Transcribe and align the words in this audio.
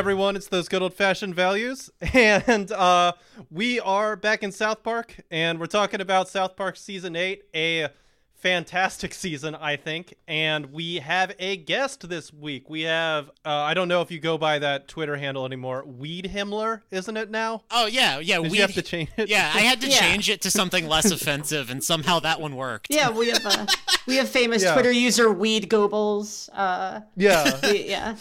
everyone. 0.00 0.34
It's 0.34 0.48
those 0.48 0.66
good 0.66 0.80
old 0.80 0.94
fashioned 0.94 1.34
values. 1.34 1.90
And 2.14 2.72
uh, 2.72 3.12
we 3.50 3.78
are 3.80 4.16
back 4.16 4.42
in 4.42 4.50
South 4.50 4.82
Park, 4.82 5.14
and 5.30 5.60
we're 5.60 5.66
talking 5.66 6.00
about 6.00 6.26
South 6.26 6.56
Park 6.56 6.76
Season 6.78 7.14
8, 7.14 7.42
a 7.54 7.88
fantastic 8.34 9.12
season, 9.24 9.54
I 9.54 9.76
think. 9.76 10.14
And 10.26 10.72
we 10.72 10.96
have 10.96 11.34
a 11.38 11.58
guest 11.58 12.08
this 12.08 12.32
week. 12.32 12.70
We 12.70 12.82
have, 12.82 13.28
uh, 13.44 13.50
I 13.50 13.74
don't 13.74 13.88
know 13.88 14.00
if 14.00 14.10
you 14.10 14.18
go 14.20 14.38
by 14.38 14.58
that 14.60 14.88
Twitter 14.88 15.16
handle 15.16 15.44
anymore, 15.44 15.84
Weed 15.84 16.30
Himmler, 16.34 16.80
isn't 16.90 17.16
it 17.18 17.30
now? 17.30 17.64
Oh 17.70 17.84
yeah, 17.84 18.18
yeah. 18.20 18.38
Did 18.40 18.50
we 18.52 18.56
you 18.56 18.62
have 18.62 18.72
to 18.72 18.82
change 18.82 19.10
it? 19.18 19.28
Yeah, 19.28 19.50
I 19.54 19.60
had 19.60 19.82
to 19.82 19.88
Yeah. 19.90 19.98
change 19.98 20.30
it 20.30 20.40
to 20.42 20.50
something 20.50 20.88
less 20.88 21.10
offensive, 21.10 21.68
and 21.68 21.84
somehow 21.84 22.20
that 22.20 22.40
one 22.40 22.56
worked. 22.56 22.86
Yeah, 22.88 23.10
we 23.10 23.28
have 23.28 23.44
uh, 23.44 23.66
we 24.06 24.16
have 24.16 24.30
famous 24.30 24.62
Yeah. 24.62 24.72
Twitter 24.72 24.92
user 24.92 25.30
Weed 25.30 25.68
Goebbels. 25.68 26.48
Uh, 26.54 27.00
Yeah. 27.16 27.60
we- 27.70 27.90
yeah, 27.90 28.16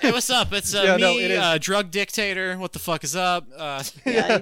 Hey, 0.00 0.12
what's 0.12 0.30
up? 0.30 0.52
It's 0.52 0.74
uh, 0.74 0.82
Yeah, 0.84 0.96
me, 0.96 1.02
no, 1.02 1.18
it 1.18 1.30
is. 1.30 1.38
uh, 1.38 1.58
drug 1.58 1.90
dictator. 1.90 2.56
What 2.58 2.72
the 2.72 2.78
fuck 2.78 3.02
is 3.04 3.16
up? 3.16 3.46
Uh, 3.56 3.82
yeah, 4.04 4.40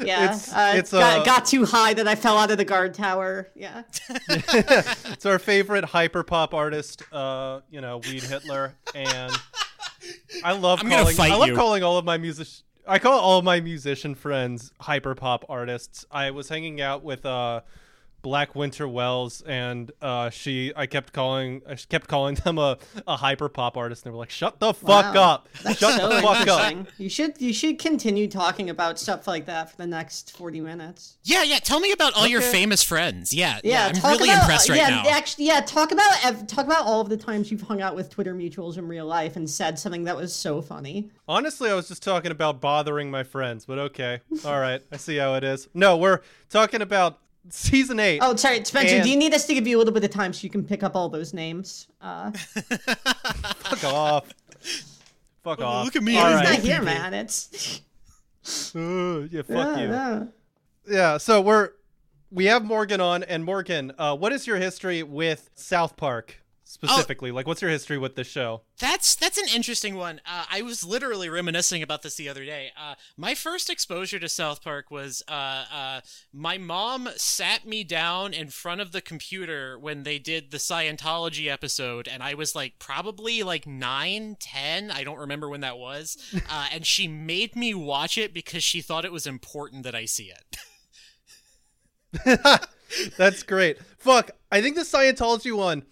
yeah. 0.00 0.24
It's- 0.24 0.52
uh, 0.52 0.72
it's, 0.76 0.92
got, 0.92 1.20
uh, 1.20 1.24
got 1.24 1.46
too 1.46 1.64
high 1.64 1.94
that 1.94 2.06
I 2.06 2.14
fell 2.14 2.38
out 2.38 2.50
of 2.50 2.58
the 2.58 2.64
guard 2.64 2.94
tower. 2.94 3.48
Yeah, 3.54 3.82
It's 4.28 5.26
our 5.26 5.38
favorite 5.38 5.84
hyper 5.84 6.22
pop 6.22 6.54
artist, 6.54 7.02
uh, 7.12 7.60
you 7.70 7.80
know, 7.80 7.98
Weed 7.98 8.22
Hitler, 8.22 8.74
and 8.94 9.32
I 10.44 10.52
love 10.52 10.80
I'm 10.80 10.88
calling. 10.90 11.16
fight 11.16 11.32
I 11.32 11.36
love 11.36 11.48
you. 11.48 11.56
calling 11.56 11.82
all 11.82 11.98
of 11.98 12.04
my 12.04 12.16
music. 12.18 12.46
I 12.86 12.98
call 12.98 13.18
all 13.18 13.38
of 13.38 13.44
my 13.44 13.60
musician 13.60 14.14
friends 14.14 14.70
hyper 14.80 15.14
pop 15.14 15.44
artists. 15.48 16.04
I 16.10 16.30
was 16.30 16.48
hanging 16.48 16.80
out 16.80 17.02
with 17.02 17.24
uh, 17.26 17.62
Black 18.24 18.54
Winter 18.56 18.88
Wells, 18.88 19.42
and 19.42 19.92
uh, 20.02 20.30
she. 20.30 20.72
I 20.74 20.86
kept 20.86 21.12
calling. 21.12 21.62
I 21.68 21.74
kept 21.76 22.08
calling 22.08 22.34
them 22.36 22.58
a, 22.58 22.78
a 23.06 23.16
hyper 23.16 23.48
pop 23.48 23.76
artist, 23.76 24.02
and 24.04 24.10
they 24.10 24.14
were 24.14 24.18
like, 24.18 24.30
"Shut 24.30 24.58
the 24.58 24.74
fuck 24.74 25.14
Wow. 25.14 25.34
up! 25.34 25.48
Shut 25.62 25.76
so 26.00 26.08
the 26.08 26.20
fuck 26.22 26.48
up!" 26.48 26.86
You 26.98 27.08
should 27.08 27.40
you 27.40 27.52
should 27.52 27.78
continue 27.78 28.26
talking 28.26 28.70
about 28.70 28.98
stuff 28.98 29.28
like 29.28 29.44
that 29.46 29.70
for 29.70 29.76
the 29.76 29.86
next 29.86 30.36
forty 30.36 30.60
minutes. 30.60 31.18
yeah, 31.22 31.42
yeah. 31.44 31.58
Tell 31.58 31.78
me 31.78 31.92
about 31.92 32.14
all 32.14 32.26
your 32.26 32.40
famous 32.40 32.82
friends. 32.82 33.32
Yeah, 33.34 33.60
Yeah, 33.62 33.92
I'm 33.94 34.10
really 34.10 34.30
about, 34.30 34.40
impressed 34.42 34.68
right 34.70 34.78
yeah, 34.78 34.88
now. 34.88 35.04
Actually, 35.10 35.46
yeah, 35.46 35.60
talk 35.60 35.92
about 35.92 36.48
talk 36.48 36.64
about 36.64 36.86
all 36.86 37.02
of 37.02 37.10
the 37.10 37.16
times 37.18 37.50
you've 37.50 37.60
hung 37.62 37.82
out 37.82 37.94
with 37.94 38.08
Twitter 38.10 38.34
mutuals 38.34 38.78
in 38.78 38.88
real 38.88 39.06
life 39.06 39.36
and 39.36 39.48
said 39.48 39.78
something 39.78 40.04
that 40.04 40.16
was 40.16 40.34
so 40.34 40.62
funny. 40.62 41.10
Honestly, 41.28 41.70
I 41.70 41.74
was 41.74 41.88
just 41.88 42.02
talking 42.02 42.30
about 42.30 42.60
bothering 42.62 43.10
my 43.10 43.22
friends, 43.22 43.66
but 43.66 43.78
okay. 43.78 44.20
All 44.46 44.58
right. 44.58 44.82
I 44.90 44.96
see 44.96 45.16
how 45.16 45.34
it 45.34 45.44
is. 45.44 45.68
No, 45.74 45.96
we're 45.98 46.20
talking 46.50 46.80
about 46.82 47.18
season 47.50 48.00
eight. 48.00 48.20
Oh, 48.22 48.34
sorry, 48.36 48.64
Spencer. 48.64 48.96
And- 48.96 49.04
do 49.04 49.10
you 49.10 49.16
need 49.16 49.34
us 49.34 49.46
to 49.46 49.54
give 49.54 49.66
you 49.66 49.76
a 49.76 49.78
little 49.78 49.92
bit 49.94 50.04
of 50.04 50.10
time 50.10 50.32
so 50.32 50.44
you 50.44 50.50
can 50.50 50.64
pick 50.64 50.82
up 50.82 50.94
all 50.96 51.08
those 51.08 51.32
names? 51.34 51.88
Uh, 52.00 52.30
Fuck 53.00 53.84
off. 53.84 54.24
Fuck 55.42 55.60
off. 55.60 55.84
look 55.84 55.96
at 55.96 56.02
me, 56.02 56.16
All 56.18 56.26
I'm 56.26 56.36
right. 56.36 56.44
not 56.50 56.58
here, 56.60 56.82
man. 56.82 57.14
It's 57.14 57.80
Uh, 58.76 59.20
yeah, 59.30 59.40
fuck 59.40 59.48
yeah, 59.48 59.78
you. 59.78 59.88
yeah. 59.88 60.24
Yeah, 60.86 61.16
so 61.16 61.40
we're 61.40 61.70
we 62.30 62.44
have 62.46 62.62
Morgan 62.64 63.00
on, 63.00 63.22
and 63.22 63.42
Morgan, 63.42 63.92
uh, 63.98 64.14
what 64.16 64.32
is 64.32 64.46
your 64.46 64.58
history 64.58 65.02
with 65.02 65.48
South 65.54 65.96
Park 65.96 66.42
specifically? 66.64 67.30
Like, 67.30 67.46
what's 67.46 67.62
your 67.62 67.70
history 67.70 67.98
with 67.98 68.16
this 68.16 68.26
show? 68.26 68.62
That's 68.78 69.14
that's 69.14 69.38
an 69.38 69.46
interesting 69.54 69.94
one. 69.94 70.20
Uh, 70.26 70.46
I 70.50 70.62
was 70.62 70.84
literally 70.84 71.28
reminiscing 71.28 71.82
about 71.82 72.02
this 72.02 72.16
the 72.16 72.28
other 72.28 72.44
day. 72.44 72.72
Uh, 72.76 72.94
my 73.16 73.34
first 73.34 73.70
exposure 73.70 74.18
to 74.18 74.28
South 74.28 74.62
Park 74.62 74.90
was 74.90 75.22
uh, 75.28 75.64
uh, 75.72 76.00
my 76.32 76.58
mom 76.58 77.08
sat 77.16 77.66
me 77.66 77.84
down 77.84 78.32
in 78.34 78.48
front 78.48 78.80
of 78.80 78.92
the 78.92 79.00
computer 79.00 79.78
when 79.78 80.02
they 80.02 80.18
did 80.18 80.50
the 80.50 80.58
Scientology 80.58 81.50
episode, 81.50 82.08
and 82.08 82.22
I 82.22 82.34
was 82.34 82.54
like 82.54 82.78
probably 82.78 83.42
like 83.42 83.66
nine, 83.66 84.36
ten. 84.40 84.90
I 84.90 85.04
don't 85.04 85.18
remember 85.18 85.48
when 85.48 85.60
that 85.60 85.78
was. 85.78 86.16
Uh, 86.50 86.66
and 86.72 86.86
she 86.86 87.08
made 87.08 87.56
me 87.56 87.74
watch 87.74 88.18
it 88.18 88.34
because 88.34 88.62
she 88.62 88.80
thought 88.80 89.04
it 89.04 89.10
was 89.10 89.26
important 89.26 89.82
that 89.82 89.94
I 89.94 90.04
see 90.04 90.30
it. 90.30 90.56
That's 93.16 93.42
great. 93.42 93.78
Fuck, 93.98 94.30
I 94.52 94.60
think 94.60 94.76
the 94.76 94.82
Scientology 94.82 95.56
one. 95.56 95.84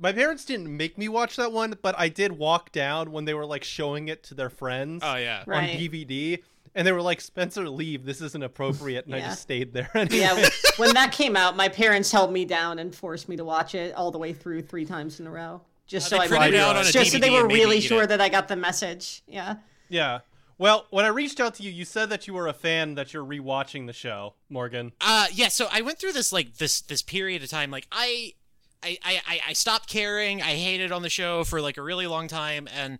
My 0.00 0.12
parents 0.12 0.44
didn't 0.46 0.74
make 0.74 0.96
me 0.96 1.08
watch 1.08 1.36
that 1.36 1.52
one, 1.52 1.74
but 1.82 1.94
I 1.98 2.08
did 2.08 2.32
walk 2.32 2.72
down 2.72 3.12
when 3.12 3.26
they 3.26 3.34
were 3.34 3.44
like 3.46 3.62
showing 3.64 4.08
it 4.08 4.22
to 4.24 4.34
their 4.34 4.48
friends 4.50 5.02
Oh 5.04 5.16
yeah. 5.16 5.40
on 5.46 5.50
Right. 5.52 5.78
DVD, 5.78 6.42
and 6.74 6.86
they 6.86 6.92
were 6.92 7.02
like, 7.02 7.20
"Spencer, 7.20 7.68
leave. 7.68 8.04
This 8.06 8.20
isn't 8.22 8.42
appropriate." 8.42 9.04
And 9.06 9.14
I 9.14 9.20
just 9.20 9.42
stayed 9.42 9.72
there. 9.74 9.90
Anyway. 9.94 10.18
Yeah, 10.20 10.48
when 10.78 10.94
that 10.94 11.12
came 11.12 11.36
out, 11.36 11.54
my 11.56 11.68
parents 11.68 12.10
held 12.10 12.32
me 12.32 12.44
down 12.46 12.78
and 12.78 12.94
forced 12.94 13.28
me 13.28 13.36
to 13.36 13.44
watch 13.44 13.74
it 13.74 13.94
all 13.94 14.10
the 14.10 14.18
way 14.18 14.32
through 14.32 14.62
three 14.62 14.86
times 14.86 15.20
in 15.20 15.26
a 15.26 15.30
row, 15.30 15.60
just 15.86 16.08
so 16.08 16.16
they 16.16 16.22
I 16.22 16.46
it 16.46 16.52
would- 16.52 16.54
out 16.54 16.76
on 16.76 16.86
a 16.86 16.90
just 16.90 17.12
so 17.12 17.18
they 17.18 17.28
were 17.30 17.40
and 17.40 17.48
made 17.48 17.54
me 17.54 17.60
really 17.60 17.80
sure 17.82 18.04
it. 18.04 18.08
that 18.08 18.20
I 18.22 18.28
got 18.30 18.48
the 18.48 18.56
message. 18.56 19.22
Yeah. 19.28 19.56
Yeah. 19.90 20.20
Well, 20.56 20.86
when 20.90 21.04
I 21.06 21.08
reached 21.08 21.40
out 21.40 21.54
to 21.54 21.62
you, 21.62 21.70
you 21.70 21.84
said 21.86 22.10
that 22.10 22.26
you 22.26 22.34
were 22.34 22.46
a 22.46 22.52
fan 22.52 22.94
that 22.96 23.12
you're 23.14 23.24
rewatching 23.24 23.86
the 23.86 23.92
show, 23.94 24.34
Morgan. 24.48 24.92
Uh 25.00 25.26
yeah, 25.32 25.48
so 25.48 25.68
I 25.72 25.80
went 25.80 25.98
through 25.98 26.12
this 26.12 26.32
like 26.32 26.56
this 26.58 26.80
this 26.82 27.02
period 27.02 27.42
of 27.42 27.48
time 27.50 27.70
like 27.70 27.86
I 27.90 28.34
I, 28.82 28.98
I, 29.04 29.20
I- 29.26 29.40
I 29.48 29.52
stopped 29.52 29.88
caring. 29.88 30.40
I 30.42 30.54
hated 30.54 30.92
on 30.92 31.02
the 31.02 31.08
show 31.10 31.44
for 31.44 31.60
like 31.60 31.76
a 31.76 31.82
really 31.82 32.06
long 32.06 32.28
time 32.28 32.68
and 32.74 32.98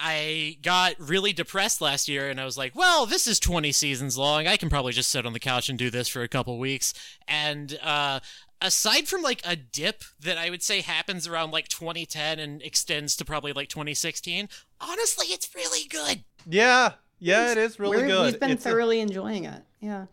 I 0.00 0.58
got 0.62 0.94
really 0.98 1.32
depressed 1.32 1.80
last 1.80 2.08
year 2.08 2.30
and 2.30 2.40
I 2.40 2.44
was 2.44 2.56
like, 2.56 2.74
well, 2.76 3.04
this 3.04 3.26
is 3.26 3.40
20 3.40 3.72
seasons 3.72 4.16
long. 4.16 4.46
I 4.46 4.56
can 4.56 4.68
probably 4.70 4.92
just 4.92 5.10
sit 5.10 5.26
on 5.26 5.32
the 5.32 5.40
couch 5.40 5.68
and 5.68 5.76
do 5.78 5.90
this 5.90 6.06
for 6.08 6.22
a 6.22 6.28
couple 6.28 6.56
weeks. 6.58 6.94
And 7.26 7.78
uh 7.82 8.20
aside 8.60 9.06
from 9.08 9.22
like 9.22 9.40
a 9.44 9.54
dip 9.56 10.02
that 10.20 10.36
I 10.38 10.50
would 10.50 10.62
say 10.62 10.80
happens 10.80 11.26
around 11.28 11.50
like 11.52 11.68
2010 11.68 12.38
and 12.38 12.62
extends 12.62 13.16
to 13.16 13.24
probably 13.24 13.52
like 13.52 13.68
2016, 13.68 14.48
honestly, 14.80 15.26
it's 15.28 15.52
really 15.54 15.86
good. 15.88 16.24
Yeah. 16.48 16.92
Yeah, 17.20 17.50
it 17.52 17.58
is 17.58 17.80
really 17.80 17.96
We're- 17.98 18.08
good. 18.08 18.32
We've 18.32 18.40
been 18.40 18.50
It's 18.52 18.64
a- 18.64 18.68
thoroughly 18.68 19.00
enjoying 19.00 19.44
it. 19.44 19.62
Yeah. 19.80 20.06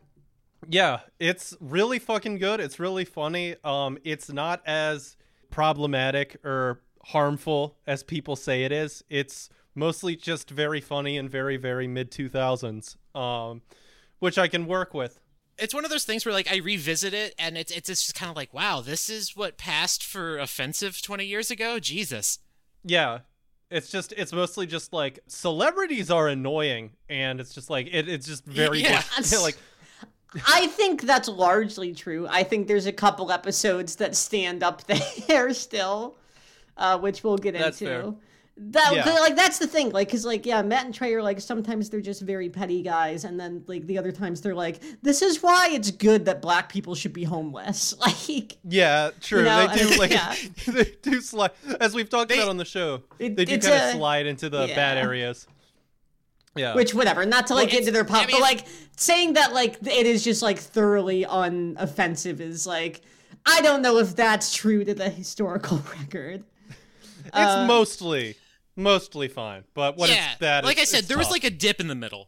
Yeah, 0.70 1.02
it's 1.20 1.56
really 1.59 2.00
fucking 2.00 2.38
good. 2.38 2.59
It's 2.59 2.80
really 2.80 3.06
funny. 3.06 3.56
Um, 3.64 3.98
it's 4.03 4.31
not 4.31 4.62
as 4.66 5.16
problematic 5.52 6.38
or 6.44 6.81
harmful 7.03 7.78
as 7.88 8.03
people 8.03 8.36
say 8.36 8.64
it 8.64 8.72
is. 8.72 9.03
It's 9.09 9.50
mostly 9.74 10.16
just 10.16 10.50
very 10.50 10.81
funny 10.81 11.18
and 11.18 11.30
very, 11.30 11.58
very 11.58 11.88
mid 11.88 12.12
two 12.12 12.30
thousands. 12.30 12.98
Um, 13.14 13.62
which 14.20 14.38
I 14.38 14.48
can 14.48 14.66
work 14.66 14.94
with. 14.94 15.20
it's 15.58 15.74
one 15.74 15.86
of 15.86 15.92
those 15.92 16.03
things 16.06 16.26
where 16.26 16.34
like 16.34 16.52
I 16.52 16.58
revisit 16.58 17.14
it 17.14 17.34
and 17.38 17.58
it's 17.58 17.72
it's 17.72 17.88
just 17.88 18.16
kind 18.16 18.30
of 18.30 18.36
like 18.36 18.53
wow 18.53 18.82
this 18.82 19.09
is 19.09 19.36
what 19.38 19.58
passed 19.58 20.03
for 20.03 20.38
offensive 20.38 21.02
20 21.02 21.26
years 21.26 21.50
ago 21.52 21.80
Jesus 21.80 22.40
Yeah. 22.84 23.20
It's 23.72 23.90
just 23.90 24.14
it's 24.18 24.34
mostly 24.34 24.68
just 24.68 24.94
like 24.94 25.20
celebrities 25.28 26.09
are 26.12 26.28
annoying 26.28 26.92
and 27.09 27.40
it's 27.40 27.53
just 27.53 27.70
like 27.70 27.88
it, 27.92 28.08
it's 28.09 28.26
just 28.28 28.46
very 28.46 28.82
Yeah. 28.82 29.03
like 29.42 29.58
I 30.47 30.68
think 30.68 31.01
that's 31.03 31.28
largely 31.28 31.94
true. 31.94 32.28
I 32.29 32.44
think 32.44 32.68
there's 32.68 32.85
a 32.85 32.94
couple 32.94 33.31
episodes 33.31 33.96
that 33.97 34.16
stand 34.16 34.63
up 34.63 34.84
there 35.28 35.53
still, 35.53 36.16
uh, 36.78 36.97
which 37.00 37.23
we'll 37.23 37.38
get 37.38 37.53
That's 37.53 37.81
into. 37.81 37.94
fair. 38.03 38.13
That 38.57 38.94
Yeah. 38.96 39.03
'cause, 39.03 39.19
like 39.19 39.35
that's 39.35 39.59
the 39.59 39.68
thing, 39.68 39.90
like, 39.90 40.09
cause 40.09 40.25
like 40.25 40.46
yeah, 40.46 40.62
Matt 40.62 40.85
and 40.85 40.94
Trey 40.94 41.13
are 41.13 41.22
like 41.22 41.41
sometimes 41.41 41.90
they're 41.90 42.00
just 42.00 42.22
very 42.22 42.47
petty 42.50 42.81
guys, 42.81 43.25
and 43.25 43.38
then 43.38 43.63
like 43.68 43.85
the 43.85 43.97
other 43.97 44.13
times 44.13 44.40
they're 44.40 44.56
like, 44.56 44.81
this 45.01 45.22
is 45.22 45.43
why 45.43 45.72
it's 45.73 45.91
good 45.91 46.23
that 46.23 46.41
black 46.41 46.70
people 46.70 46.96
should 46.96 47.11
be 47.11 47.26
homeless. 47.26 47.93
Like, 47.99 48.55
Yeah, 48.64 49.09
true. 49.20 49.40
You 49.40 49.46
know, 49.46 49.67
they 49.67 49.76
do 49.90 49.96
like 49.99 50.11
yeah. 50.11 50.35
they 50.67 50.85
do 51.02 51.20
slide 51.20 51.52
as 51.82 51.93
we've 51.93 52.09
talked 52.09 52.29
They- 52.29 52.37
about 52.37 52.47
on 52.47 52.55
the 52.55 52.64
show. 52.64 53.03
It- 53.20 53.35
they 53.35 53.43
do 53.43 53.59
kind 53.59 53.73
of 53.73 53.91
slide 53.97 54.26
into 54.26 54.49
the 54.49 54.67
bad 54.73 54.97
areas. 54.99 55.47
Yeah. 56.55 56.73
which 56.75 56.93
whatever, 56.93 57.25
not 57.25 57.47
to 57.47 57.55
like 57.55 57.69
get 57.69 57.81
it's- 57.81 57.87
into 57.87 57.91
their 57.91 58.05
pop, 58.05 58.23
I 58.23 58.28
mean, 58.28 58.35
but 58.37 58.41
like 58.41 58.66
saying 58.97 59.34
that 59.34 59.53
like 59.53 59.78
it 59.85 60.05
is 60.05 60.23
just 60.23 60.41
like 60.41 60.57
thoroughly 60.59 61.25
unoffensive 61.25 62.40
is 62.40 62.66
like, 62.66 63.02
I 63.46 63.61
don't 63.61 63.81
know 63.81 63.97
if 63.97 64.16
that's 64.16 64.53
true 64.53 64.84
to 64.85 64.93
the 64.93 65.09
historical 65.09 65.81
record. 65.99 66.43
it's 67.25 67.34
uh, 67.35 67.66
mostly 67.67 68.35
mostly 68.75 69.28
fine, 69.28 69.63
but 69.73 69.97
when 69.97 70.09
yeah 70.09 70.31
it's 70.31 70.40
bad, 70.40 70.63
like 70.66 70.79
I 70.79 70.85
said 70.85 70.99
it's 70.99 71.07
there 71.07 71.17
was 71.17 71.29
like 71.29 71.43
a 71.43 71.49
dip 71.49 71.79
in 71.79 71.87
the 71.87 71.96
middle 71.96 72.28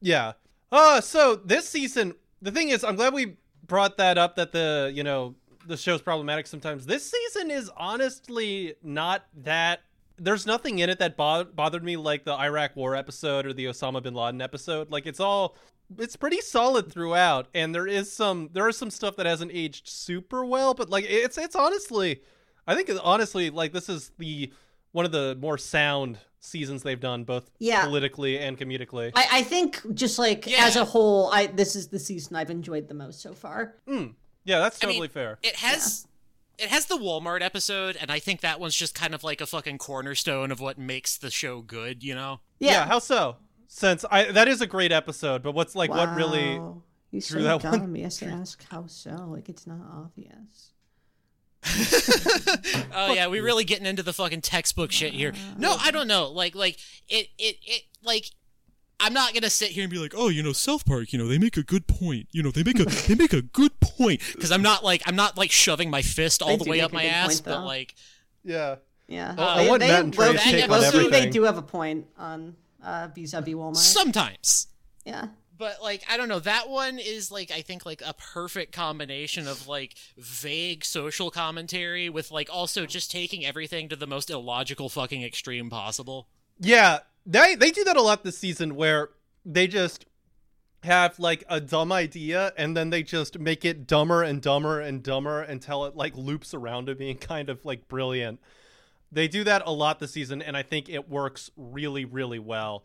yeah. 0.00 0.32
Uh 0.72 1.00
so 1.02 1.36
this 1.36 1.68
season, 1.68 2.14
the 2.40 2.50
thing 2.50 2.70
is, 2.70 2.82
I'm 2.84 2.96
glad 2.96 3.12
we 3.12 3.36
brought 3.66 3.98
that 3.98 4.16
up. 4.16 4.36
That 4.36 4.52
the 4.52 4.90
you 4.94 5.02
know 5.04 5.34
the 5.66 5.76
show's 5.76 6.00
problematic 6.00 6.46
sometimes. 6.46 6.86
This 6.86 7.10
season 7.10 7.50
is 7.50 7.70
honestly 7.76 8.74
not 8.82 9.24
that. 9.42 9.80
There's 10.22 10.46
nothing 10.46 10.78
in 10.80 10.90
it 10.90 10.98
that 10.98 11.16
bo- 11.16 11.44
bothered 11.44 11.82
me 11.82 11.96
like 11.96 12.24
the 12.24 12.34
Iraq 12.34 12.76
War 12.76 12.94
episode 12.94 13.46
or 13.46 13.52
the 13.52 13.64
Osama 13.64 14.02
bin 14.02 14.14
Laden 14.14 14.40
episode. 14.42 14.90
Like 14.90 15.06
it's 15.06 15.18
all 15.20 15.56
it's 15.98 16.14
pretty 16.14 16.40
solid 16.40 16.92
throughout 16.92 17.48
and 17.52 17.74
there 17.74 17.86
is 17.86 18.12
some 18.12 18.48
there 18.52 18.68
is 18.68 18.76
some 18.78 18.90
stuff 18.90 19.16
that 19.16 19.26
hasn't 19.26 19.50
aged 19.52 19.88
super 19.88 20.44
well 20.44 20.72
but 20.72 20.88
like 20.88 21.04
it's 21.08 21.36
it's 21.36 21.56
honestly 21.56 22.22
i 22.68 22.76
think 22.76 22.88
honestly 23.02 23.50
like 23.50 23.72
this 23.72 23.88
is 23.88 24.12
the 24.18 24.52
one 24.92 25.04
of 25.04 25.10
the 25.10 25.36
more 25.40 25.58
sound 25.58 26.16
seasons 26.38 26.84
they've 26.84 27.00
done 27.00 27.24
both 27.24 27.50
Yeah. 27.58 27.82
politically 27.86 28.38
and 28.38 28.56
comedically 28.56 29.10
I, 29.16 29.26
I 29.32 29.42
think 29.42 29.80
just 29.92 30.16
like 30.16 30.46
Yeah. 30.46 30.64
as 30.64 30.76
a 30.76 30.84
whole, 30.84 31.28
I 31.32 31.46
this 31.48 31.74
is 31.74 31.88
the 31.88 31.98
season 31.98 32.36
I've 32.36 32.50
enjoyed 32.50 32.86
the 32.86 32.94
most 32.94 33.20
so 33.20 33.32
far. 33.34 33.74
Hmm. 33.88 34.06
yeah 34.44 34.60
that's 34.60 34.78
I 34.84 34.86
mean, 34.86 34.94
totally 34.94 35.08
fair 35.08 35.38
it 35.42 35.56
has 35.56 36.06
it 36.60 36.68
has 36.68 36.86
the 36.86 36.96
Walmart 36.96 37.42
episode, 37.42 37.96
and 38.00 38.10
I 38.10 38.18
think 38.18 38.40
that 38.40 38.60
one's 38.60 38.76
just 38.76 38.94
kind 38.94 39.14
of 39.14 39.24
like 39.24 39.40
a 39.40 39.46
fucking 39.46 39.78
cornerstone 39.78 40.50
of 40.50 40.60
what 40.60 40.78
makes 40.78 41.16
the 41.16 41.30
show 41.30 41.62
good. 41.62 42.02
You 42.02 42.14
know? 42.14 42.40
Yeah. 42.58 42.86
how 42.86 42.98
so? 42.98 43.36
Since 43.66 44.04
I 44.10 44.24
that 44.32 44.48
is 44.48 44.60
a 44.60 44.66
great 44.66 44.92
episode, 44.92 45.42
but 45.42 45.52
what's 45.52 45.74
like 45.74 45.90
what 45.90 46.14
really? 46.16 46.58
Wow. 46.58 46.82
You 47.10 47.20
drew 47.20 47.40
so 47.40 47.44
that 47.44 47.64
one? 47.64 47.80
dumb. 47.80 47.96
You 47.96 48.04
have 48.04 48.12
to 48.14 48.26
ask 48.40 48.64
how 48.70 48.86
so. 48.86 49.10
Like 49.28 49.48
it's 49.48 49.66
not 49.66 49.80
obvious. 49.92 50.72
Oh 52.92 53.12
yeah, 53.12 53.28
we're 53.28 53.44
really 53.44 53.64
getting 53.64 53.86
into 53.86 54.02
the 54.02 54.12
fucking 54.12 54.40
textbook 54.40 54.90
shit 54.90 55.12
here. 55.12 55.32
No, 55.56 55.76
I 55.78 55.90
don't 55.90 56.08
know. 56.08 56.28
Like 56.30 56.54
like 56.54 56.78
it 57.08 57.28
it 57.38 57.56
it 57.62 57.82
like 58.02 58.26
I'm 59.00 59.12
not 59.12 59.34
gonna 59.34 59.50
sit 59.50 59.70
here 59.70 59.82
and 59.82 59.90
be 59.90 59.98
like, 59.98 60.14
oh, 60.16 60.28
you 60.28 60.42
know, 60.42 60.52
South 60.52 60.84
Park, 60.86 61.12
you 61.12 61.18
know, 61.18 61.26
they 61.26 61.38
make 61.38 61.56
a 61.56 61.62
good 61.62 61.86
point. 61.86 62.28
You 62.32 62.42
know, 62.42 62.50
they 62.50 62.62
make 62.62 62.78
a 62.78 62.84
they 63.08 63.14
make 63.14 63.32
a 63.32 63.42
good 63.42 63.78
point 63.80 64.20
because 64.34 64.52
I'm 64.52 64.62
not 64.62 64.84
like 64.84 65.02
I'm 65.06 65.16
not 65.16 65.36
like 65.36 65.50
shoving 65.50 65.90
my 65.90 66.02
fist 66.02 66.42
all 66.42 66.56
They 66.56 66.64
the 66.64 66.70
way 66.70 66.80
up 66.80 66.92
my 66.92 67.04
ass, 67.04 67.40
point, 67.40 67.56
but 67.56 67.64
like 67.64 67.94
Yeah. 68.44 68.76
Yeah. 69.08 69.34
Uh, 69.36 69.42
I 69.42 69.68
want 69.68 69.80
Matt 69.80 70.04
and 70.04 70.16
low- 70.16 70.26
Trey's 70.32 70.42
take 70.42 70.70
on 70.70 70.80
low-key, 70.80 71.08
they 71.08 71.28
do 71.30 71.42
have 71.42 71.58
a 71.58 71.62
point 71.62 72.06
on 72.16 72.54
uh, 72.82 73.08
vis-a-vis 73.14 73.54
Walmart. 73.54 73.76
sometimes. 73.76 74.68
yeah. 75.04 75.26
But 75.58 75.82
like 75.82 76.02
I 76.08 76.16
don't 76.16 76.28
know, 76.28 76.38
that 76.40 76.70
one 76.70 76.98
is 76.98 77.30
like 77.30 77.50
I 77.50 77.60
think 77.60 77.84
like 77.84 78.00
a 78.06 78.14
perfect 78.14 78.72
combination 78.72 79.46
of 79.46 79.68
like 79.68 79.94
vague 80.16 80.86
social 80.86 81.30
commentary 81.30 82.08
with 82.08 82.30
like 82.30 82.48
also 82.50 82.86
just 82.86 83.10
taking 83.10 83.44
everything 83.44 83.90
to 83.90 83.96
the 83.96 84.06
most 84.06 84.30
illogical 84.30 84.88
fucking 84.88 85.22
extreme 85.22 85.68
possible. 85.68 86.28
Yeah, 86.58 87.00
they 87.30 87.54
they 87.54 87.70
do 87.70 87.84
that 87.84 87.96
a 87.96 88.02
lot 88.02 88.24
this 88.24 88.38
season 88.38 88.74
where 88.74 89.10
they 89.44 89.66
just 89.66 90.06
have 90.82 91.18
like 91.18 91.44
a 91.48 91.60
dumb 91.60 91.92
idea 91.92 92.52
and 92.56 92.76
then 92.76 92.90
they 92.90 93.02
just 93.02 93.38
make 93.38 93.64
it 93.64 93.86
dumber 93.86 94.22
and 94.22 94.40
dumber 94.40 94.80
and 94.80 95.02
dumber 95.02 95.40
until 95.42 95.84
it 95.84 95.94
like 95.94 96.16
loops 96.16 96.54
around 96.54 96.86
to 96.86 96.94
being 96.94 97.16
kind 97.32 97.48
of 97.48 97.64
like 97.64 97.86
brilliant. 97.88 98.40
They 99.12 99.28
do 99.28 99.44
that 99.44 99.62
a 99.66 99.72
lot 99.72 99.98
this 99.98 100.12
season 100.12 100.42
and 100.42 100.56
I 100.56 100.62
think 100.62 100.88
it 100.88 101.08
works 101.08 101.50
really 101.56 102.04
really 102.04 102.38
well. 102.38 102.84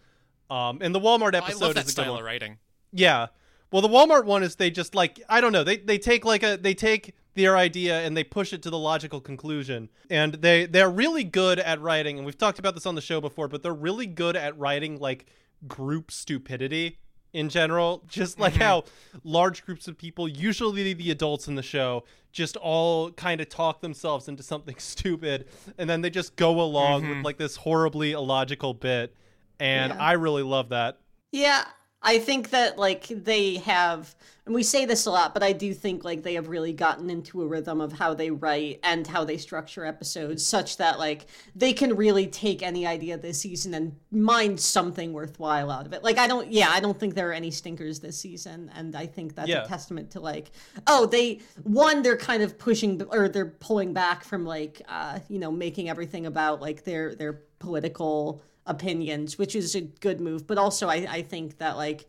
Um 0.49 0.79
and 0.81 0.93
the 0.93 0.99
Walmart 0.99 1.33
I 1.33 1.39
episode 1.39 1.61
love 1.61 1.73
that 1.75 1.85
is 1.85 1.93
a 1.93 1.95
good 1.95 2.03
style 2.03 2.11
one. 2.13 2.19
of 2.19 2.25
writing. 2.25 2.57
Yeah. 2.91 3.27
Well, 3.71 3.81
the 3.81 3.89
Walmart 3.89 4.25
one 4.25 4.43
is 4.43 4.55
they 4.55 4.69
just 4.69 4.93
like 4.93 5.21
I 5.27 5.41
don't 5.41 5.51
know. 5.51 5.63
They 5.63 5.77
they 5.77 5.97
take 5.97 6.23
like 6.23 6.43
a 6.43 6.57
they 6.57 6.73
take 6.73 7.15
their 7.35 7.57
idea 7.57 8.01
and 8.01 8.17
they 8.17 8.23
push 8.23 8.53
it 8.53 8.61
to 8.63 8.69
the 8.69 8.77
logical 8.77 9.21
conclusion. 9.21 9.89
And 10.09 10.33
they 10.35 10.65
they're 10.65 10.89
really 10.89 11.23
good 11.23 11.59
at 11.59 11.79
writing 11.81 12.17
and 12.17 12.25
we've 12.25 12.37
talked 12.37 12.59
about 12.59 12.73
this 12.73 12.85
on 12.85 12.95
the 12.95 13.01
show 13.01 13.21
before, 13.21 13.47
but 13.47 13.61
they're 13.61 13.73
really 13.73 14.07
good 14.07 14.35
at 14.35 14.57
writing 14.57 14.99
like 14.99 15.27
group 15.67 16.11
stupidity 16.11 16.97
in 17.33 17.49
general. 17.49 18.03
Just 18.07 18.39
like 18.39 18.53
mm-hmm. 18.53 18.61
how 18.61 18.83
large 19.23 19.65
groups 19.65 19.87
of 19.87 19.97
people, 19.97 20.27
usually 20.27 20.93
the 20.93 21.11
adults 21.11 21.47
in 21.47 21.55
the 21.55 21.63
show, 21.63 22.05
just 22.31 22.55
all 22.57 23.11
kind 23.11 23.41
of 23.41 23.49
talk 23.49 23.81
themselves 23.81 24.27
into 24.27 24.41
something 24.41 24.75
stupid 24.79 25.47
and 25.77 25.89
then 25.89 26.01
they 26.01 26.09
just 26.09 26.35
go 26.35 26.61
along 26.61 27.03
with 27.03 27.11
mm-hmm. 27.11 27.21
like 27.21 27.37
this 27.37 27.57
horribly 27.57 28.13
illogical 28.13 28.73
bit. 28.73 29.15
And 29.59 29.93
Yeah. 29.93 30.03
I 30.03 30.13
really 30.13 30.43
love 30.43 30.69
that. 30.69 30.99
Yeah, 31.31 31.65
I 32.07 32.19
think 32.19 32.51
that 32.51 32.77
like 32.77 33.07
they 33.07 33.55
have, 33.55 34.15
and 34.45 34.53
we 34.53 34.61
say 34.61 34.85
this 34.85 35.07
a 35.07 35.11
lot, 35.11 35.33
but 35.33 35.41
I 35.41 35.53
do 35.53 35.73
think 35.73 36.03
like 36.05 36.21
they 36.21 36.35
have 36.35 36.49
really 36.49 36.71
gotten 36.71 37.09
into 37.09 37.41
a 37.41 37.47
rhythm 37.47 37.81
of 37.81 37.93
how 37.93 38.13
they 38.13 38.29
write 38.29 38.79
and 38.83 39.07
how 39.07 39.23
they 39.25 39.37
structure 39.37 39.83
episodes, 39.83 40.45
such 40.45 40.77
that 40.77 40.99
like 40.99 41.25
they 41.55 41.73
can 41.73 41.95
really 41.95 42.27
take 42.27 42.61
any 42.61 42.85
idea 42.85 43.17
this 43.17 43.41
season 43.41 43.73
and 43.73 43.95
mine 44.11 44.55
something 44.55 45.13
worthwhile 45.13 45.71
out 45.71 45.87
of 45.87 45.93
it. 45.93 46.03
Like 46.03 46.19
I 46.19 46.27
don't, 46.27 46.51
yeah, 46.51 46.69
I 46.69 46.79
don't 46.79 46.99
think 46.99 47.15
there 47.15 47.29
are 47.29 47.33
any 47.33 47.49
stinkers 47.49 47.99
this 47.99 48.19
season, 48.19 48.71
and 48.75 48.95
I 48.95 49.07
think 49.07 49.33
that's 49.33 49.49
Yeah. 49.49 49.63
a 49.63 49.67
testament 49.67 50.11
to 50.11 50.19
like, 50.19 50.51
oh, 50.85 51.07
they 51.07 51.39
one 51.63 52.03
they're 52.03 52.17
kind 52.17 52.43
of 52.43 52.59
pushing 52.59 53.01
or 53.09 53.27
they're 53.27 53.47
pulling 53.47 53.93
back 53.93 54.23
from 54.23 54.45
like, 54.45 54.79
uh, 54.87 55.17
you 55.27 55.39
know, 55.39 55.51
making 55.51 55.89
everything 55.89 56.27
about 56.27 56.61
like 56.61 56.83
their 56.83 57.15
their 57.15 57.41
political 57.57 58.43
opinions, 58.65 59.37
which 59.37 59.55
is 59.55 59.75
a 59.75 59.81
good 59.81 60.19
move. 60.19 60.47
But 60.47 60.57
also, 60.57 60.87
I, 60.87 61.05
I 61.09 61.21
think 61.21 61.57
that 61.59 61.77
like 61.77 62.05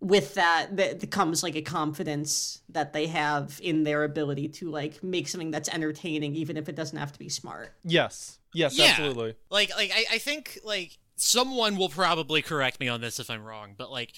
with 0.00 0.34
that, 0.34 0.76
that 0.76 1.10
comes 1.10 1.42
like 1.42 1.56
a 1.56 1.62
confidence 1.62 2.62
that 2.70 2.92
they 2.92 3.06
have 3.08 3.60
in 3.62 3.84
their 3.84 4.04
ability 4.04 4.48
to 4.48 4.70
like 4.70 5.02
make 5.02 5.28
something 5.28 5.50
that's 5.50 5.68
entertaining, 5.68 6.34
even 6.34 6.56
if 6.56 6.68
it 6.68 6.74
doesn't 6.74 6.96
have 6.98 7.12
to 7.12 7.18
be 7.18 7.28
smart. 7.28 7.74
Yes. 7.84 8.38
Yes, 8.54 8.78
Yeah. 8.78 8.86
absolutely. 8.86 9.34
Like 9.50 9.70
like 9.76 9.90
I, 9.94 10.14
I 10.14 10.18
think 10.18 10.58
like 10.64 10.98
someone 11.16 11.76
will 11.76 11.90
probably 11.90 12.42
correct 12.42 12.80
me 12.80 12.88
on 12.88 13.00
this 13.00 13.20
if 13.20 13.28
I'm 13.30 13.44
wrong, 13.44 13.74
but 13.76 13.90
like 13.90 14.12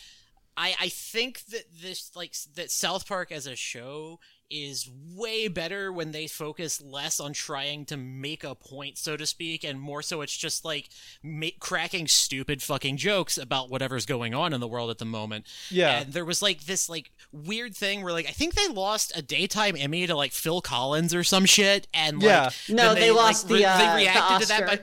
I 0.56 0.74
I 0.80 0.88
think 0.88 1.44
that 1.46 1.64
this 1.82 2.14
like 2.14 2.34
that 2.54 2.70
South 2.70 3.06
Park 3.08 3.32
as 3.32 3.46
a 3.46 3.56
show 3.56 4.20
is 4.52 4.88
way 5.14 5.48
better 5.48 5.90
when 5.92 6.12
they 6.12 6.26
focus 6.26 6.80
less 6.82 7.18
on 7.20 7.32
trying 7.32 7.84
to 7.86 7.96
make 7.96 8.44
a 8.44 8.54
point, 8.54 8.98
so 8.98 9.16
to 9.16 9.24
speak, 9.26 9.64
and 9.64 9.80
more 9.80 10.02
so 10.02 10.20
it's 10.20 10.36
just 10.36 10.64
like 10.64 10.88
ma- 11.22 11.46
cracking 11.60 12.06
stupid 12.06 12.62
fucking 12.62 12.96
jokes 12.98 13.38
about 13.38 13.70
whatever's 13.70 14.04
going 14.06 14.34
on 14.34 14.52
in 14.52 14.60
the 14.60 14.68
world 14.68 14.90
at 14.90 14.98
the 14.98 15.04
moment. 15.04 15.46
Yeah. 15.70 16.00
And 16.02 16.12
there 16.12 16.24
was 16.24 16.42
like 16.42 16.64
this 16.66 16.88
like 16.88 17.10
weird 17.32 17.74
thing 17.76 18.02
where 18.02 18.12
like 18.12 18.26
I 18.28 18.32
think 18.32 18.54
they 18.54 18.68
lost 18.68 19.12
a 19.16 19.22
daytime 19.22 19.74
Emmy 19.78 20.06
to 20.06 20.14
like 20.14 20.32
Phil 20.32 20.60
Collins 20.60 21.14
or 21.14 21.24
some 21.24 21.46
shit, 21.46 21.88
and 21.94 22.22
Yeah. 22.22 22.44
like 22.44 22.52
No, 22.68 22.92
then 22.92 22.94
they, 22.96 23.10
like, 23.10 23.24
lost 23.24 23.50
re- 23.50 23.58
the, 23.60 23.66
uh, 23.66 23.78
they 23.96 24.02
reacted 24.02 24.36
the 24.36 24.40
to 24.42 24.48
that 24.48 24.62
Oscar. 24.64 24.76
by 24.76 24.82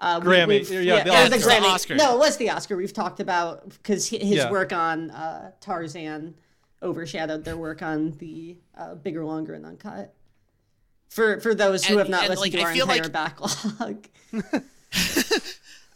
Uh, 0.00 0.20
we- 0.20 0.26
Grammy. 0.26 0.48
we've- 0.70 0.84
Yeah, 0.86 1.02
the 1.04 1.10
it 1.14 1.30
was 1.30 1.30
the 1.30 1.36
Oscar. 1.36 1.50
Grammy. 1.50 1.70
Oscar. 1.70 1.94
No, 1.94 2.14
it 2.14 2.18
was 2.18 2.36
the 2.36 2.50
Oscar. 2.50 2.76
We've 2.76 2.92
talked 2.92 3.20
about 3.20 3.68
because 3.70 4.08
his 4.08 4.22
Yeah. 4.22 4.50
work 4.50 4.72
on 4.72 5.10
uh, 5.12 5.52
Tarzan 5.60 6.34
overshadowed 6.84 7.44
their 7.44 7.56
work 7.56 7.82
on 7.82 8.12
the 8.18 8.58
uh, 8.76 8.94
Bigger, 8.94 9.24
Longer, 9.24 9.54
and 9.54 9.64
Uncut. 9.66 10.14
For 11.08 11.40
for 11.40 11.54
those 11.54 11.84
who 11.84 11.94
And- 11.94 11.98
have 12.00 12.08
not 12.08 12.28
listened 12.28 12.40
like, 12.40 12.52
to 12.52 12.60
I 12.60 12.64
our 12.64 12.72
feel 12.74 12.90
entire 12.90 13.02
like- 13.04 13.12
backlog, 13.12 14.08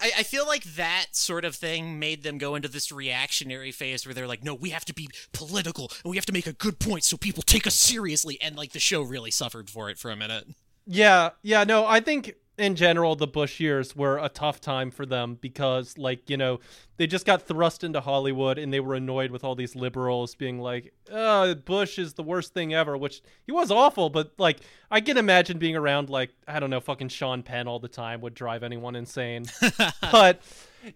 I, 0.01 0.11
I 0.19 0.23
feel 0.23 0.47
like 0.47 0.63
that 0.77 1.07
sort 1.13 1.45
of 1.45 1.57
thing 1.57 1.99
made 1.99 2.23
them 2.23 2.39
go 2.39 2.55
into 2.55 2.69
this 2.69 2.93
reactionary 2.93 3.73
phase 3.73 4.07
where 4.07 4.15
they're 4.15 4.29
like, 4.29 4.45
no, 4.45 4.55
we 4.55 4.71
have 4.71 4.85
to 4.87 4.95
be 4.95 5.09
political 5.33 5.91
and 6.05 6.11
we 6.11 6.17
have 6.17 6.27
to 6.27 6.33
make 6.33 6.47
a 6.47 6.53
good 6.53 6.79
point 6.79 7.03
so 7.03 7.17
people 7.17 7.43
take 7.43 7.67
us 7.67 7.75
seriously. 7.75 8.39
And 8.41 8.57
like 8.57 8.73
the 8.73 8.79
show 8.79 9.03
really 9.03 9.33
suffered 9.33 9.69
for 9.69 9.91
it 9.91 9.99
for 9.99 10.11
a 10.13 10.17
minute. 10.17 10.47
Yeah, 10.87 11.31
yeah, 11.43 11.65
no, 11.65 11.85
I 11.85 11.99
think 12.01 12.35
in 12.59 12.75
general 12.75 13.15
the 13.15 13.27
Bush 13.27 13.61
years 13.61 13.95
were 13.95 14.19
a 14.19 14.29
tough 14.29 14.61
time 14.61 14.91
for 14.91 15.07
them 15.07 15.39
because 15.41 15.97
like, 15.97 16.29
you 16.29 16.37
know, 16.37 16.59
they 16.97 17.07
just 17.07 17.25
got 17.25 17.43
thrust 17.43 17.85
into 17.85 18.01
Hollywood 18.01 18.59
and 18.59 18.73
they 18.73 18.81
were 18.81 18.97
annoyed 18.97 19.31
with 19.31 19.45
all 19.45 19.55
these 19.55 19.77
liberals 19.77 20.35
being 20.35 20.59
like, 20.59 20.93
"Uh, 21.11 21.55
Bush 21.55 21.99
is 21.99 22.15
the 22.15 22.25
worst 22.25 22.53
thing 22.53 22.75
ever," 22.75 22.97
which 22.97 23.23
he 23.47 23.53
was 23.53 23.71
awful, 23.71 24.11
but 24.11 24.33
like 24.37 24.59
I 24.91 25.01
can 25.01 25.17
imagine 25.17 25.59
being 25.59 25.77
around 25.77 26.11
like, 26.11 26.31
I 26.49 26.59
don't 26.59 26.71
know, 26.71 26.81
fucking 26.81 27.09
Sean 27.09 27.45
Penn 27.45 27.69
all 27.69 27.79
the 27.79 27.89
time 27.89 28.21
would 28.23 28.35
drive 28.35 28.65
anyone 28.65 28.97
insane. 28.97 29.47
but 30.13 30.43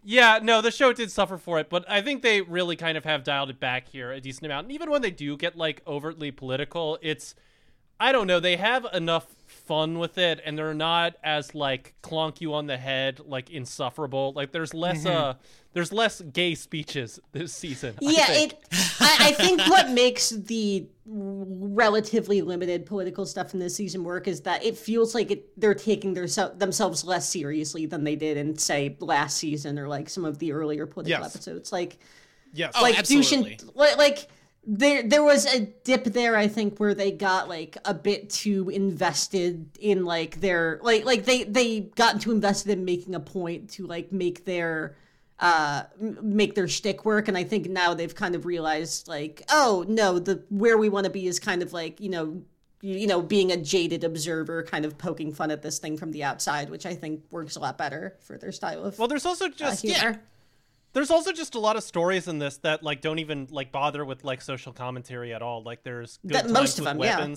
yeah, 0.03 0.41
no, 0.43 0.61
the 0.61 0.73
show 0.73 0.93
did 0.93 1.13
suffer 1.13 1.39
for 1.39 1.61
it, 1.61 1.71
but 1.71 1.89
I 1.89 2.03
think 2.03 2.23
they 2.23 2.41
really 2.41 2.75
kind 2.75 2.99
of 2.99 3.05
have 3.05 3.23
dialed 3.23 3.51
it 3.51 3.61
back 3.61 3.89
here 3.89 4.11
a 4.11 4.21
decent 4.21 4.47
amount. 4.47 4.65
And 4.65 4.73
even 4.73 4.91
when 4.91 5.03
they 5.03 5.13
do 5.13 5.37
get 5.37 5.57
like 5.57 5.83
overtly 5.87 6.33
political, 6.33 6.99
it's 7.01 7.37
I 8.03 8.11
don't 8.11 8.27
know, 8.27 8.41
they 8.41 8.57
have 8.57 8.85
enough 8.93 9.27
fun 9.47 10.01
with 10.01 10.19
it 10.19 10.41
and 10.45 10.59
they're 10.59 10.75
not 10.75 11.15
as 11.23 11.55
like 11.55 11.95
clonk 12.03 12.41
you 12.41 12.53
on 12.53 12.67
the 12.67 12.77
head 12.77 13.21
like 13.25 13.49
insufferable. 13.51 14.33
Like 14.35 14.51
there's 14.51 14.75
less 14.75 15.07
uh 15.07 15.35
there's 15.73 15.93
less 15.93 16.21
gay 16.21 16.57
speeches 16.57 17.21
this 17.31 17.55
season. 17.55 17.95
I 18.03 18.11
yeah, 18.11 18.27
think. 18.27 18.53
it. 18.55 18.59
I, 19.01 19.17
I 19.21 19.33
think 19.33 19.61
what 19.69 19.91
makes 19.91 20.31
the 20.31 20.89
relatively 21.07 22.43
limited 22.43 22.87
political 22.87 23.25
stuff 23.25 23.55
in 23.55 23.61
this 23.61 23.77
season 23.77 24.03
work 24.03 24.27
is 24.27 24.41
that 24.43 24.65
it 24.65 24.77
feels 24.77 25.15
like 25.15 25.31
it, 25.31 25.61
they're 25.61 25.75
taking 25.75 26.13
their, 26.13 26.27
themselves 26.27 27.05
less 27.05 27.29
seriously 27.29 27.87
than 27.87 28.03
they 28.03 28.17
did 28.17 28.37
in 28.37 28.59
say 28.59 28.97
last 28.99 29.37
season 29.37 29.79
or 29.79 29.87
like 29.87 30.11
some 30.11 30.25
of 30.25 30.39
the 30.41 30.53
earlier 30.53 30.87
political 30.87 31.23
Yes. 31.25 31.37
episodes. 31.37 31.73
Like 31.73 31.99
yes. 32.53 32.73
Oh, 32.75 32.83
like 32.83 32.99
absolutely. 32.99 33.51
douche 33.51 33.61
and 33.63 33.71
like, 33.77 33.97
like 33.97 34.29
there 34.65 35.03
there 35.03 35.25
was 35.25 35.45
a 35.47 35.61
dip 35.61 36.05
there 36.05 36.37
I 36.37 36.47
think 36.47 36.79
where 36.79 36.95
they 36.95 37.11
got 37.11 37.49
like 37.49 37.77
a 37.85 37.95
bit 37.95 38.31
too 38.31 38.69
invested 38.71 39.77
in 39.81 40.05
like 40.05 40.41
their 40.41 40.79
like 40.83 41.05
like 41.05 41.25
they 41.25 41.45
they 41.45 41.81
got 41.81 42.21
too 42.21 42.31
invested 42.31 42.79
in 42.79 42.85
making 42.85 43.15
a 43.15 43.21
point 43.21 43.71
to 43.71 43.87
like 43.87 44.13
make 44.13 44.45
their 44.45 44.97
uh 45.41 45.83
make 46.01 46.55
their 46.55 46.69
shtick 46.69 47.05
work 47.05 47.27
and 47.27 47.37
I 47.37 47.43
think 47.43 47.69
now 47.69 47.95
they've 47.95 48.15
kind 48.15 48.37
of 48.37 48.47
realized 48.47 49.09
like 49.09 49.43
oh 49.51 49.85
no 49.89 50.21
the 50.21 50.45
where 50.49 50.79
we 50.79 50.89
want 50.89 51.05
to 51.05 51.11
be 51.11 51.27
is 51.27 51.41
kind 51.41 51.63
of 51.63 51.73
like 51.73 52.01
you 52.01 52.11
know 52.11 52.43
you 52.83 52.99
you 52.99 53.07
know 53.09 53.21
being 53.21 53.51
a 53.51 53.57
jaded 53.57 54.05
observer 54.05 54.63
kind 54.63 54.85
of 54.85 54.97
poking 54.97 55.33
fun 55.33 55.51
at 55.51 55.63
this 55.63 55.81
thing 55.81 55.97
from 55.97 56.13
the 56.13 56.23
outside 56.23 56.71
which 56.71 56.87
I 56.87 56.95
think 56.95 57.25
works 57.33 57.57
a 57.57 57.61
lot 57.61 57.79
better 57.79 58.17
for 58.21 58.39
their 58.39 58.53
style 58.53 58.85
of 58.85 58.97
well, 58.97 59.09
there's 59.09 59.27
also 59.27 59.47
uh, 59.47 59.51
just 59.57 59.83
humor. 59.83 60.23
There's 60.93 61.11
also 61.11 61.33
just 61.33 61.55
a 61.55 61.59
lot 61.59 61.77
of 61.77 61.83
stories 61.83 62.29
in 62.29 62.39
this 62.39 62.59
that 62.59 62.83
like 62.83 63.01
don't 63.01 63.19
even 63.19 63.49
like 63.51 63.73
bother 63.73 64.05
with 64.05 64.25
like 64.25 64.43
social 64.43 64.73
commentary 64.73 65.33
at 65.33 65.43
all. 65.43 65.63
Like 65.63 65.83
there's 65.83 66.19
good 66.27 66.33
That- 66.37 66.43
times 66.43 66.53
most 66.53 66.79
of 66.79 66.85
with 66.85 66.99
them, 66.99 67.31
yeah. 67.31 67.35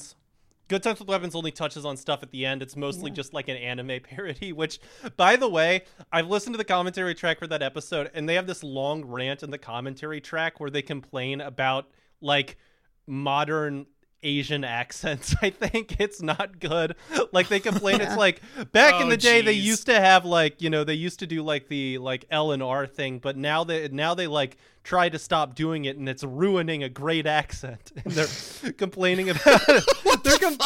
Good 0.68 0.82
Times 0.82 0.98
with 0.98 1.08
Weapons 1.08 1.36
only 1.36 1.52
touches 1.52 1.86
on 1.86 1.96
stuff 1.96 2.24
at 2.24 2.32
the 2.32 2.44
end. 2.44 2.64
It's 2.64 2.76
mostly 2.76 3.12
just 3.12 3.36
like 3.36 3.50
an 3.50 3.56
anime 3.58 4.00
parody, 4.10 4.52
which, 4.52 4.80
by 5.16 5.36
the 5.36 5.48
way, 5.48 5.84
I've 6.12 6.28
listened 6.28 6.56
to 6.56 6.58
the 6.58 6.64
commentary 6.64 7.14
track 7.14 7.38
for 7.38 7.46
that 7.46 7.62
episode, 7.62 8.10
and 8.16 8.28
they 8.28 8.34
have 8.34 8.48
this 8.48 8.64
long 8.64 9.06
rant 9.06 9.44
in 9.44 9.52
the 9.52 9.60
commentary 9.60 10.20
track 10.20 10.60
where 10.60 10.72
they 10.72 10.82
complain 10.82 11.40
about 11.40 11.88
like 12.20 12.58
modern 13.06 13.86
Asian 14.26 14.64
accents. 14.64 15.36
I 15.42 15.50
think 15.52 16.00
it's 16.00 16.22
not 16.22 16.60
good. 16.60 16.96
Like 17.32 17.48
they 17.48 17.60
complain, 17.60 18.02
it's 18.02 18.18
like 18.18 18.42
back 18.72 19.00
in 19.00 19.08
Oh, 19.08 19.10
the 19.12 19.18
day 19.18 19.42
they 19.42 19.54
used 19.54 19.86
to 19.86 20.00
have 20.00 20.26
like 20.26 20.62
you 20.62 20.70
know 20.70 20.84
they 20.84 20.96
used 20.96 21.20
to 21.20 21.28
do 21.28 21.44
like 21.44 21.68
the 21.68 21.98
like 22.00 22.26
L 22.32 22.52
and 22.52 22.64
R 22.64 22.88
thing, 22.88 23.20
but 23.20 23.38
now 23.38 23.64
they 23.64 23.88
now 23.90 24.16
they 24.16 24.28
like 24.28 24.58
try 24.84 25.10
to 25.10 25.18
stop 25.20 25.56
doing 25.56 25.86
it, 25.86 25.98
and 25.98 26.10
it's 26.10 26.24
ruining 26.24 26.84
a 26.84 26.90
great 26.90 27.26
accent. 27.28 27.92
And 28.04 28.14
they're 28.14 28.72
complaining 28.74 29.30
about 29.30 29.62
they're 30.24 30.38
com- 30.38 30.58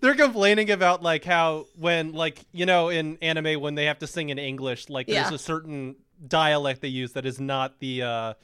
they're 0.00 0.14
complaining 0.14 0.70
about 0.70 1.02
like 1.02 1.24
how 1.24 1.66
when 1.78 2.12
like 2.12 2.44
you 2.52 2.66
know 2.66 2.88
in 2.88 3.18
anime 3.22 3.60
when 3.60 3.74
they 3.76 3.84
have 3.86 3.98
to 4.00 4.06
sing 4.06 4.30
in 4.30 4.38
English, 4.38 4.88
like 4.88 5.08
Yeah. 5.08 5.22
there's 5.22 5.40
a 5.40 5.44
certain 5.44 5.96
dialect 6.26 6.80
they 6.80 6.88
use 6.88 7.12
that 7.12 7.26
is 7.26 7.38
not 7.40 7.78
the 7.78 8.02
uh 8.02 8.34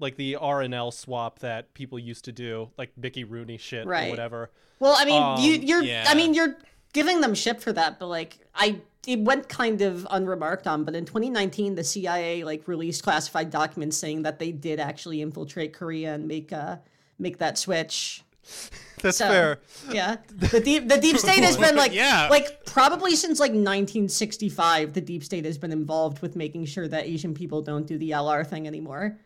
like 0.00 0.16
the 0.16 0.36
R 0.36 0.60
and 0.62 0.74
L 0.74 0.90
swap 0.90 1.38
that 1.40 1.72
people 1.74 1.98
used 1.98 2.24
to 2.26 2.32
do, 2.32 2.70
like 2.76 2.90
Mickey 2.96 3.24
Rooney 3.24 3.58
shit 3.58 3.86
or 3.86 3.90
whatever. 4.10 4.50
Well, 4.80 4.94
I 4.98 5.04
mean, 5.04 5.44
you 5.44 5.54
Um, 5.56 5.62
you're 5.62 5.82
yeah. 5.82 6.04
I 6.08 6.14
mean, 6.14 6.34
you're 6.34 6.56
giving 6.92 7.20
them 7.20 7.34
shit 7.34 7.60
for 7.62 7.72
that, 7.72 7.98
but 7.98 8.06
like 8.08 8.38
I 8.54 8.80
it 9.06 9.20
went 9.20 9.48
kind 9.50 9.82
of 9.82 10.06
unremarked 10.10 10.66
on, 10.66 10.84
but 10.84 10.94
in 10.94 11.04
2019 11.04 11.74
the 11.74 11.84
CIA 11.84 12.42
like 12.44 12.66
released 12.66 13.02
classified 13.02 13.50
documents 13.50 13.96
saying 13.98 14.22
that 14.22 14.38
they 14.38 14.50
did 14.50 14.80
actually 14.80 15.20
infiltrate 15.20 15.72
Korea 15.74 16.14
and 16.14 16.26
make 16.26 16.52
uh 16.52 16.76
make 17.18 17.38
that 17.38 17.58
switch. 17.58 18.22
That's 19.02 19.18
So- 19.18 19.28
fair. 19.28 19.58
Yeah. 19.92 20.16
The 20.34 20.60
deep 20.60 20.88
the 20.88 20.98
deep 20.98 21.18
state 21.18 21.44
has 21.44 21.56
been 21.58 21.76
like 21.84 21.92
Yeah. 21.92 22.28
like 22.30 22.64
probably 22.64 23.14
since 23.14 23.38
like 23.40 23.50
1965 23.52 24.92
the 24.94 25.00
deep 25.00 25.22
state 25.24 25.44
has 25.44 25.58
been 25.58 25.72
involved 25.72 26.20
with 26.22 26.36
making 26.36 26.64
sure 26.66 26.88
that 26.88 27.04
Asian 27.04 27.34
people 27.34 27.62
don't 27.62 27.86
do 27.86 27.98
the 27.98 28.10
LR 28.10 28.46
thing 28.46 28.66
anymore. 28.66 29.18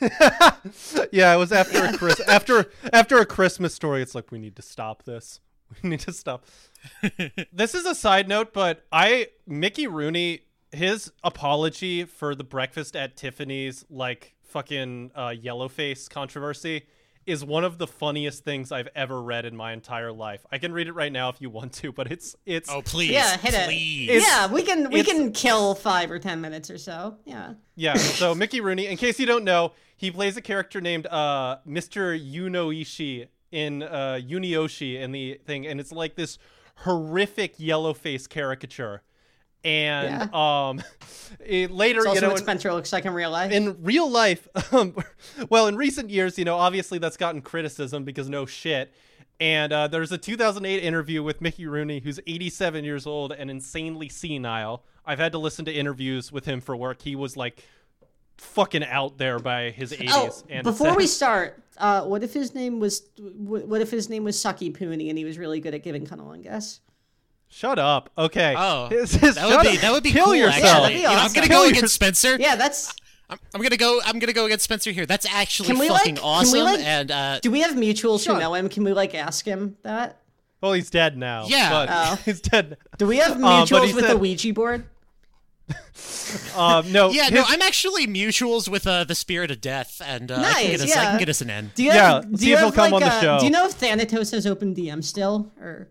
Yeah, 1.12 1.34
it 1.34 1.38
was 1.38 1.52
after 1.52 1.84
a 1.84 1.96
Chris 1.96 2.20
after 2.20 2.70
after 2.92 3.18
a 3.18 3.26
Christmas 3.26 3.74
story. 3.74 4.02
It's 4.02 4.14
like 4.14 4.30
we 4.30 4.38
need 4.38 4.56
to 4.56 4.62
stop 4.62 5.04
this. 5.04 5.40
We 5.82 5.88
need 5.88 6.00
to 6.00 6.12
stop. 6.12 6.44
this 7.52 7.74
is 7.74 7.86
a 7.86 7.94
side 7.94 8.28
note, 8.28 8.52
but 8.52 8.84
I 8.92 9.28
Mickey 9.46 9.86
Rooney 9.86 10.40
his 10.70 11.12
apology 11.24 12.04
for 12.04 12.34
the 12.34 12.44
breakfast 12.44 12.94
at 12.94 13.16
Tiffany's 13.16 13.82
like 13.88 14.34
fucking 14.42 15.12
uh, 15.14 15.28
yellow 15.30 15.68
face 15.68 16.08
controversy 16.08 16.84
is 17.26 17.44
one 17.44 17.64
of 17.64 17.78
the 17.78 17.86
funniest 17.86 18.44
things 18.44 18.72
I've 18.72 18.88
ever 18.94 19.22
read 19.22 19.44
in 19.44 19.56
my 19.56 19.72
entire 19.72 20.12
life. 20.12 20.44
I 20.50 20.58
can 20.58 20.72
read 20.72 20.88
it 20.88 20.92
right 20.92 21.12
now 21.12 21.28
if 21.28 21.40
you 21.40 21.50
want 21.50 21.72
to, 21.74 21.92
but 21.92 22.10
it's 22.10 22.34
it's 22.46 22.68
Oh 22.70 22.82
please, 22.82 23.10
Yeah, 23.10 23.36
hit 23.36 23.54
it. 23.54 23.66
please. 23.66 24.08
It's- 24.10 24.26
yeah, 24.26 24.52
we 24.52 24.62
can 24.62 24.90
we 24.90 25.02
can 25.04 25.32
kill 25.32 25.74
5 25.74 26.10
or 26.10 26.18
10 26.18 26.40
minutes 26.40 26.70
or 26.70 26.78
so. 26.78 27.16
Yeah. 27.24 27.54
Yeah, 27.76 27.94
so 27.94 28.34
Mickey 28.42 28.60
Rooney, 28.60 28.86
in 28.86 28.96
case 28.96 29.18
you 29.20 29.26
don't 29.26 29.44
know, 29.44 29.72
he 29.96 30.10
plays 30.10 30.36
a 30.36 30.42
character 30.42 30.80
named 30.80 31.06
uh, 31.06 31.58
Mr. 31.66 32.18
Yunioshi 32.18 33.28
in 33.52 33.82
uh, 33.82 34.18
Unioshi 34.22 35.00
in 35.00 35.12
the 35.12 35.38
thing, 35.46 35.66
and 35.66 35.78
it's 35.78 35.92
like 35.92 36.16
this 36.16 36.38
horrific 36.78 37.54
yellow 37.58 37.94
face 37.94 38.26
caricature. 38.26 39.02
And 39.64 40.34
um, 40.34 40.82
it, 41.44 41.70
later, 41.70 42.00
It's 42.00 42.06
also 42.06 42.16
you 42.16 42.20
know, 42.22 42.28
what 42.30 42.38
in- 42.38 42.44
Spencer 42.44 42.72
looks 42.72 42.92
like 42.92 43.04
in 43.04 43.12
real 43.12 43.30
life. 43.30 43.52
in 43.52 43.82
real 43.82 44.10
life, 44.10 44.48
um, 44.72 44.94
well, 45.48 45.66
in 45.68 45.76
recent 45.76 46.10
years, 46.10 46.38
you 46.38 46.44
know, 46.44 46.56
obviously 46.56 46.98
that's 46.98 47.16
gotten 47.16 47.40
criticism 47.42 48.04
because 48.04 48.28
no 48.28 48.46
shit. 48.46 48.92
And 49.40 49.72
uh, 49.72 49.88
there's 49.88 50.12
a 50.12 50.18
2008 50.18 50.82
interview 50.82 51.22
with 51.22 51.40
Mickey 51.40 51.66
Rooney, 51.66 52.00
who's 52.00 52.20
87 52.26 52.84
years 52.84 53.06
old 53.06 53.32
and 53.32 53.50
insanely 53.50 54.08
senile. 54.08 54.84
I've 55.04 55.18
had 55.18 55.32
to 55.32 55.38
listen 55.38 55.64
to 55.64 55.72
interviews 55.72 56.30
with 56.30 56.44
him 56.44 56.60
for 56.60 56.76
work. 56.76 57.02
He 57.02 57.16
was 57.16 57.36
like 57.36 57.64
fucking 58.38 58.84
out 58.84 59.18
there 59.18 59.38
by 59.38 59.70
his 59.70 59.92
80s. 59.92 60.10
Oh, 60.10 60.42
and 60.48 60.64
before 60.64 60.94
we 60.94 61.06
start, 61.08 61.62
uh, 61.78 62.04
what 62.04 62.22
if 62.22 62.32
his 62.32 62.54
name 62.54 62.78
was 62.78 63.08
what 63.18 63.66
what 63.66 63.80
if 63.80 63.90
his 63.90 64.08
name 64.08 64.24
was 64.24 64.36
Sucky 64.36 64.76
Pooney 64.76 65.08
and 65.08 65.18
he 65.18 65.24
was 65.24 65.38
really 65.38 65.60
good 65.60 65.74
at 65.74 65.82
giving 65.82 66.06
cunnilingus? 66.06 66.80
Shut 67.52 67.78
up. 67.78 68.10
Okay. 68.18 68.54
Oh, 68.56 68.88
His- 68.90 69.14
his- 69.14 69.34
that 69.36 69.46
would 69.46 69.62
be 69.62 69.76
up. 69.76 69.80
that 69.82 69.92
would 69.92 70.02
be 70.02 70.10
Kill 70.12 70.24
cool. 70.26 70.34
yourself. 70.34 70.62
that'd 70.62 70.74
Actually, 70.84 70.94
be 70.94 71.00
You 71.00 71.06
know, 71.08 71.12
I'm 71.14 71.32
gonna 71.32 71.46
Kill 71.46 71.58
go 71.58 71.64
your- 71.64 71.72
against 71.72 71.94
Spencer. 71.94 72.36
Yeah, 72.40 72.56
that's. 72.56 72.94
I'm, 73.30 73.38
I'm 73.54 73.62
gonna 73.62 73.76
go. 73.76 74.00
I'm 74.04 74.18
gonna 74.18 74.32
go 74.32 74.44
against 74.46 74.64
Spencer 74.64 74.90
here. 74.90 75.06
That's 75.06 75.26
actually 75.26 75.68
Can 75.68 75.78
we, 75.78 75.88
fucking 75.88 76.16
like- 76.16 76.44
can 76.44 76.52
we, 76.52 76.62
like- 76.62 76.80
and 76.80 77.10
uh, 77.10 77.40
Do 77.40 77.50
we 77.50 77.60
have 77.60 77.72
mutuals 77.76 78.24
Sure. 78.24 78.34
who 78.34 78.40
know 78.40 78.54
him? 78.54 78.68
Can 78.68 78.84
we 78.84 78.92
like 78.92 79.14
ask 79.14 79.44
him 79.46 79.76
that? 79.82 80.18
Well, 80.60 80.72
he's 80.74 80.90
dead 80.90 81.16
now. 81.16 81.46
Yeah. 81.46 81.70
But 81.70 81.88
Oh. 81.90 82.18
he's 82.24 82.40
dead. 82.40 82.76
Do 82.98 83.06
we 83.06 83.16
have 83.18 83.32
Um, 83.32 83.40
mutuals 83.42 83.86
he 83.86 83.94
with 83.94 84.04
said- 84.04 84.14
the 84.14 84.18
Ouija 84.18 84.52
board? 84.52 84.84
Um, 86.56 86.90
no. 86.92 87.10
yeah, 87.10 87.24
his- 87.24 87.32
no, 87.32 87.44
I'm 87.46 87.60
actually 87.62 88.06
mutuals 88.06 88.66
with 88.68 88.86
uh, 88.86 89.04
the 89.04 89.14
spirit 89.14 89.50
of 89.50 89.60
death, 89.60 90.00
and 90.04 90.30
uh, 90.30 90.36
I, 90.36 90.38
can 90.38 90.42
Nice, 90.42 90.66
get 90.66 90.80
us, 90.80 90.96
I 90.96 91.02
yeah. 91.02 91.10
can 91.10 91.18
get 91.18 91.28
us 91.28 91.40
an 91.42 91.50
end. 91.50 91.74
Do 91.74 91.82
you 91.82 91.90
Yeah, 91.90 92.20
do 92.22 92.36
see 92.38 92.48
you 92.48 92.54
if 92.54 92.60
he'll 92.60 92.72
come 92.72 92.90
like, 92.90 92.94
on 92.94 93.00
the 93.02 93.06
uh, 93.14 93.20
show. 93.20 93.38
Do 93.38 93.44
you 93.44 93.50
know 93.50 93.66
if 93.66 93.78
Thanatos 93.78 94.30
has 94.32 94.46
open 94.46 94.74
DM 94.74 95.04
still? 95.04 95.50
Or 95.60 95.88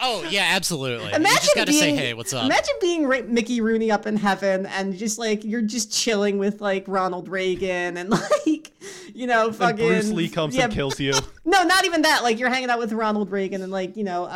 Oh 0.00 0.26
yeah, 0.30 0.48
absolutely. 0.50 1.08
you 1.08 1.14
imagine 1.14 1.40
just 1.42 1.54
gotta 1.54 1.70
being, 1.70 1.96
say, 1.96 1.96
hey, 1.96 2.14
what's 2.14 2.32
up? 2.32 2.44
Imagine 2.44 2.74
being 2.80 3.06
Ra- 3.06 3.22
Mickey 3.26 3.60
Rooney 3.60 3.90
up 3.90 4.06
in 4.06 4.16
heaven 4.16 4.66
and 4.66 4.96
just 4.96 5.18
like 5.18 5.44
you're 5.44 5.62
just 5.62 5.92
chilling 5.92 6.38
with 6.38 6.60
like 6.60 6.84
Ronald 6.86 7.28
Reagan 7.28 7.96
and 7.96 8.10
like 8.44 8.72
you 9.14 9.26
know 9.26 9.48
and 9.48 9.56
fucking 9.56 9.86
Bruce 9.86 10.10
Lee 10.10 10.28
comes 10.28 10.56
yeah, 10.56 10.64
and 10.64 10.72
kills 10.72 10.98
you. 10.98 11.12
No, 11.44 11.64
not 11.64 11.84
even 11.84 12.02
that. 12.02 12.22
Like 12.22 12.38
you're 12.38 12.48
hanging 12.48 12.70
out 12.70 12.78
with 12.78 12.92
Ronald 12.92 13.30
Reagan 13.30 13.62
and 13.62 13.72
like 13.72 13.96
you 13.96 14.04
know, 14.04 14.24
uh, 14.24 14.28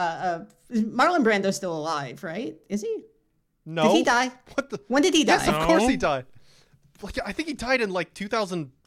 uh, 0.70 0.74
Marlon 0.74 1.24
Brando's 1.24 1.56
still 1.56 1.74
alive, 1.74 2.22
right? 2.24 2.56
Is 2.68 2.82
he? 2.82 2.98
No. 3.64 3.84
Did 3.84 3.92
he 3.92 4.02
die? 4.02 4.30
What 4.54 4.70
the? 4.70 4.80
When 4.88 5.02
did 5.02 5.14
he 5.14 5.24
die? 5.24 5.36
Yes, 5.36 5.48
of 5.48 5.66
course 5.66 5.88
he 5.88 5.96
died. 5.96 6.26
Like 7.02 7.18
I 7.24 7.32
think 7.32 7.48
he 7.48 7.54
died 7.54 7.80
in 7.80 7.90
like 7.90 8.12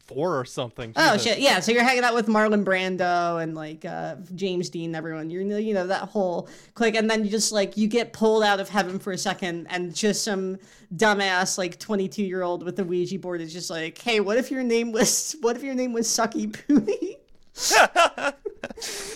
2004 0.10 0.40
or 0.40 0.46
something. 0.46 0.94
Oh 0.96 1.18
shit! 1.18 1.40
Yeah, 1.40 1.60
so 1.60 1.72
you're 1.72 1.84
hanging 1.84 2.04
out 2.04 2.14
with 2.14 2.28
Marlon 2.28 2.64
Brando 2.64 3.42
and 3.42 3.56
like 3.56 3.86
uh, 3.86 4.16
James 4.36 4.70
Dean, 4.70 4.88
and 4.88 4.96
everyone. 4.96 5.30
You're 5.30 5.60
you 5.60 5.74
know 5.74 5.88
that 5.88 6.10
whole 6.10 6.50
clique, 6.74 6.96
and 6.96 7.10
then 7.10 7.24
you 7.24 7.30
just 7.30 7.52
like 7.52 7.78
you 7.78 7.88
get 7.88 8.14
pulled 8.14 8.44
out 8.44 8.60
of 8.60 8.70
heaven 8.70 9.00
for 9.00 9.12
a 9.12 9.18
second, 9.18 9.68
and 9.70 9.94
just 9.94 10.24
some 10.24 10.58
dumbass 10.96 11.58
like 11.58 11.80
22 11.80 12.24
year 12.24 12.42
old 12.42 12.64
with 12.64 12.76
the 12.76 12.84
Ouija 12.84 13.20
board 13.20 13.42
is 13.42 13.54
just 13.54 13.70
like, 13.70 13.98
hey, 14.00 14.20
what 14.20 14.38
if 14.38 14.50
your 14.52 14.64
name 14.64 14.92
was 14.92 15.36
what 15.42 15.56
if 15.56 15.64
your 15.64 15.76
name 15.76 15.94
was 15.94 16.08
Sucky 16.08 16.52
Pooey? 16.52 17.19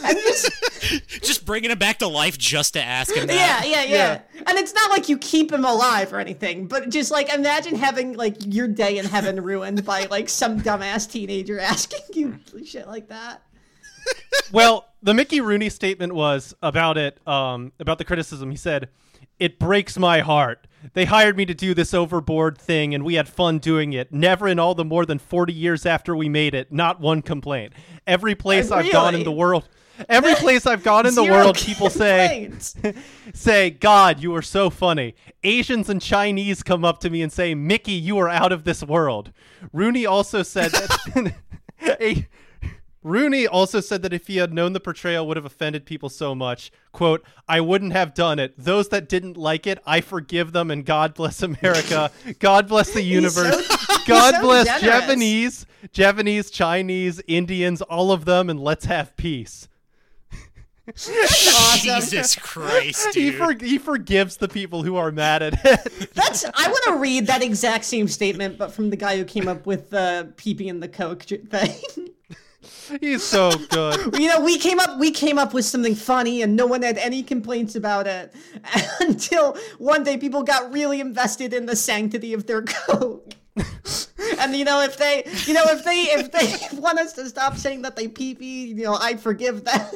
And 0.03 0.17
just 0.17 0.51
just 1.21 1.45
bringing 1.45 1.71
him 1.71 1.77
back 1.79 1.99
to 1.99 2.07
life 2.07 2.37
just 2.37 2.73
to 2.73 2.83
ask 2.83 3.15
him 3.15 3.27
that. 3.27 3.35
yeah, 3.35 3.63
yeah, 3.63 3.83
yeah, 3.83 4.21
Yeah. 4.33 4.43
And 4.47 4.57
it's 4.57 4.73
not 4.73 4.89
like 4.89 5.09
you 5.09 5.17
keep 5.17 5.51
him 5.51 5.65
alive 5.65 6.13
or 6.13 6.19
anything, 6.19 6.67
but 6.67 6.89
just 6.89 7.11
like 7.11 7.33
imagine 7.33 7.75
having 7.75 8.13
like 8.13 8.35
your 8.39 8.67
day 8.67 8.97
in 8.97 9.05
heaven 9.05 9.41
ruined 9.41 9.85
by 9.85 10.05
like 10.05 10.29
some 10.29 10.59
dumbass 10.59 11.09
teenager 11.09 11.59
asking 11.73 12.01
you 12.13 12.39
shit 12.65 12.87
like 12.87 13.07
that. 13.09 13.41
Well, 14.51 14.89
the 15.01 15.13
Mickey 15.13 15.39
Rooney 15.39 15.69
statement 15.69 16.13
was 16.13 16.53
about 16.61 16.97
it, 16.97 17.25
um, 17.27 17.71
about 17.79 17.97
the 17.97 18.05
criticism. 18.05 18.51
He 18.51 18.57
said, 18.57 18.89
"It 19.39 19.59
breaks 19.59 19.97
my 19.97 20.19
heart. 20.19 20.67
They 20.93 21.05
hired 21.05 21.37
me 21.37 21.45
to 21.45 21.53
do 21.53 21.73
this 21.73 21.93
overboard 21.93 22.57
thing, 22.57 22.93
and 22.93 23.03
we 23.05 23.15
had 23.15 23.29
fun 23.29 23.59
doing 23.59 23.93
it. 23.93 24.11
Never 24.11 24.47
in 24.47 24.59
all 24.59 24.75
the 24.75 24.85
more 24.85 25.05
than 25.05 25.19
forty 25.19 25.53
years 25.53 25.85
after 25.85 26.15
we 26.15 26.29
made 26.29 26.53
it, 26.53 26.71
not 26.71 26.99
one 26.99 27.21
complaint. 27.21 27.73
Every 28.05 28.35
place 28.35 28.71
Uh, 28.71 28.75
I've 28.75 28.91
gone 28.91 29.15
in 29.15 29.23
the 29.23 29.31
world." 29.31 29.67
Every 30.09 30.33
place 30.33 30.65
I've 30.65 30.83
gone 30.83 31.05
in 31.05 31.13
the 31.13 31.23
world, 31.23 31.55
people 31.55 31.87
say, 31.87 32.51
say, 33.33 33.69
God, 33.69 34.19
you 34.21 34.35
are 34.35 34.41
so 34.41 34.71
funny. 34.71 35.13
Asians 35.43 35.87
and 35.87 36.01
Chinese 36.01 36.63
come 36.63 36.83
up 36.83 36.99
to 37.01 37.11
me 37.11 37.21
and 37.21 37.31
say, 37.31 37.53
Mickey, 37.53 37.91
you 37.91 38.17
are 38.17 38.27
out 38.27 38.51
of 38.51 38.63
this 38.63 38.81
world. 38.81 39.31
Rooney 39.71 40.03
also 40.03 40.41
said 40.41 40.71
that. 40.71 41.35
a, 42.01 42.27
Rooney 43.03 43.45
also 43.45 43.79
said 43.79 44.01
that 44.01 44.13
if 44.13 44.27
he 44.27 44.37
had 44.37 44.53
known 44.53 44.73
the 44.73 44.79
portrayal 44.79 45.27
would 45.27 45.37
have 45.37 45.45
offended 45.45 45.85
people 45.85 46.09
so 46.09 46.33
much, 46.33 46.71
quote, 46.91 47.23
I 47.47 47.59
wouldn't 47.61 47.91
have 47.91 48.13
done 48.13 48.39
it. 48.39 48.53
Those 48.57 48.89
that 48.89 49.09
didn't 49.09 49.37
like 49.37 49.67
it, 49.67 49.79
I 49.85 50.01
forgive 50.01 50.53
them 50.53 50.71
and 50.71 50.85
God 50.85 51.13
bless 51.13 51.41
America. 51.43 52.11
God 52.39 52.67
bless 52.67 52.93
the 52.93 53.01
universe. 53.03 53.67
so- 53.87 53.97
God 54.05 54.35
so 54.35 54.41
bless 54.41 54.65
generous. 54.65 54.81
Japanese, 54.83 55.65
Japanese, 55.91 56.49
Chinese, 56.51 57.21
Indians, 57.27 57.81
all 57.81 58.11
of 58.11 58.25
them, 58.25 58.49
and 58.49 58.59
let's 58.59 58.85
have 58.85 59.15
peace. 59.17 59.67
awesome. 60.87 61.79
Jesus 62.01 62.35
Christ, 62.35 63.15
He, 63.15 63.31
for, 63.31 63.53
he 63.53 63.77
forgives 63.77 64.35
the 64.37 64.49
people 64.49 64.83
who 64.83 64.97
are 64.97 65.11
mad 65.11 65.41
at 65.41 65.53
it. 65.63 66.13
That's 66.13 66.43
I 66.43 66.67
want 66.67 66.83
to 66.87 66.95
read 66.97 67.27
that 67.27 67.41
exact 67.41 67.85
same 67.85 68.07
statement, 68.09 68.57
but 68.57 68.73
from 68.73 68.89
the 68.89 68.97
guy 68.97 69.15
who 69.17 69.23
came 69.23 69.47
up 69.47 69.65
with 69.65 69.89
the 69.91 70.33
peeping 70.35 70.67
in 70.67 70.81
the 70.81 70.89
coke 70.89 71.23
thing. 71.23 72.09
He's 72.99 73.23
so 73.23 73.51
good. 73.69 74.15
you 74.19 74.27
know, 74.27 74.41
we 74.41 74.57
came 74.57 74.79
up 74.79 74.97
we 74.99 75.11
came 75.11 75.37
up 75.37 75.53
with 75.53 75.65
something 75.65 75.95
funny, 75.95 76.41
and 76.41 76.55
no 76.55 76.65
one 76.65 76.81
had 76.81 76.97
any 76.97 77.23
complaints 77.23 77.75
about 77.75 78.07
it 78.07 78.33
until 78.99 79.57
one 79.77 80.03
day 80.03 80.17
people 80.17 80.43
got 80.43 80.71
really 80.71 80.99
invested 80.99 81.53
in 81.53 81.65
the 81.65 81.75
sanctity 81.75 82.33
of 82.33 82.47
their 82.47 82.61
coke. 82.67 83.33
and 84.39 84.55
you 84.55 84.65
know, 84.65 84.81
if 84.81 84.97
they, 84.97 85.23
you 85.45 85.53
know, 85.53 85.63
if 85.65 85.83
they, 85.83 86.01
if 86.01 86.31
they 86.31 86.79
want 86.79 86.99
us 86.99 87.13
to 87.13 87.27
stop 87.29 87.55
saying 87.55 87.83
that 87.83 87.95
they 87.95 88.07
pee 88.07 88.35
pee, 88.35 88.67
you 88.67 88.83
know, 88.83 88.97
I 88.99 89.15
forgive 89.15 89.63
them. 89.63 89.87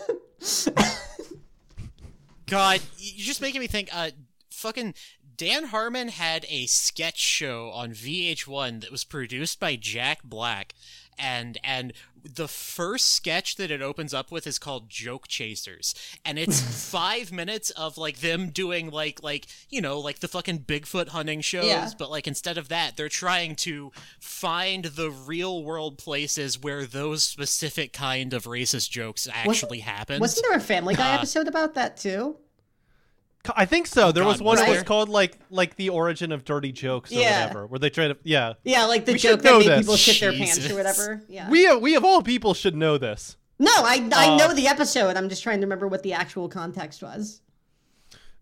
God, 2.46 2.82
you're 2.98 3.25
just 3.25 3.41
making 3.41 3.60
me 3.60 3.67
think. 3.67 3.89
Uh, 3.91 4.12
fucking 4.50 4.94
Dan 5.38 5.65
Harmon 5.65 6.08
had 6.08 6.46
a 6.50 6.65
sketch 6.65 7.20
show 7.20 7.70
on 7.70 7.91
VH1 7.91 8.82
that 8.82 8.91
was 8.91 9.03
produced 9.03 9.60
by 9.60 9.75
Jack 9.75 10.24
Black, 10.24 10.74
and 11.20 11.60
and 11.63 11.94
the 12.34 12.48
first 12.48 13.14
sketch 13.14 13.56
that 13.56 13.72
it 13.72 13.82
opens 13.82 14.14
up 14.14 14.32
with 14.32 14.46
is 14.48 14.60
called 14.60 14.90
Joke 14.90 15.28
Chasers, 15.28 15.94
and 16.26 16.38
it's 16.38 16.62
five 16.92 17.32
minutes 17.32 17.70
of 17.72 17.98
like 17.98 18.20
them 18.20 18.50
doing 18.50 18.90
like 18.90 19.22
like 19.24 19.48
you 19.70 19.82
know 19.82 20.00
like 20.00 20.20
the 20.20 20.28
fucking 20.28 20.60
Bigfoot 20.60 21.10
hunting 21.10 21.42
shows, 21.42 21.66
Yeah. 21.66 21.90
but 21.98 22.10
like 22.12 22.28
instead 22.28 22.58
of 22.58 22.70
that, 22.70 22.98
they're 22.98 23.10
trying 23.10 23.56
to 23.58 23.92
find 24.20 24.86
the 24.86 25.10
real 25.10 25.64
world 25.64 25.98
places 25.98 26.60
where 26.62 26.86
those 26.86 27.24
specific 27.24 27.94
kind 27.94 28.34
of 28.34 28.46
racist 28.46 28.90
jokes 28.90 29.28
actually 29.32 29.80
happen. 29.80 30.20
Wasn't 30.20 30.46
there 30.48 30.58
a 30.58 30.62
Family 30.62 30.96
Guy 30.96 31.14
Uh, 31.14 31.18
episode 31.18 31.48
about 31.48 31.74
that 31.76 31.98
too? 31.98 32.38
I 33.56 33.66
think 33.66 33.88
so. 33.88 34.12
There 34.12 34.25
was 34.25 34.42
one 34.42 34.58
that 34.58 34.70
was 34.70 34.84
called 34.84 35.10
like 35.10 35.38
like 35.50 35.75
the 35.75 35.89
origin 35.89 36.32
of 36.32 36.44
dirty 36.46 36.72
jokes 36.72 37.12
or 37.12 37.16
Yeah. 37.16 37.42
whatever, 37.48 37.68
where 37.68 37.80
they 37.80 37.89
try 37.89 38.08
to 38.08 38.18
yeah. 38.24 38.54
Yeah, 38.63 38.86
like 38.86 39.06
the 39.06 39.13
We 39.13 39.18
joke 39.20 39.42
that 39.42 39.58
made 39.60 39.68
this. 39.68 39.80
people 39.82 39.96
shit 39.98 40.20
their 40.20 40.32
pants 40.34 40.70
or 40.70 40.75
whatever. 40.75 41.22
Yeah. 41.30 41.50
We 41.50 41.74
we 41.77 41.96
of 41.96 42.04
all 42.06 42.22
people 42.22 42.54
should 42.54 42.75
know 42.75 42.98
this. 42.98 43.38
no, 43.60 43.72
I 43.72 44.08
I 44.13 44.27
Uh, 44.30 44.38
know 44.38 44.54
the 44.54 44.68
episode. 44.68 45.16
I'm 45.18 45.30
just 45.30 45.44
trying 45.44 45.60
to 45.62 45.66
remember 45.66 45.88
what 45.88 46.04
the 46.04 46.13
actual 46.13 46.50
context 46.50 47.01
was. 47.01 47.42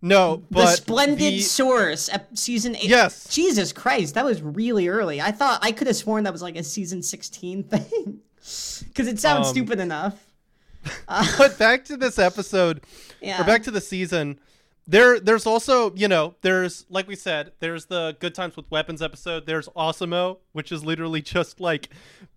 No, 0.01 0.43
but 0.51 0.61
the 0.65 0.71
Splendid 0.73 1.33
the- 1.33 1.39
Source, 1.41 2.09
ep- 2.11 2.37
season 2.37 2.75
eight. 2.75 2.83
Yes. 2.83 3.27
Jesus 3.33 3.71
Christ, 3.73 4.13
that 4.13 4.25
was 4.25 4.41
really 4.41 4.87
early. 4.87 5.19
I 5.19 5.31
thought 5.31 5.59
I 5.63 5.71
could 5.71 5.87
have 5.87 5.95
sworn 5.95 6.25
that 6.25 6.33
was 6.33 6.41
like 6.43 6.55
a 6.57 6.63
season 6.63 7.01
16 7.01 7.63
thing. 7.69 8.19
Because 8.35 9.07
it 9.07 9.19
sounds 9.19 9.47
Um, 9.47 9.53
stupid 9.53 9.79
enough. 9.79 10.27
but 11.07 11.57
back 11.57 11.85
to 11.85 11.97
this 11.97 12.19
episode 12.19 12.83
Yeah. 13.19 13.41
or 13.41 13.43
back 13.45 13.63
to 13.63 13.71
the 13.71 13.81
season 13.81 14.37
there 14.87 15.19
there's 15.19 15.45
also 15.47 15.93
you 15.95 16.07
know 16.07 16.35
there's 16.41 16.85
like 16.89 17.07
we 17.07 17.15
said 17.15 17.51
there's 17.59 17.87
the 17.87 18.15
good 18.19 18.35
times 18.35 18.55
with 18.55 18.69
weapons 18.69 19.01
episode 19.01 19.45
there's 19.47 19.67
AWESOM-O 19.69 20.37
which 20.51 20.71
is 20.71 20.85
literally 20.85 21.21
just 21.21 21.59
like 21.59 21.89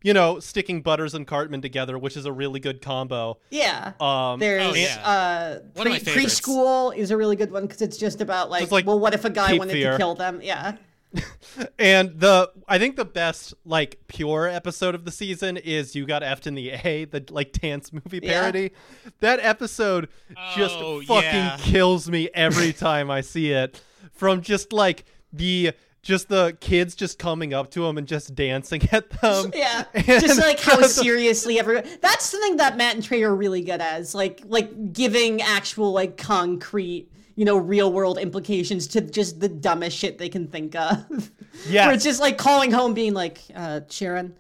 you 0.03 0.15
know 0.15 0.41
sticking 0.41 0.81
butters 0.81 1.13
and 1.15 1.27
cartman 1.27 1.61
together 1.61 1.99
which 1.99 2.17
is 2.17 2.25
a 2.25 2.33
really 2.33 2.59
good 2.61 2.81
combo 2.81 3.37
yeah. 3.51 3.93
um 4.01 4.39
There's 4.41 4.65
Oh, 4.67 4.75
yeah. 4.75 5.01
uh, 5.07 5.59
One 5.75 5.87
of 5.89 5.93
my 5.93 5.99
pre- 5.99 6.25
preschool 6.25 6.97
is 6.97 7.11
a 7.11 7.17
really 7.17 7.37
good 7.37 7.51
one 7.51 7.67
because 7.67 7.83
it's 7.83 7.97
just 7.99 8.21
about 8.21 8.49
like, 8.51 8.61
Just 8.61 8.73
like 8.73 8.87
well, 8.87 8.99
what 8.99 9.13
if 9.15 9.25
a 9.25 9.31
guy 9.31 9.57
wanted 9.59 9.73
Fear. 9.73 9.93
to 9.93 9.97
kill 9.99 10.15
them? 10.15 10.41
Yeah. 10.43 10.77
and 11.79 12.21
the 12.21 12.51
i 12.69 12.79
think 12.79 12.97
the 12.97 13.05
best 13.05 13.55
like 13.65 13.99
pure 14.09 14.47
episode 14.47 14.95
of 14.95 15.05
the 15.05 15.11
season 15.11 15.57
is 15.57 15.95
you 15.97 16.05
got 16.07 16.23
effed 16.23 16.47
in 16.47 16.55
the 16.55 16.71
a 16.71 17.05
the 17.07 17.25
like 17.31 17.53
dance 17.53 17.93
movie 17.93 18.21
Yeah. 18.23 18.41
parody 18.41 18.73
that 19.21 19.41
episode 19.41 20.09
just 20.55 20.75
Oh, 20.77 21.01
fucking 21.03 21.25
yeah. 21.31 21.57
kills 21.61 22.11
me 22.11 22.29
every 22.35 22.73
time 22.73 23.11
i 23.11 23.21
see 23.23 23.53
it 23.53 23.81
from 24.13 24.43
just 24.43 24.73
like 24.73 25.05
the 25.33 25.73
just 26.03 26.29
the 26.29 26.57
kids 26.61 26.95
just 26.95 27.19
coming 27.19 27.53
up 27.53 27.71
to 27.73 27.85
him 27.87 27.99
and 27.99 28.07
just 28.07 28.35
dancing 28.35 28.81
at 28.93 29.11
them 29.21 29.51
Yeah, 29.55 29.85
And 29.95 30.05
just 30.07 30.39
like 30.39 30.61
how 30.61 30.77
the- 30.77 30.89
seriously 30.89 31.59
everyone. 31.59 31.85
That's 32.01 32.25
something 32.25 32.57
that 32.59 32.77
Matt 32.77 32.95
and 32.95 33.05
Trey 33.05 33.23
are 33.25 33.35
really 33.35 33.63
good 33.63 33.81
as, 33.81 34.15
like 34.15 34.41
like 34.47 34.93
giving 34.93 35.43
actual 35.43 35.93
like 35.93 36.17
concrete, 36.17 37.11
you 37.39 37.45
know, 37.45 37.57
real 37.57 37.93
world 37.93 38.19
implications 38.19 38.89
to 38.89 39.01
just 39.01 39.39
the 39.39 39.49
dumbest 39.49 39.97
shit 39.97 40.19
they 40.19 40.29
can 40.29 40.49
think 40.49 40.75
of. 40.75 41.31
Yeah. 41.69 41.87
Where 41.87 41.95
it's 41.95 42.03
just 42.03 42.21
like 42.21 42.37
calling 42.37 42.73
home, 42.73 42.95
being 42.95 43.15
like, 43.15 43.41
uh, 43.55 43.83
Sharon, 43.89 44.35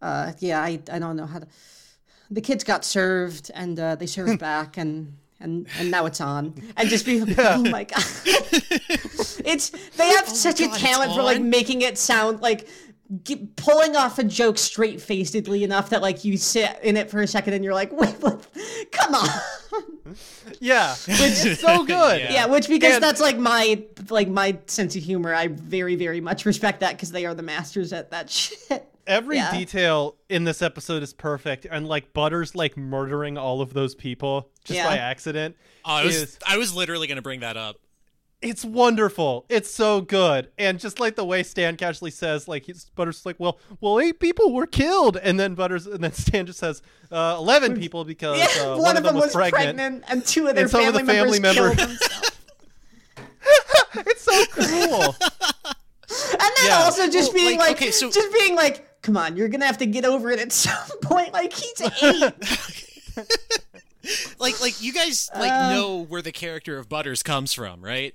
uh, 0.00 0.32
yeah, 0.38 0.62
I 0.62 0.80
I 0.90 0.98
don't 0.98 1.14
know 1.14 1.26
how 1.26 1.40
to. 1.40 1.46
The 2.30 2.40
kids 2.40 2.64
got 2.64 2.86
served, 2.86 3.50
and 3.54 3.78
uh, 3.78 3.96
they 3.96 4.06
served 4.06 4.40
back, 4.50 4.78
and. 4.78 5.14
And, 5.40 5.68
and 5.78 5.88
now 5.88 6.04
it's 6.06 6.20
on, 6.20 6.52
and 6.76 6.88
just 6.88 7.06
be 7.06 7.20
like, 7.24 7.38
oh 7.38 7.62
my 7.62 7.84
god, 7.84 8.02
it's 9.44 9.70
they 9.90 10.08
have 10.08 10.28
such 10.28 10.58
a 10.58 10.64
God, 10.66 10.74
it's 10.74 10.82
talent 10.82 11.14
for 11.14 11.22
like 11.22 11.40
making 11.40 11.82
it 11.82 11.96
sound 11.96 12.40
like 12.40 12.68
g- 13.22 13.48
pulling 13.54 13.94
off 13.94 14.18
a 14.18 14.24
joke 14.24 14.58
straight 14.58 15.00
facedly 15.00 15.62
enough 15.62 15.90
that 15.90 16.02
like 16.02 16.24
you 16.24 16.36
sit 16.36 16.76
in 16.82 16.96
it 16.96 17.08
for 17.08 17.22
a 17.22 17.26
second 17.28 17.54
and 17.54 17.62
you're 17.62 17.72
like, 17.72 17.92
wait, 17.92 18.16
what? 18.20 18.48
Come 18.90 19.14
on. 19.14 19.28
Yeah 20.60 20.94
which 21.06 21.44
is 21.44 21.60
so 21.60 21.84
good 21.84 22.20
Yeah. 22.20 22.32
yeah, 22.32 22.46
which 22.46 22.68
because 22.68 22.94
And- 22.96 23.02
that's 23.02 23.20
like 23.20 23.38
my 23.38 23.82
like 24.10 24.28
my 24.28 24.58
sense 24.66 24.96
of 24.96 25.02
humor. 25.02 25.34
I 25.34 25.48
very 25.48 25.94
very 25.96 26.20
much 26.20 26.44
respect 26.46 26.80
that 26.80 26.92
because 26.96 27.10
they 27.12 27.26
are 27.26 27.34
the 27.34 27.42
masters 27.42 27.92
at 27.92 28.10
that 28.10 28.30
shit. 28.38 28.86
every 29.06 29.36
Yeah. 29.36 29.50
detail 29.56 30.16
in 30.28 30.44
this 30.44 30.60
episode 30.62 31.02
is 31.02 31.12
perfect 31.12 31.66
and 31.70 31.86
like 31.88 32.12
butters 32.12 32.54
like 32.54 32.76
murdering 32.76 33.38
all 33.38 33.60
of 33.60 33.72
those 33.72 33.94
people 33.94 34.50
just 34.64 34.76
Yeah. 34.76 34.86
by 34.88 34.98
accident 34.98 35.56
Oh, 35.84 35.92
I 35.92 36.04
was 36.04 36.16
is 36.16 36.38
I 36.46 36.58
was 36.58 36.74
literally 36.74 37.06
gonna 37.06 37.22
bring 37.22 37.40
that 37.40 37.56
up. 37.56 37.76
It's 38.40 38.64
wonderful. 38.64 39.46
It's 39.48 39.72
so 39.72 40.00
good. 40.00 40.48
And 40.58 40.78
just 40.78 41.00
like 41.00 41.16
the 41.16 41.24
way 41.24 41.42
Stan 41.42 41.76
casually 41.76 42.10
says, 42.12 42.46
like 42.46 42.64
he's 42.64 42.84
Butters 42.94 43.24
like, 43.26 43.36
well, 43.38 43.58
well, 43.80 43.98
eight 44.00 44.20
people 44.20 44.52
were 44.52 44.66
killed, 44.66 45.16
and 45.16 45.40
then 45.40 45.54
Butters 45.54 45.86
and 45.86 46.02
then 46.04 46.12
Stan 46.12 46.46
just 46.46 46.58
says, 46.58 46.82
uh, 47.10 47.34
eleven 47.38 47.76
people 47.80 48.04
because 48.04 48.38
Yeah, 48.38 48.62
uh, 48.62 48.76
one, 48.78 48.96
of 48.96 49.02
them 49.02 49.16
was 49.16 49.32
pregnant. 49.32 49.76
pregnant. 49.76 50.04
and 50.08 50.24
two 50.24 50.46
of 50.46 50.54
their 50.54 50.64
And 50.64 50.70
some 50.70 50.80
of 50.86 50.94
family, 50.94 51.02
the 51.02 51.12
family 51.12 51.40
members 51.40 51.76
members- 51.76 51.98
killed 51.98 52.00
themselves. 52.00 52.36
it's 54.06 54.22
so 54.22 54.44
cool. 54.52 55.16
And 56.10 56.40
then 56.40 56.66
Yeah. 56.68 56.82
also 56.84 57.06
just 57.10 57.34
Well, 57.34 57.44
being 57.44 57.58
like, 57.58 57.68
like, 57.68 57.76
okay, 57.76 57.90
so- 57.90 58.10
just 58.10 58.32
being 58.32 58.56
like, 58.56 59.02
come 59.02 59.18
on, 59.18 59.36
you're 59.36 59.48
gonna 59.48 59.66
have 59.66 59.76
to 59.78 59.86
get 59.86 60.06
over 60.06 60.30
it 60.30 60.40
at 60.40 60.52
some 60.52 60.98
point. 61.02 61.34
Like 61.34 61.52
he's 61.52 61.80
eight. 62.02 62.32
Like 64.38 64.58
like 64.62 64.80
you 64.80 64.92
guys 64.94 65.28
like 65.34 65.52
Uh. 65.52 65.74
know 65.74 65.98
where 65.98 66.22
the 66.22 66.32
character 66.32 66.78
of 66.78 66.88
Butters 66.88 67.22
comes 67.22 67.52
from, 67.52 67.82
right? 67.84 68.14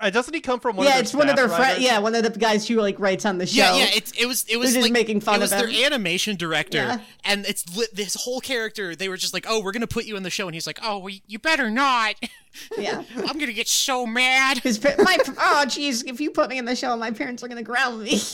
Uh, 0.00 0.10
doesn't 0.10 0.32
he 0.34 0.40
come 0.40 0.60
from 0.60 0.76
one? 0.76 0.86
yeah, 0.86 0.92
of 0.92 0.94
their 0.96 1.02
it's 1.02 1.14
one 1.14 1.28
of 1.28 1.36
their 1.36 1.48
friends. 1.48 1.80
Yeah, 1.80 1.98
one 1.98 2.14
of 2.14 2.22
the 2.22 2.30
guys 2.38 2.66
who 2.66 2.76
like 2.80 2.98
writes 2.98 3.24
on 3.24 3.38
the 3.38 3.46
show. 3.46 3.56
Yeah, 3.62 3.76
yeah. 3.76 3.90
It, 3.94 4.12
it 4.20 4.26
was 4.26 4.44
it 4.48 4.56
was 4.56 4.72
just 4.72 4.82
like 4.82 4.92
making 4.92 5.20
fun 5.20 5.36
it 5.36 5.40
was 5.40 5.52
of 5.52 5.58
their 5.58 5.68
him. 5.68 5.84
animation 5.86 6.36
director, 6.36 6.78
Yeah. 6.78 7.00
and 7.24 7.44
it's 7.46 7.64
li- 7.76 7.86
this 7.92 8.14
whole 8.14 8.40
character. 8.40 8.94
They 8.96 9.08
were 9.08 9.16
just 9.16 9.34
like, 9.34 9.44
"Oh, 9.48 9.60
we're 9.62 9.72
gonna 9.72 9.86
put 9.86 10.04
you 10.04 10.16
in 10.16 10.22
the 10.22 10.30
show," 10.30 10.46
and 10.46 10.54
he's 10.54 10.66
like, 10.66 10.78
"Oh, 10.82 10.98
well, 10.98 11.14
you 11.26 11.38
better 11.38 11.70
not. 11.70 12.14
yeah. 12.78 13.02
I'm 13.16 13.38
gonna 13.38 13.52
get 13.52 13.68
so 13.68 14.06
mad." 14.06 14.58
His 14.58 14.78
pa- 14.78 14.94
my 14.98 15.18
oh 15.28 15.64
jeez, 15.66 16.04
if 16.08 16.20
you 16.20 16.30
put 16.30 16.48
me 16.50 16.58
in 16.58 16.64
the 16.64 16.76
show, 16.76 16.96
my 16.96 17.10
parents 17.10 17.42
are 17.42 17.48
gonna 17.48 17.62
ground 17.62 18.02
me. 18.02 18.20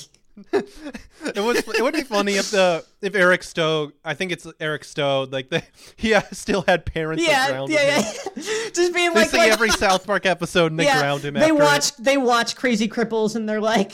It 0.53 1.41
was. 1.41 1.59
It 1.59 1.83
would 1.83 1.95
be 1.95 2.03
funny 2.03 2.35
if 2.35 2.51
the 2.51 2.85
if 3.03 3.15
Eric 3.15 3.43
Stough. 3.43 3.93
I 4.05 4.15
think 4.15 4.33
it's 4.33 4.47
Eric 4.61 4.83
Stough. 4.83 5.31
Like 5.31 5.51
the 5.51 5.63
he 5.97 6.15
uh, 6.15 6.23
still 6.33 6.63
had 6.63 6.85
parents 6.87 7.25
that 7.25 7.31
yeah, 7.31 7.49
grounded 7.49 7.77
yeah, 7.77 8.01
him. 8.01 8.15
yeah. 8.37 8.43
Just 8.73 8.95
being 8.95 9.11
They 9.13 9.21
like, 9.21 9.31
see 9.31 9.39
like 9.39 9.53
every 9.53 9.71
South 9.87 10.07
Park 10.07 10.27
episode 10.27 10.73
and 10.73 10.79
they 10.81 10.85
yeah, 10.85 11.01
ground 11.01 11.23
him. 11.25 11.35
they 11.35 11.41
after 11.43 11.55
it. 11.55 11.59
watch 11.59 11.97
they 11.97 12.17
watch 12.17 12.57
Krazy 12.57 12.89
Kripples 12.89 13.37
and 13.37 13.49
they're 13.49 13.61
like, 13.61 13.93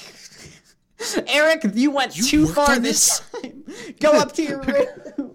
Eric, 1.27 1.65
you 1.75 1.91
went 1.91 2.17
You 2.17 2.25
too 2.25 2.47
far 2.47 2.79
this 2.79 3.21
time. 3.43 3.65
Go 4.01 4.13
up 4.13 4.33
to 4.33 4.43
your 4.43 4.61
room. 4.63 5.35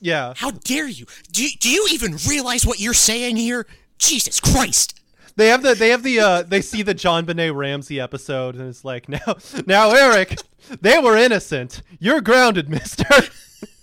Yeah. 0.00 0.34
How 0.36 0.52
dare 0.52 0.88
you? 0.88 1.06
Do 1.32 1.42
you, 1.42 1.50
do 1.58 1.68
you 1.68 1.88
even 1.92 2.16
realize 2.28 2.64
what 2.64 2.78
you're 2.80 2.94
saying 2.94 3.36
here? 3.36 3.66
Jesus 3.98 4.38
Christ! 4.38 4.97
They 5.38 5.48
have 5.48 5.62
the 5.62 5.74
they 5.74 5.88
have 5.90 6.02
the 6.02 6.18
uh 6.20 6.42
they 6.42 6.60
see 6.60 6.82
the 6.82 6.94
JonBenét 6.94 7.54
Ramsey 7.54 7.98
episode 8.00 8.56
and 8.56 8.68
it's 8.68 8.84
like 8.84 9.08
now 9.08 9.36
now 9.66 9.90
Eric 9.92 10.36
they 10.80 10.98
were 10.98 11.16
innocent 11.16 11.80
you're 11.98 12.20
grounded 12.20 12.68
mister 12.68 13.04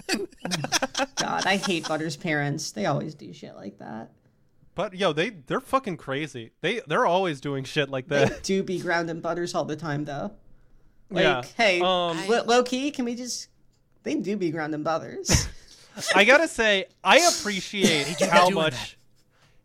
God, 1.15 1.45
I 1.47 1.57
hate 1.57 1.87
Butter's 1.87 2.15
parents. 2.17 2.71
They 2.71 2.85
always 2.85 3.15
do 3.15 3.33
shit 3.33 3.55
like 3.55 3.79
that. 3.79 4.11
but 4.75 4.93
yo 4.93 5.13
they 5.13 5.29
they're 5.29 5.59
fucking 5.61 5.97
crazy 5.97 6.51
they 6.61 6.81
they're 6.87 7.05
always 7.05 7.41
doing 7.41 7.63
shit 7.63 7.89
like 7.89 8.07
that. 8.09 8.27
They 8.27 8.33
that 8.35 8.43
do 8.43 8.61
be 8.63 8.79
grounding 8.79 9.21
Butters 9.21 9.55
all 9.55 9.65
the 9.65 9.75
time, 9.75 10.05
though. 10.05 10.31
Like, 11.09 11.23
Yeah. 11.23 11.41
hey, 11.57 11.79
Um, 11.81 12.27
lo- 12.27 12.43
low 12.45 12.63
key, 12.63 12.91
can 12.91 13.05
we 13.05 13.15
just? 13.15 13.47
They 14.03 14.15
do 14.15 14.35
be 14.37 14.51
grounding 14.51 14.83
Butters. 14.83 15.47
I 16.15 16.25
gotta 16.25 16.47
say 16.47 16.85
I 17.03 17.19
appreciate 17.19 18.19
how 18.21 18.49
much 18.49 18.73
that. 18.73 18.95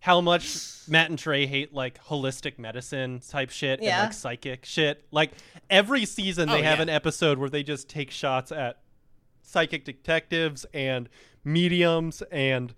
How 0.00 0.20
much 0.20 0.58
Matt 0.88 1.10
and 1.10 1.18
Trey 1.18 1.46
hate 1.46 1.72
like 1.74 2.02
holistic 2.04 2.58
medicine 2.58 3.20
type 3.28 3.50
shit 3.50 3.80
Yeah. 3.82 3.98
and 4.00 4.06
like 4.08 4.12
psychic 4.14 4.64
shit 4.64 5.04
like 5.10 5.30
every 5.68 6.04
season 6.06 6.48
they 6.48 6.60
Oh, 6.60 6.62
have 6.62 6.78
yeah. 6.78 6.82
an 6.82 6.88
episode 6.88 7.38
where 7.38 7.50
they 7.50 7.62
just 7.62 7.88
take 7.88 8.10
shots 8.10 8.50
at 8.50 8.78
psychic 9.42 9.84
detectives 9.84 10.64
and 10.72 11.08
mediums 11.44 12.22
and 12.32 12.72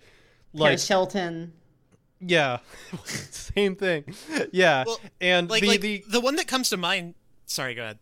like 0.52 0.68
Paris 0.70 0.88
Hilton. 0.88 1.52
Yeah, 2.24 2.58
same 3.04 3.74
thing. 3.74 4.14
Yeah, 4.52 4.84
Well, 4.86 5.00
and 5.20 5.50
Like 5.50 5.62
the 5.62 5.68
like 5.68 5.80
the 5.80 6.04
the 6.08 6.20
one 6.20 6.36
that 6.36 6.46
comes 6.46 6.70
to 6.70 6.76
mind. 6.76 7.14
Sorry, 7.46 7.74
go 7.74 7.82
ahead. 7.82 7.98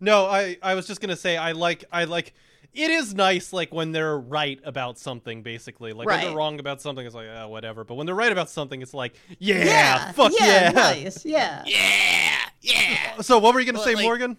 no, 0.00 0.26
I 0.26 0.56
I 0.62 0.74
was 0.74 0.86
just 0.86 1.00
gonna 1.00 1.16
say 1.16 1.36
I 1.36 1.52
like 1.52 1.84
I 1.92 2.04
like 2.04 2.34
it 2.74 2.90
is 2.90 3.14
nice 3.14 3.52
like 3.52 3.72
when 3.72 3.92
they're 3.92 4.18
right 4.18 4.60
about 4.64 4.98
something 4.98 5.42
basically. 5.42 5.92
Like 5.92 6.06
when 6.06 6.20
they're 6.20 6.34
wrong 6.36 6.60
about 6.60 6.80
something 6.80 7.04
it's 7.06 7.14
like 7.14 7.28
oh, 7.28 7.48
whatever. 7.48 7.84
But 7.84 7.94
when 7.94 8.06
they're 8.06 8.14
right 8.14 8.32
about 8.32 8.50
something 8.50 8.82
it's 8.82 8.94
like 8.94 9.14
yeah, 9.38 9.64
Yeah, 9.64 10.12
fuck 10.12 10.32
yeah, 10.38 10.70
nice, 10.70 11.24
yeah. 11.24 11.64
Yeah, 11.66 12.36
yeah. 12.60 13.20
so 13.20 13.38
what 13.38 13.54
were 13.54 13.60
you 13.60 13.66
gonna 13.66 13.78
Well, 13.78 13.86
say 13.86 13.94
like- 13.94 14.04
Morgan 14.04 14.36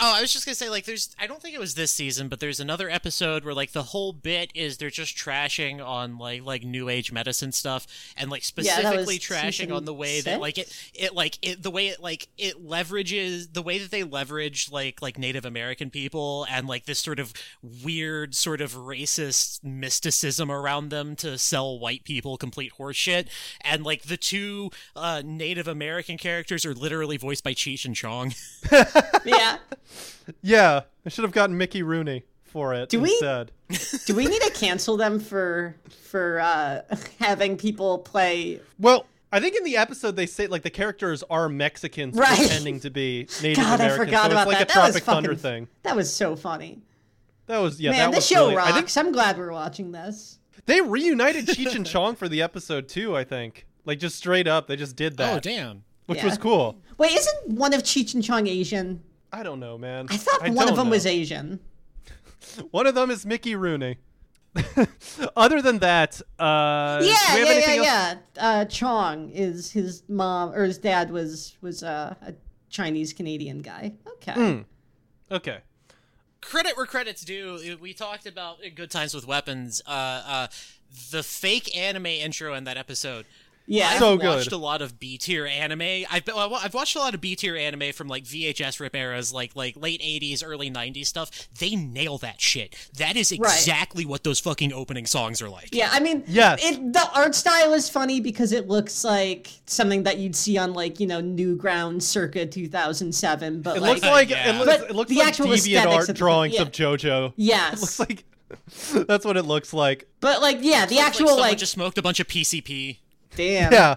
Oh, 0.00 0.14
I 0.14 0.20
was 0.20 0.32
just 0.32 0.46
gonna 0.46 0.54
say, 0.54 0.68
like, 0.70 0.84
there's. 0.84 1.14
I 1.18 1.26
don't 1.26 1.42
think 1.42 1.54
it 1.54 1.60
was 1.60 1.74
this 1.74 1.90
season, 1.90 2.28
but 2.28 2.40
there's 2.40 2.60
another 2.60 2.88
episode 2.88 3.44
where, 3.44 3.54
like, 3.54 3.72
the 3.72 3.82
whole 3.82 4.12
bit 4.12 4.50
is 4.54 4.78
they're 4.78 4.90
just 4.90 5.16
trashing 5.16 5.84
on 5.84 6.18
like 6.18 6.42
like 6.44 6.62
new 6.62 6.88
age 6.88 7.10
medicine 7.12 7.52
stuff, 7.52 7.86
and 8.16 8.30
like 8.30 8.42
Yeah, 8.56 8.76
specifically 8.76 9.18
trashing 9.18 9.74
on 9.74 9.84
the 9.84 9.94
way 9.94 10.20
that 10.20 10.40
like 10.40 10.58
it 10.58 10.90
it 10.94 11.14
like 11.14 11.38
it 11.42 11.62
the 11.62 11.70
way 11.70 11.88
it 11.88 12.00
like 12.00 12.28
it 12.38 12.64
leverages 12.64 13.52
the 13.52 13.62
way 13.62 13.78
that 13.78 13.90
they 13.90 14.04
leverage 14.04 14.70
like 14.70 15.02
like 15.02 15.18
Native 15.18 15.44
American 15.44 15.90
people 15.90 16.46
and 16.50 16.66
like 16.66 16.84
this 16.86 16.98
sort 16.98 17.18
of 17.18 17.32
weird 17.62 18.34
sort 18.34 18.60
of 18.60 18.74
racist 18.74 19.64
mysticism 19.64 20.50
around 20.50 20.90
them 20.90 21.16
to 21.16 21.38
sell 21.38 21.78
white 21.78 22.04
people 22.04 22.36
complete 22.36 22.72
horseshit, 22.78 23.26
and 23.62 23.84
like 23.84 24.02
the 24.02 24.16
two 24.16 24.70
uh, 24.94 25.22
Native 25.24 25.66
American 25.68 26.16
characters 26.16 26.64
are 26.64 26.74
literally 26.74 27.16
voiced 27.16 27.42
by 27.42 27.54
Cheech 27.54 27.84
and 27.84 27.96
Chong. 27.96 28.34
yeah. 29.24 29.58
Yeah, 30.42 30.82
I 31.04 31.08
should 31.08 31.24
have 31.24 31.32
gotten 31.32 31.56
Mickey 31.56 31.82
Rooney 31.82 32.24
for 32.44 32.74
it 32.74 32.88
Do 32.88 33.00
we- 33.00 33.18
Do 34.06 34.14
we 34.14 34.26
need 34.26 34.40
to 34.42 34.50
cancel 34.54 34.96
them 34.96 35.20
for 35.20 35.76
for 36.10 36.40
uh, 36.40 36.82
having 37.20 37.56
people 37.56 37.98
play? 37.98 38.60
Well, 38.78 39.06
I 39.30 39.40
think 39.40 39.56
in 39.56 39.64
the 39.64 39.76
episode 39.76 40.16
they 40.16 40.24
say 40.26 40.46
like 40.46 40.62
the 40.62 40.70
characters 40.70 41.22
are 41.28 41.48
Mexicans 41.50 42.16
Right. 42.16 42.36
pretending 42.38 42.80
to 42.80 42.90
be 42.90 43.28
Native 43.42 43.62
God, 43.64 43.80
I 43.80 43.84
Americans. 43.84 44.06
forgot 44.06 44.24
so 44.26 44.30
about 44.32 44.40
it's 44.40 44.46
like 44.46 44.58
that. 44.58 44.70
a 44.70 44.74
that 44.74 44.82
was 44.86 44.92
Tropic 44.94 45.02
Thunder 45.04 45.28
fucking, 45.30 45.42
thing. 45.42 45.68
That 45.82 45.96
was 45.96 46.12
so 46.12 46.34
funny. 46.36 46.80
That 47.46 47.58
was 47.58 47.80
yeah. 47.80 47.90
Man, 47.90 47.98
that 48.10 48.16
this 48.16 48.16
was 48.16 48.26
show 48.26 48.44
really, 48.48 48.56
I 48.56 48.70
rocks. 48.70 48.94
think 48.94 49.06
I'm 49.06 49.12
glad 49.12 49.36
we're 49.38 49.52
watching 49.52 49.92
this. 49.92 50.38
they 50.66 50.80
reunited 50.80 51.46
Cheech 51.46 51.74
and 51.74 51.86
Chong 51.86 52.14
for 52.16 52.28
the 52.28 52.40
episode 52.42 52.88
too. 52.88 53.14
I 53.16 53.24
think 53.24 53.66
like 53.84 53.98
just 53.98 54.16
straight 54.16 54.46
up 54.48 54.66
they 54.66 54.76
just 54.76 54.96
did 54.96 55.16
that, 55.18 55.36
Oh 55.36 55.40
damn! 55.40 55.84
which 56.06 56.18
Yeah. 56.20 56.24
was 56.26 56.38
cool. 56.38 56.78
Wait, 56.96 57.12
isn't 57.12 57.48
one 57.50 57.74
of 57.74 57.82
Cheech 57.82 58.14
and 58.14 58.24
Chong 58.24 58.46
Asian? 58.46 59.02
I 59.32 59.42
don't 59.42 59.60
know, 59.60 59.76
man. 59.78 60.06
I 60.10 60.16
thought 60.16 60.48
one 60.50 60.68
of 60.68 60.76
them 60.76 60.86
know. 60.86 60.90
was 60.92 61.06
Asian. 61.06 61.60
One 62.70 62.86
of 62.86 62.94
them 62.94 63.10
is 63.10 63.26
Mickey 63.26 63.54
Rooney. 63.56 63.98
Other 65.36 65.60
than 65.60 65.78
that, 65.80 66.20
uh, 66.38 67.00
Yeah, 67.02 67.34
do 67.34 67.42
we 67.42 67.46
have 67.48 67.56
yeah, 67.58 67.74
yeah, 67.74 67.74
else? 67.74 68.18
yeah. 68.36 68.48
Uh, 68.48 68.64
Chong 68.64 69.30
is 69.30 69.70
his 69.72 70.02
mom 70.08 70.52
or 70.52 70.64
his 70.64 70.78
dad 70.78 71.10
was 71.10 71.56
was 71.60 71.82
uh, 71.82 72.14
a 72.22 72.34
Chinese 72.70 73.12
Canadian 73.12 73.58
guy. 73.60 73.92
Okay. 74.14 74.32
Hmm. 74.32 74.60
Okay. 75.34 75.58
credit 76.40 76.76
where 76.76 76.86
credit's 76.86 77.22
due. 77.24 77.76
We 77.80 77.92
talked 77.92 78.24
about 78.26 78.58
Good 78.74 78.90
Times 78.90 79.14
with 79.14 79.26
Weapons, 79.26 79.82
uh, 79.86 79.90
uh, 79.90 80.46
the 81.10 81.22
fake 81.22 81.76
anime 81.76 82.06
intro 82.06 82.54
in 82.54 82.64
that 82.64 82.76
episode. 82.78 83.26
Yeah. 83.70 83.90
I've 83.90 83.98
So 83.98 84.16
watched 84.16 84.50
good. 84.50 84.52
a 84.54 84.58
lot 84.58 84.80
of 84.82 84.98
B 84.98 85.18
tier 85.18 85.46
anime. 85.46 86.04
I've 86.10 86.24
been, 86.24 86.34
well, 86.34 86.54
I've 86.54 86.72
watched 86.74 86.96
a 86.96 86.98
lot 87.00 87.14
of 87.14 87.20
B 87.20 87.36
tier 87.36 87.54
anime 87.56 87.92
from 87.92 88.08
like 88.08 88.24
VHS 88.24 88.80
rip 88.80 88.96
eras, 88.96 89.32
like 89.32 89.54
like 89.54 89.76
late 89.76 90.00
'80s, 90.00 90.42
early 90.44 90.70
'90s 90.70 91.06
stuff. 91.06 91.30
They 91.58 91.76
nail 91.76 92.18
that 92.18 92.40
shit. 92.40 92.74
That 92.96 93.16
is 93.16 93.30
Right. 93.30 93.40
exactly 93.40 94.06
what 94.06 94.24
those 94.24 94.40
fucking 94.40 94.72
opening 94.72 95.04
songs 95.06 95.42
are 95.42 95.50
like. 95.50 95.68
Yeah, 95.72 95.90
I 95.92 96.00
mean, 96.00 96.24
Yes. 96.26 96.60
it, 96.64 96.92
the 96.94 97.08
art 97.14 97.34
style 97.34 97.74
is 97.74 97.88
funny 97.90 98.20
because 98.20 98.52
it 98.52 98.68
looks 98.68 99.04
like 99.04 99.50
something 99.66 100.04
that 100.04 100.16
you'd 100.18 100.34
see 100.34 100.56
on 100.56 100.72
like 100.72 100.98
you 100.98 101.06
know 101.06 101.20
Newgrounds 101.22 102.02
circa 102.02 102.46
2007. 102.46 103.60
But 103.62 103.76
It 103.76 103.80
like, 103.82 103.90
looks 103.90 104.02
like 104.06 104.30
Yeah. 104.30 104.50
it 104.50 104.58
looks, 104.58 104.78
But 104.80 104.90
it 104.90 104.96
looks 104.96 105.10
the 105.10 105.16
like 105.18 105.28
actual 105.28 105.46
deviant 105.48 105.54
aesthetics 105.54 105.86
art 105.94 106.00
of 106.02 106.06
the- 106.06 106.12
drawings 106.14 106.54
yeah. 106.54 106.62
of 106.62 106.72
JoJo. 106.72 107.32
yes, 107.36 107.72
It 107.74 107.80
looks 107.80 108.00
like 108.00 108.24
that's 109.06 109.26
what 109.26 109.36
it 109.36 109.42
looks 109.44 109.74
like. 109.74 110.08
but 110.20 110.40
like 110.40 110.58
yeah, 110.62 110.86
the 110.86 110.98
actual 111.00 111.28
someone 111.28 111.48
like 111.48 111.58
just 111.58 111.72
smoked 111.72 111.98
a 111.98 112.02
bunch 112.02 112.18
of 112.18 112.26
PCP. 112.28 112.96
Damn. 113.38 113.72
Yeah. 113.72 113.94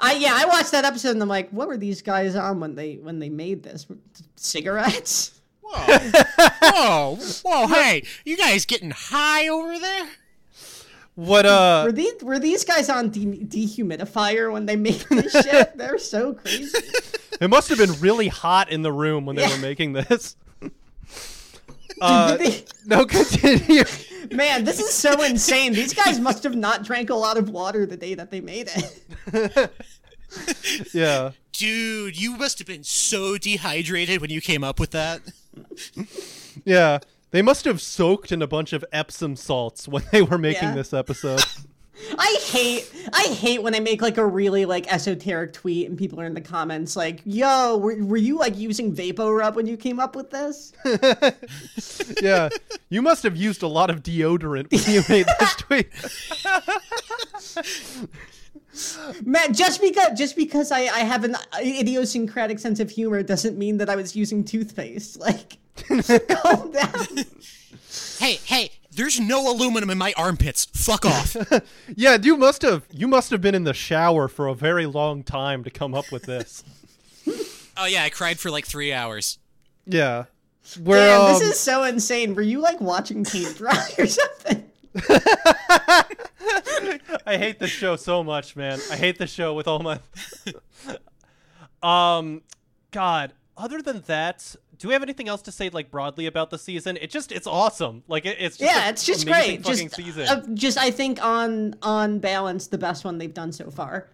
I 0.00 0.14
yeah, 0.14 0.32
I 0.34 0.44
watched 0.46 0.72
that 0.72 0.84
episode 0.84 1.10
and 1.12 1.22
I'm 1.22 1.28
like, 1.28 1.50
what 1.50 1.68
were 1.68 1.76
these 1.76 2.02
guys 2.02 2.34
on 2.36 2.60
when 2.60 2.74
they 2.74 2.96
when 2.96 3.18
they 3.18 3.28
made 3.28 3.62
this? 3.62 3.86
Cigarettes? 4.36 5.40
Whoa, 5.62 7.16
whoa, 7.16 7.16
whoa! 7.44 7.66
Hey, 7.68 8.02
you 8.24 8.36
guys 8.36 8.66
getting 8.66 8.90
high 8.90 9.48
over 9.48 9.78
there? 9.78 10.06
What 11.14 11.46
uh 11.46 11.84
Were 11.86 11.92
these 11.92 12.22
were 12.22 12.38
these 12.38 12.64
guys 12.64 12.88
on 12.88 13.10
de- 13.10 13.44
dehumidifier 13.44 14.52
when 14.52 14.66
they 14.66 14.76
made 14.76 15.04
this 15.10 15.32
shit? 15.32 15.72
They're 15.76 15.98
so 15.98 16.34
crazy. 16.34 16.76
it 17.40 17.48
must 17.50 17.68
have 17.68 17.78
been 17.78 17.92
really 18.00 18.28
hot 18.28 18.70
in 18.70 18.82
the 18.82 18.92
room 18.92 19.24
when 19.26 19.36
they 19.36 19.42
Yeah. 19.42 19.50
were 19.56 19.62
making 19.62 19.92
this. 19.94 20.36
uh, 22.00 22.36
They- 22.36 22.64
no, 22.86 23.04
continue. 23.06 23.84
Man, 24.30 24.64
this 24.64 24.78
is 24.80 24.92
so 24.92 25.22
insane. 25.22 25.72
These 25.72 25.94
guys 25.94 26.20
must 26.20 26.42
have 26.44 26.54
not 26.54 26.84
drank 26.84 27.10
a 27.10 27.14
lot 27.14 27.36
of 27.36 27.48
water 27.50 27.86
the 27.86 27.96
day 27.96 28.14
that 28.14 28.30
they 28.30 28.40
made 28.40 28.70
it. 28.74 29.72
yeah. 30.94 31.30
Dude, 31.52 32.20
you 32.20 32.36
must 32.36 32.58
have 32.58 32.66
been 32.66 32.84
so 32.84 33.36
dehydrated 33.38 34.20
when 34.20 34.30
you 34.30 34.40
came 34.40 34.64
up 34.64 34.80
with 34.80 34.90
that. 34.92 35.20
Yeah. 36.64 36.98
They 37.30 37.42
must 37.42 37.64
have 37.64 37.80
soaked 37.80 38.30
in 38.32 38.42
a 38.42 38.46
bunch 38.46 38.72
of 38.72 38.84
Epsom 38.92 39.36
salts 39.36 39.88
when 39.88 40.02
they 40.12 40.22
were 40.22 40.38
making 40.38 40.68
Yeah. 40.70 40.74
this 40.74 40.92
episode. 40.92 41.42
I 42.18 42.38
hate 42.46 42.90
I 43.12 43.22
hate 43.34 43.62
when 43.62 43.74
I 43.74 43.80
make 43.80 44.00
like 44.02 44.16
a 44.16 44.26
really 44.26 44.64
like 44.64 44.92
esoteric 44.92 45.52
tweet 45.52 45.88
and 45.88 45.98
people 45.98 46.20
are 46.20 46.24
in 46.24 46.34
the 46.34 46.40
comments 46.40 46.96
like, 46.96 47.20
"Yo, 47.24 47.76
were, 47.76 48.02
were 48.02 48.16
you 48.16 48.38
like 48.38 48.56
using 48.56 48.94
Vapo 48.94 49.36
Rub 49.36 49.56
when 49.56 49.66
you 49.66 49.76
came 49.76 50.00
up 50.00 50.16
with 50.16 50.30
this?" 50.30 50.72
yeah. 52.22 52.48
You 52.88 53.02
must 53.02 53.22
have 53.24 53.36
used 53.36 53.62
a 53.62 53.68
lot 53.68 53.90
of 53.90 54.02
deodorant 54.02 54.70
when 54.70 54.94
you 54.94 55.02
made 55.08 55.26
this 55.38 55.54
tweet. 55.56 55.90
Man, 59.24 59.52
just 59.52 59.80
because 59.80 60.18
just 60.18 60.34
because 60.34 60.72
I 60.72 60.80
I 60.80 61.00
have 61.00 61.24
an 61.24 61.36
idiosyncratic 61.62 62.58
sense 62.58 62.80
of 62.80 62.90
humor 62.90 63.22
doesn't 63.22 63.58
mean 63.58 63.76
that 63.78 63.90
I 63.90 63.96
was 63.96 64.16
using 64.16 64.44
toothpaste. 64.44 65.20
Like, 65.20 65.58
calm 65.86 66.72
down. 66.72 67.06
Hey, 68.18 68.38
hey, 68.44 68.70
there's 68.94 69.18
no 69.18 69.50
aluminum 69.50 69.90
in 69.90 69.98
my 69.98 70.12
armpits. 70.16 70.66
Fuck 70.66 71.04
off. 71.04 71.36
Yeah, 71.94 72.16
you 72.20 72.36
must 72.36 72.62
have 72.62 72.84
you 72.90 73.06
must 73.06 73.30
have 73.30 73.40
been 73.40 73.54
in 73.54 73.64
the 73.64 73.74
shower 73.74 74.26
for 74.28 74.46
a 74.46 74.54
very 74.54 74.86
long 74.86 75.22
time 75.22 75.62
to 75.64 75.70
come 75.70 75.94
up 75.94 76.10
with 76.10 76.24
this. 76.24 76.64
oh 77.76 77.84
yeah, 77.86 78.04
I 78.04 78.10
cried 78.10 78.38
for 78.38 78.50
like 78.50 78.66
three 78.66 78.92
hours. 78.92 79.38
Yeah. 79.86 80.24
Where 80.80 81.08
Damn, 81.08 81.20
um, 81.22 81.32
this 81.32 81.42
is 81.42 81.60
so 81.60 81.82
insane. 81.84 82.34
Were 82.34 82.42
you 82.42 82.60
like 82.60 82.80
watching 82.80 83.24
paint 83.24 83.56
dry 83.56 83.88
or 83.98 84.06
something? 84.06 84.70
I 87.26 87.36
hate 87.36 87.58
this 87.58 87.70
show 87.70 87.96
so 87.96 88.22
much, 88.22 88.56
man. 88.56 88.78
I 88.90 88.96
hate 88.96 89.18
the 89.18 89.26
show 89.26 89.54
with 89.54 89.68
all 89.68 89.80
my 89.80 89.98
Um 91.82 92.42
god, 92.90 93.32
other 93.56 93.82
than 93.82 94.02
that, 94.06 94.56
do 94.82 94.88
we 94.88 94.94
have 94.94 95.02
anything 95.04 95.28
else 95.28 95.40
to 95.42 95.52
say 95.52 95.68
like 95.70 95.90
broadly 95.92 96.26
about 96.26 96.50
the 96.50 96.58
season? 96.58 96.98
It 97.00 97.08
just 97.10 97.30
it's 97.32 97.46
awesome. 97.46 98.02
Like 98.08 98.26
it, 98.26 98.36
it's 98.40 98.56
just 98.58 98.70
Yeah, 98.74 98.88
it's 98.90 99.04
just 99.06 99.26
great. 99.26 99.62
fucking 99.64 99.88
Just, 99.88 99.94
season. 99.96 100.28
uh, 100.28 100.42
just 100.54 100.76
I 100.76 100.90
think 100.90 101.24
on 101.24 101.76
on 101.82 102.18
balance, 102.18 102.66
the 102.66 102.78
best 102.78 103.04
one 103.04 103.16
they've 103.18 103.32
done 103.32 103.52
so 103.52 103.70
far. 103.70 104.08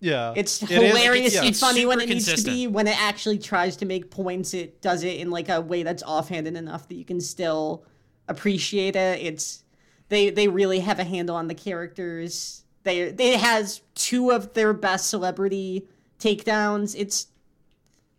yeah. 0.00 0.32
It's 0.34 0.62
It 0.62 0.70
is- 0.70 0.76
hilarious 0.90 1.34
yeah. 1.34 1.40
and 1.40 1.48
It's 1.50 1.60
funny 1.60 1.84
when 1.86 2.00
it 2.00 2.08
needs 2.08 2.34
to 2.42 2.42
be. 2.42 2.66
When 2.66 2.86
it 2.86 2.98
actually 3.00 3.38
tries 3.38 3.76
to 3.76 3.84
make 3.86 4.10
points, 4.10 4.54
it 4.54 4.80
does 4.80 5.04
it 5.04 5.18
in 5.20 5.30
like 5.30 5.48
a 5.50 5.60
way 5.60 5.82
that's 5.82 6.02
offhanded 6.02 6.56
enough 6.56 6.88
that 6.88 6.94
you 6.94 7.04
can 7.04 7.20
still 7.20 7.84
appreciate 8.28 8.96
it. 8.96 9.20
It's 9.20 9.62
they 10.08 10.30
they 10.30 10.48
really 10.48 10.80
have 10.80 10.98
a 10.98 11.04
handle 11.04 11.36
on 11.36 11.48
the 11.48 11.54
characters. 11.54 12.64
They 12.84 13.00
it 13.00 13.40
has 13.40 13.82
two 13.94 14.30
of 14.30 14.54
their 14.54 14.72
best 14.72 15.10
celebrity 15.10 15.86
takedowns. 16.18 16.94
It's 16.98 17.26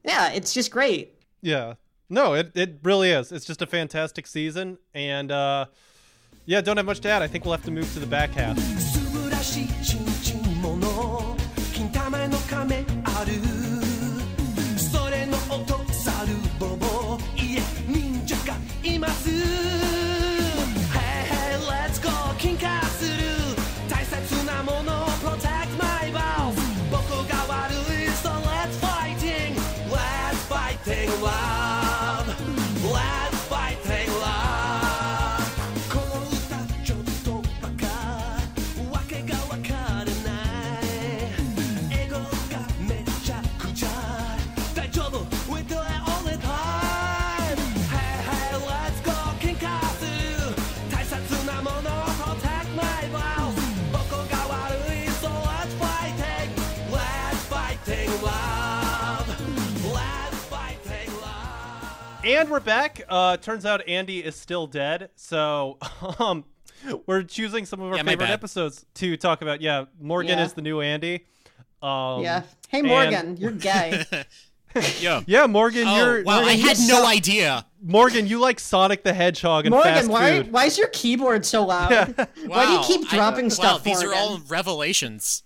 yeah, 0.04 0.30
it's 0.32 0.54
just 0.54 0.70
great. 0.72 1.16
Yeah. 1.42 1.76
No, 2.10 2.34
it, 2.34 2.52
it 2.56 2.80
really 2.84 3.12
is. 3.12 3.32
It's 3.32 3.46
just 3.46 3.62
a 3.62 3.68
fantastic 3.68 4.28
season. 4.28 4.78
And 4.94 5.32
uh 5.32 5.66
yeah, 6.46 6.62
don't 6.62 6.78
have 6.78 6.86
much 6.86 7.02
to 7.02 7.10
add. 7.10 7.22
I 7.22 7.28
think 7.28 7.44
we'll 7.44 7.54
have 7.54 7.66
to 7.66 7.72
move 7.72 7.92
to 7.94 8.00
the 8.00 8.08
back 8.08 8.30
half. 8.32 8.58
And 62.38 62.52
we're 62.52 62.60
back. 62.60 63.02
Uh, 63.10 63.36
turns 63.38 63.66
out 63.66 63.88
Andy 63.88 64.24
is 64.24 64.36
still 64.36 64.68
dead. 64.68 65.10
So 65.16 65.78
um, 66.20 66.46
we're 67.08 67.24
choosing 67.24 67.66
some 67.66 67.82
of 67.82 67.90
our 67.92 67.98
Yeah, 67.98 68.04
favorite 68.04 68.30
episodes 68.30 68.86
to 68.96 69.18
talk 69.18 69.42
about. 69.42 69.60
Yeah, 69.60 69.86
Morgan 70.00 70.38
Yeah. 70.38 70.46
is 70.46 70.54
the 70.54 70.62
new 70.62 70.80
Andy. 70.82 71.26
Um, 71.82 72.22
Yeah. 72.22 72.44
Hey 72.70 72.80
and- 72.80 72.88
Morgan, 72.88 73.38
you're 73.38 73.52
gay. 73.52 74.06
Yo. 75.00 75.24
Yeah, 75.26 75.48
Morgan, 75.48 75.88
Oh, 75.88 75.96
you're 75.98 76.24
wow, 76.24 76.42
I 76.42 76.52
had 76.54 76.78
no 76.78 77.02
suck. 77.02 77.08
idea. 77.08 77.66
Morgan, 77.82 78.28
you 78.28 78.40
like 78.40 78.60
Sonic 78.60 79.04
the 79.04 79.14
Hedgehog 79.14 79.66
and 79.66 79.72
Morgan, 79.74 79.94
fast 79.96 80.08
why 80.10 80.44
food. 80.44 80.52
why 80.52 80.66
is 80.66 80.78
your 80.78 80.90
keyboard 80.90 81.44
so 81.44 81.66
loud? 81.66 81.90
Why 82.46 82.66
do 82.66 82.72
you 82.72 82.78
Wow, 82.78 82.84
keep 82.86 83.12
I- 83.12 83.16
dropping 83.16 83.46
Wow, 83.46 83.50
stuff? 83.50 83.84
these 83.84 84.04
are 84.04 84.14
all 84.14 84.40
revelations. 84.48 85.42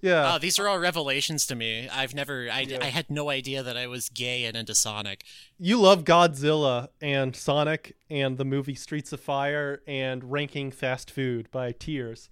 Yeah. 0.00 0.34
Oh, 0.34 0.38
these 0.38 0.58
are 0.58 0.68
all 0.68 0.78
revelations 0.78 1.46
to 1.48 1.54
me. 1.54 1.88
I've 1.92 2.14
never, 2.14 2.48
I, 2.50 2.66
I 2.80 2.86
had 2.86 3.10
no 3.10 3.28
idea 3.30 3.62
that 3.62 3.76
I 3.76 3.86
was 3.86 4.08
gay 4.08 4.44
and 4.44 4.56
into 4.56 4.74
Sonic. 4.74 5.24
you 5.58 5.78
love 5.80 6.04
Godzilla 6.04 6.88
and 7.02 7.34
Sonic 7.36 7.96
and 8.08 8.38
the 8.38 8.44
movie 8.44 8.74
Streets 8.74 9.12
of 9.12 9.20
Fire 9.20 9.82
and 9.86 10.30
ranking 10.32 10.70
fast 10.70 11.10
food 11.10 11.50
by 11.50 11.72
tiers. 11.72 12.30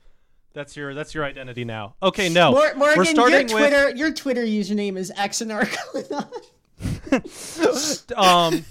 That's 0.54 0.76
your 0.76 0.92
that's 0.94 1.14
your 1.14 1.24
identity 1.24 1.64
now. 1.64 1.94
Okay, 2.02 2.28
no. 2.28 2.52
Mor- 2.52 2.74
Morgan, 2.74 2.98
We're 2.98 3.04
starting 3.06 3.48
your 3.48 3.58
Twitter 3.58 3.90
your 3.96 4.12
Twitter 4.12 4.44
username 4.44 4.96
is 4.98 5.10
xnarclenon. 5.16 6.28
with 7.10 8.12
um 8.18 8.64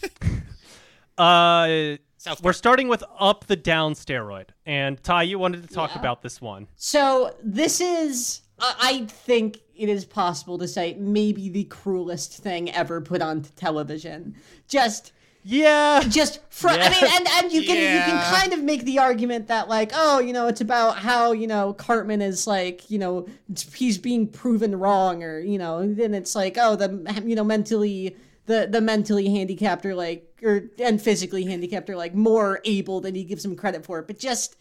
uh 1.17 1.97
we're 2.43 2.53
starting 2.53 2.87
with 2.87 3.03
up 3.19 3.47
the 3.47 3.55
down 3.55 3.93
steroid. 3.93 4.49
And 4.65 5.01
Ty, 5.01 5.23
you 5.23 5.39
wanted 5.39 5.67
to 5.67 5.73
talk 5.73 5.91
Yeah. 5.95 5.99
about 6.01 6.21
this 6.21 6.39
one. 6.39 6.67
So 6.75 7.35
this 7.43 7.81
is, 7.81 8.41
I 8.61 9.05
think 9.07 9.59
it 9.75 9.89
is 9.89 10.05
possible 10.05 10.57
to 10.59 10.67
say, 10.67 10.95
maybe 10.99 11.49
the 11.49 11.63
cruelest 11.65 12.37
thing 12.37 12.71
ever 12.71 13.01
put 13.01 13.21
on 13.21 13.41
television. 13.55 14.35
Just, 14.67 15.11
Yeah. 15.43 16.03
just 16.07 16.39
from. 16.51 16.73
I 16.79 16.89
mean, 16.89 17.03
and 17.03 17.27
and 17.27 17.51
you 17.51 17.63
can 17.63 17.77
you 17.77 18.01
can 18.11 18.35
kind 18.35 18.53
of 18.53 18.61
make 18.63 18.85
the 18.85 18.99
argument 18.99 19.47
that 19.47 19.67
like, 19.67 19.91
oh, 19.95 20.19
you 20.19 20.33
know, 20.33 20.45
it's 20.47 20.61
about 20.61 20.99
how 20.99 21.31
you 21.31 21.47
know 21.47 21.73
Cartman 21.73 22.21
is 22.21 22.45
like, 22.45 22.91
you 22.91 22.99
know, 22.99 23.27
he's 23.73 23.97
being 23.97 24.27
proven 24.27 24.77
wrong, 24.77 25.23
or 25.23 25.39
you 25.39 25.57
know, 25.57 25.91
then 25.91 26.13
it's 26.13 26.35
like, 26.35 26.57
oh, 26.59 26.75
the 26.75 27.23
you 27.25 27.35
know 27.35 27.43
mentally. 27.43 28.15
The, 28.47 28.67
the 28.69 28.81
mentally 28.81 29.29
handicapped 29.29 29.85
are 29.85 29.93
like 29.95 30.27
or 30.43 30.63
and 30.79 30.99
physically 31.01 31.45
handicapped 31.45 31.89
are 31.91 31.95
like 31.95 32.15
more 32.15 32.59
able 32.65 32.99
than 32.99 33.13
he 33.15 33.23
gives 33.23 33.43
them 33.43 33.55
credit 33.55 33.85
for 33.85 34.01
but 34.01 34.17
just 34.17 34.57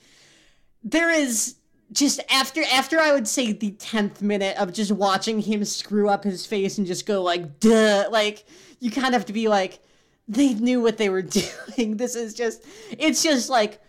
there 0.85 1.11
is 1.11 1.57
just 1.93 2.21
after 2.31 2.63
after 2.73 3.01
I 3.01 3.13
would 3.13 3.27
say 3.27 3.53
the 3.53 3.73
tenth 3.73 4.23
minute 4.23 4.57
of 4.59 4.73
just 4.73 4.93
watching 4.93 5.41
him 5.41 5.65
screw 5.65 6.09
up 6.09 6.25
his 6.25 6.47
face 6.47 6.79
and 6.79 6.87
just 6.87 7.05
go 7.07 7.23
like 7.23 7.59
duh 7.61 8.09
like 8.11 8.45
you 8.79 8.91
kind 8.91 9.09
of 9.09 9.13
have 9.15 9.27
to 9.27 9.33
be 9.33 9.49
like 9.49 9.81
they 10.29 10.55
knew 10.55 10.81
what 10.81 10.97
they 10.97 11.09
were 11.09 11.23
doing. 11.77 11.97
This 11.97 12.15
is 12.15 12.35
just 12.35 12.65
it's 12.99 13.23
just 13.23 13.51
like 13.51 13.81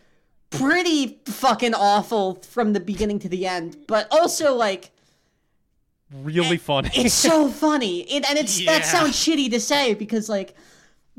pretty 0.49 1.19
fucking 1.25 1.73
awful 1.75 2.35
from 2.41 2.73
the 2.73 2.79
beginning 2.79 3.19
to 3.19 3.29
the 3.29 3.45
end, 3.47 3.77
but 3.87 4.07
also 4.11 4.55
like 4.55 4.91
Really 6.13 6.57
funny. 6.57 6.89
it's 6.93 7.13
so 7.13 7.47
funny. 7.65 8.01
It, 8.01 8.29
and 8.29 8.37
it's 8.37 8.65
that 8.65 8.83
sounds 8.85 9.13
shitty 9.15 9.49
to 9.51 9.59
say 9.61 9.93
because 9.93 10.27
like 10.27 10.55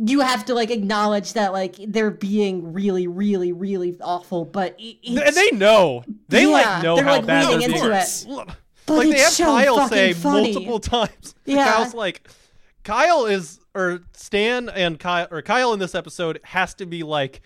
you 0.04 0.20
have 0.20 0.44
to 0.46 0.54
like 0.54 0.70
acknowledge 0.70 1.34
that 1.34 1.52
like 1.52 1.76
they're 1.86 2.10
being 2.10 2.72
really 2.72 3.06
really 3.06 3.52
really 3.52 3.96
awful, 4.00 4.44
but 4.44 4.74
it, 4.78 4.96
and 5.04 5.34
they 5.36 5.50
know. 5.56 6.04
They 6.28 6.42
Yeah, 6.42 6.48
like 6.48 6.82
know 6.82 6.96
they're, 6.96 7.04
how 7.04 7.16
like, 7.16 7.26
bad 7.26 7.44
leaning 7.48 7.60
they're 7.70 7.76
into 7.76 7.88
being. 7.88 8.00
it. 8.02 8.24
Look, 8.28 8.48
But 8.86 8.94
like 8.94 9.10
they 9.10 9.18
have 9.20 9.32
so 9.32 9.44
Kyle 9.44 9.88
say 9.88 10.12
funny. 10.12 10.52
multiple 10.52 10.80
times. 10.80 11.34
Yeah. 11.44 11.64
Kyle's 11.72 11.94
like 11.94 12.28
Kyle 12.84 13.26
is 13.26 13.60
or 13.74 14.00
Stan 14.12 14.68
and 14.68 14.98
Kyle 14.98 15.28
or 15.30 15.40
Kyle 15.42 15.72
in 15.72 15.78
this 15.78 15.94
episode 15.94 16.40
has 16.44 16.74
to 16.74 16.86
be 16.86 17.02
like 17.02 17.42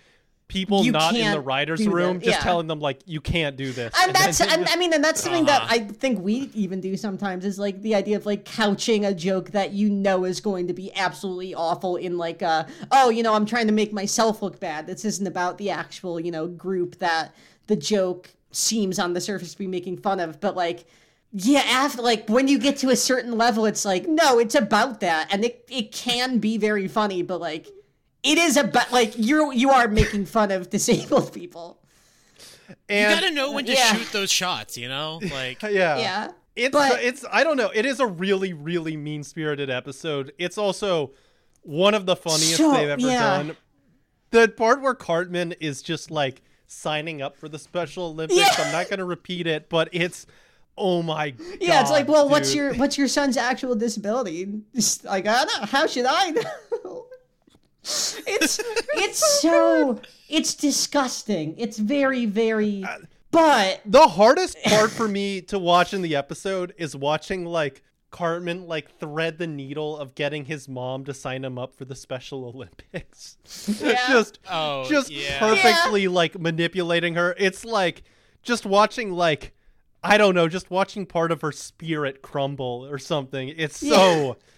people 0.47 0.83
You 0.85 0.93
not 0.93 1.13
in 1.15 1.31
the 1.31 1.41
writers 1.41 1.85
room 1.85 2.21
just 2.21 2.39
telling 2.41 2.67
them 2.67 2.79
like 2.79 3.01
you 3.05 3.19
can't 3.19 3.57
do 3.57 3.71
this. 3.73 3.93
and 4.01 4.15
that's 4.15 4.39
and, 4.39 4.67
I 4.69 4.77
mean 4.77 4.93
and 4.93 5.03
that's 5.03 5.21
something 5.21 5.45
that 5.45 5.63
Uh-huh. 5.63 5.75
I 5.75 5.79
think 5.79 6.21
we 6.21 6.49
even 6.53 6.79
do 6.79 6.95
sometimes 6.95 7.43
is 7.43 7.59
like 7.59 7.81
the 7.81 7.95
idea 7.95 8.15
of 8.15 8.25
like 8.25 8.45
couching 8.45 9.03
a 9.05 9.13
joke 9.13 9.51
that 9.51 9.73
you 9.73 9.89
know 9.89 10.23
is 10.23 10.39
going 10.39 10.67
to 10.67 10.73
be 10.73 10.95
absolutely 10.95 11.53
awful 11.53 11.97
in 11.97 12.17
like 12.17 12.41
uh 12.41 12.63
oh 12.91 13.09
you 13.09 13.23
know 13.23 13.33
I'm 13.33 13.45
trying 13.45 13.67
to 13.67 13.73
make 13.73 13.91
myself 13.91 14.41
look 14.41 14.59
bad. 14.59 14.87
This 14.87 15.03
isn't 15.03 15.27
about 15.27 15.57
the 15.57 15.69
actual 15.69 16.19
you 16.19 16.31
know 16.31 16.47
group 16.47 16.99
that 16.99 17.35
the 17.67 17.75
joke 17.75 18.29
seems 18.51 18.97
on 18.99 19.13
the 19.13 19.19
surface 19.21 19.51
to 19.51 19.57
be 19.57 19.67
making 19.67 19.97
fun 19.97 20.19
of, 20.21 20.39
but 20.39 20.55
like 20.55 20.85
yeah, 21.33 21.59
after 21.67 22.01
like 22.01 22.29
when 22.29 22.47
you 22.47 22.57
get 22.57 22.77
to 22.77 22.89
a 22.89 22.95
certain 22.95 23.37
level, 23.37 23.65
it's 23.65 23.83
like 23.83 24.07
no, 24.07 24.39
it's 24.39 24.55
about 24.55 25.01
that, 25.01 25.27
and 25.29 25.43
it 25.43 25.65
it 25.69 25.91
can 25.91 26.37
be 26.39 26.57
very 26.57 26.87
funny, 26.87 27.21
but 27.21 27.41
like 27.41 27.67
it 28.27 28.37
is 28.37 28.57
about 28.57 28.91
like 28.91 29.13
you're 29.17 29.53
you 29.53 29.69
are 29.69 29.87
making 29.87 30.25
fun 30.25 30.51
of 30.51 30.69
disabled 30.69 31.33
people. 31.33 31.79
And, 32.89 33.11
You 33.11 33.15
gotta 33.21 33.33
know 33.33 33.51
when 33.53 33.65
to 33.65 33.71
Yeah. 33.73 33.93
shoot 33.95 34.11
those 34.11 34.31
shots, 34.31 34.77
you 34.77 34.89
know? 34.89 35.19
Like, 35.31 35.61
yeah. 35.63 35.97
Yeah. 35.97 36.31
It's 36.55 36.73
But- 36.73 37.01
it's 37.03 37.23
I 37.31 37.43
don't 37.43 37.57
know. 37.57 37.71
It 37.73 37.85
is 37.85 37.99
a 37.99 38.07
really 38.07 38.53
really 38.53 38.97
mean 38.97 39.23
spirited 39.23 39.69
episode. 39.69 40.33
It's 40.37 40.57
also 40.57 41.11
one 41.61 41.93
of 41.93 42.05
the 42.05 42.15
funniest 42.15 42.57
So- 42.57 42.73
they've 42.73 42.89
ever 42.89 43.01
yeah. 43.01 43.21
done. 43.37 43.57
The 44.31 44.47
part 44.49 44.81
where 44.81 44.93
Cartman 44.93 45.53
is 45.61 45.81
just 45.81 46.11
like 46.11 46.41
signing 46.67 47.21
up 47.21 47.37
for 47.37 47.47
the 47.47 47.57
Special 47.59 48.07
Olympics. 48.07 48.39
Yeah. 48.39 48.49
I'm 48.65 48.73
not 48.73 48.89
going 48.89 48.99
to 48.99 49.05
repeat 49.05 49.47
it, 49.47 49.69
but 49.69 49.87
it's 49.93 50.25
oh 50.77 51.01
my 51.01 51.29
god. 51.31 51.47
Yeah, 51.61 51.79
it's 51.81 51.89
like, 51.89 52.07
well, 52.09 52.27
what's 52.27 52.53
your 52.53 52.73
what's 52.75 52.97
your 52.97 53.07
son's 53.07 53.37
actual 53.37 53.73
disability? 53.75 54.47
Just 54.75 55.05
like, 55.05 55.25
I 55.27 55.45
don't 55.45 55.61
know. 55.61 55.65
How 55.67 55.87
should 55.87 56.05
I 56.05 56.31
know? 56.31 57.05
It's 58.27 58.59
it's 58.95 59.41
so 59.41 59.99
it's 60.29 60.53
disgusting. 60.55 61.55
It's 61.57 61.77
very 61.77 62.25
very. 62.25 62.83
Uh, 62.83 62.97
but 63.31 63.81
The 63.85 64.07
hardest 64.07 64.57
part 64.63 64.89
for 64.89 65.07
me 65.07 65.41
to 65.43 65.59
watch 65.59 65.93
in 65.93 66.01
the 66.01 66.15
episode 66.15 66.73
is 66.77 66.95
watching 66.95 67.45
like 67.45 67.83
Cartman 68.09 68.67
like 68.67 68.97
thread 68.99 69.37
the 69.37 69.47
needle 69.47 69.97
of 69.97 70.15
getting 70.15 70.45
his 70.45 70.67
mom 70.69 71.03
to 71.05 71.13
sign 71.13 71.43
him 71.43 71.57
up 71.59 71.75
for 71.75 71.83
the 71.85 71.95
Special 71.95 72.45
Olympics. 72.45 73.37
Yeah. 73.81 74.07
just 74.07 74.39
Oh, 74.49 74.87
just 74.89 75.09
yeah. 75.11 75.39
perfectly 75.39 76.07
like 76.07 76.39
manipulating 76.39 77.15
her. 77.15 77.35
It's 77.37 77.65
like 77.65 78.03
just 78.43 78.65
watching 78.65 79.11
like 79.11 79.53
I 80.03 80.17
don't 80.17 80.35
know, 80.35 80.47
just 80.47 80.71
watching 80.71 81.05
part 81.05 81.31
of 81.31 81.41
her 81.41 81.51
spirit 81.51 82.21
crumble 82.21 82.87
or 82.89 82.97
something. 82.97 83.49
It's 83.49 83.77
so 83.77 84.37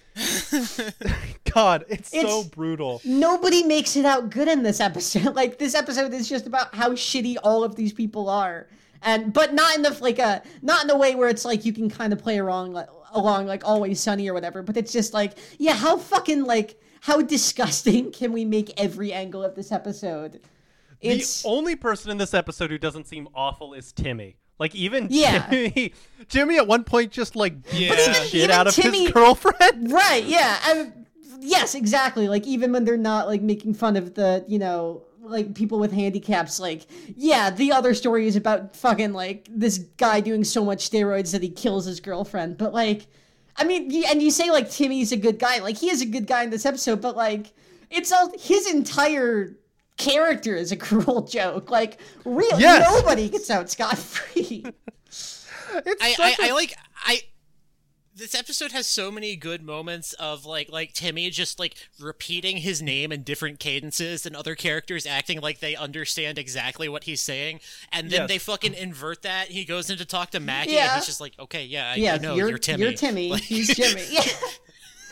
God, 1.53 1.85
it's, 1.89 2.11
so 2.11 2.43
brutal. 2.43 3.01
nobody 3.03 3.63
makes 3.63 3.95
it 3.95 4.05
out 4.05 4.29
good 4.29 4.47
in 4.47 4.63
this 4.63 4.79
episode. 4.79 5.35
Like 5.39 5.57
this 5.57 5.75
episode 5.75 6.13
is 6.13 6.27
just 6.27 6.47
about 6.47 6.73
how 6.75 6.91
shitty 6.91 7.37
all 7.43 7.63
of 7.63 7.75
these 7.75 7.93
people 7.93 8.29
are, 8.29 8.67
and 9.01 9.31
but 9.31 9.53
not 9.53 9.75
in 9.75 9.83
the 9.83 9.97
like 10.01 10.19
a 10.19 10.41
not 10.61 10.83
in 10.83 10.89
a 10.89 10.97
way 10.97 11.15
where 11.15 11.29
it's 11.29 11.45
like 11.45 11.65
you 11.65 11.73
can 11.73 11.89
kind 11.89 12.11
of 12.11 12.19
play 12.19 12.39
along 12.39 12.73
like, 12.73 12.89
along 13.11 13.45
like 13.45 13.65
always 13.65 13.99
sunny 13.99 14.27
or 14.29 14.33
whatever. 14.33 14.61
But 14.61 14.75
it's 14.77 14.91
just 14.91 15.13
like 15.13 15.37
yeah, 15.57 15.73
how 15.73 15.97
fucking 15.97 16.43
like 16.43 16.79
how 17.01 17.21
disgusting 17.21 18.11
can 18.19 18.33
we 18.33 18.45
make 18.45 18.79
every 18.79 19.13
angle 19.13 19.43
of 19.43 19.55
this 19.55 19.71
episode? 19.71 20.41
It's 21.01 21.43
the 21.43 21.49
only 21.49 21.75
person 21.75 22.11
in 22.11 22.17
this 22.17 22.33
episode 22.33 22.71
who 22.71 22.77
doesn't 22.77 23.07
seem 23.07 23.29
awful 23.33 23.73
is 23.73 23.93
Timmy. 23.93 24.37
Like 24.59 24.75
even 24.75 25.07
Yeah. 25.09 25.49
Jimmy, 25.49 25.93
Jimmy 26.27 26.57
at 26.57 26.67
one 26.67 26.83
point 26.83 27.11
just 27.11 27.35
like 27.35 27.53
Yeah. 27.71 27.89
beat 27.89 27.95
the 27.95 28.01
even- 28.11 28.13
shit 28.25 28.35
even 28.35 28.51
out 28.51 28.67
of 28.67 28.73
Timmy- 28.75 29.03
his 29.05 29.11
girlfriend. 29.11 29.91
Right, 29.91 30.23
yeah. 30.25 30.59
And 30.67 31.05
yes, 31.39 31.73
exactly. 31.75 32.27
Like 32.27 32.45
even 32.45 32.71
when 32.73 32.85
they're 32.85 32.97
not 32.97 33.27
like 33.27 33.41
making 33.41 33.73
fun 33.75 33.95
of 33.95 34.13
the, 34.15 34.43
you 34.47 34.59
know, 34.59 35.03
like 35.21 35.53
people 35.53 35.77
with 35.79 35.91
handicaps, 35.91 36.59
like, 36.59 36.87
yeah, 37.15 37.49
the 37.51 37.71
other 37.71 37.93
story 37.93 38.25
is 38.27 38.35
about 38.35 38.75
fucking 38.75 39.13
like 39.13 39.47
this 39.49 39.77
guy 39.97 40.19
doing 40.21 40.43
so 40.43 40.65
much 40.65 40.89
steroids 40.89 41.31
that 41.31 41.43
he 41.43 41.49
kills 41.49 41.85
his 41.85 41.99
girlfriend. 41.99 42.57
But 42.57 42.73
like 42.73 43.07
I 43.55 43.63
mean, 43.65 43.91
and 44.07 44.21
you 44.23 44.31
say 44.31 44.49
like 44.51 44.69
Timmy's 44.71 45.11
a 45.11 45.17
good 45.17 45.37
guy. 45.37 45.59
Like 45.59 45.77
he 45.77 45.89
is 45.89 46.01
a 46.01 46.05
good 46.05 46.27
guy 46.27 46.43
in 46.43 46.49
this 46.49 46.65
episode, 46.65 47.01
but 47.01 47.15
like 47.15 47.53
it's 47.91 48.11
all 48.11 48.31
his 48.39 48.67
entire 48.73 49.55
character 49.99 50.55
is 50.55 50.71
a 50.71 50.75
cruel 50.87 51.21
joke. 51.27 51.69
Like 51.69 51.99
real 52.25 52.59
Yes. 52.59 52.91
nobody 52.91 53.29
gets 53.29 53.51
out 53.51 53.69
scot 53.69 53.97
free. 53.97 54.65
It's 55.85 56.01
I, 56.01 56.13
such 56.13 56.39
I, 56.39 56.45
a- 56.47 56.49
I 56.49 56.53
like 56.55 56.73
I 57.05 57.21
this 58.15 58.33
episode 58.33 58.71
has 58.71 58.87
so 58.87 59.11
many 59.11 59.35
good 59.35 59.61
moments 59.63 60.13
of 60.13 60.43
like 60.43 60.71
like 60.71 60.93
Timmy 60.93 61.29
just 61.29 61.59
like 61.59 61.75
repeating 61.99 62.57
his 62.57 62.81
name 62.81 63.11
in 63.11 63.21
different 63.21 63.59
cadences 63.59 64.25
and 64.25 64.35
other 64.35 64.55
characters 64.55 65.05
acting 65.05 65.41
like 65.41 65.59
they 65.59 65.75
understand 65.75 66.39
exactly 66.39 66.89
what 66.89 67.03
he's 67.03 67.21
saying 67.21 67.59
and 67.91 68.09
then 68.09 68.21
Yes. 68.21 68.27
they 68.29 68.37
fucking 68.39 68.73
invert 68.73 69.21
that 69.21 69.49
he 69.49 69.63
goes 69.63 69.91
in 69.91 69.99
to 69.99 70.05
talk 70.05 70.31
to 70.31 70.39
Maggie 70.39 70.71
Yeah. 70.71 70.85
and 70.85 70.91
he's 70.95 71.05
just 71.05 71.21
like 71.21 71.33
okay 71.37 71.65
yeah 71.65 71.91
I, 71.91 71.95
yeah, 71.97 72.15
I 72.15 72.17
know 72.17 72.33
you're, 72.35 72.49
you're, 72.49 72.57
Timmy 72.57 72.83
You're 72.85 72.93
Timmy. 72.93 73.29
Like- 73.33 73.43
He's 73.43 73.73
Jimmy. 73.75 74.05
Yeah. 74.09 74.23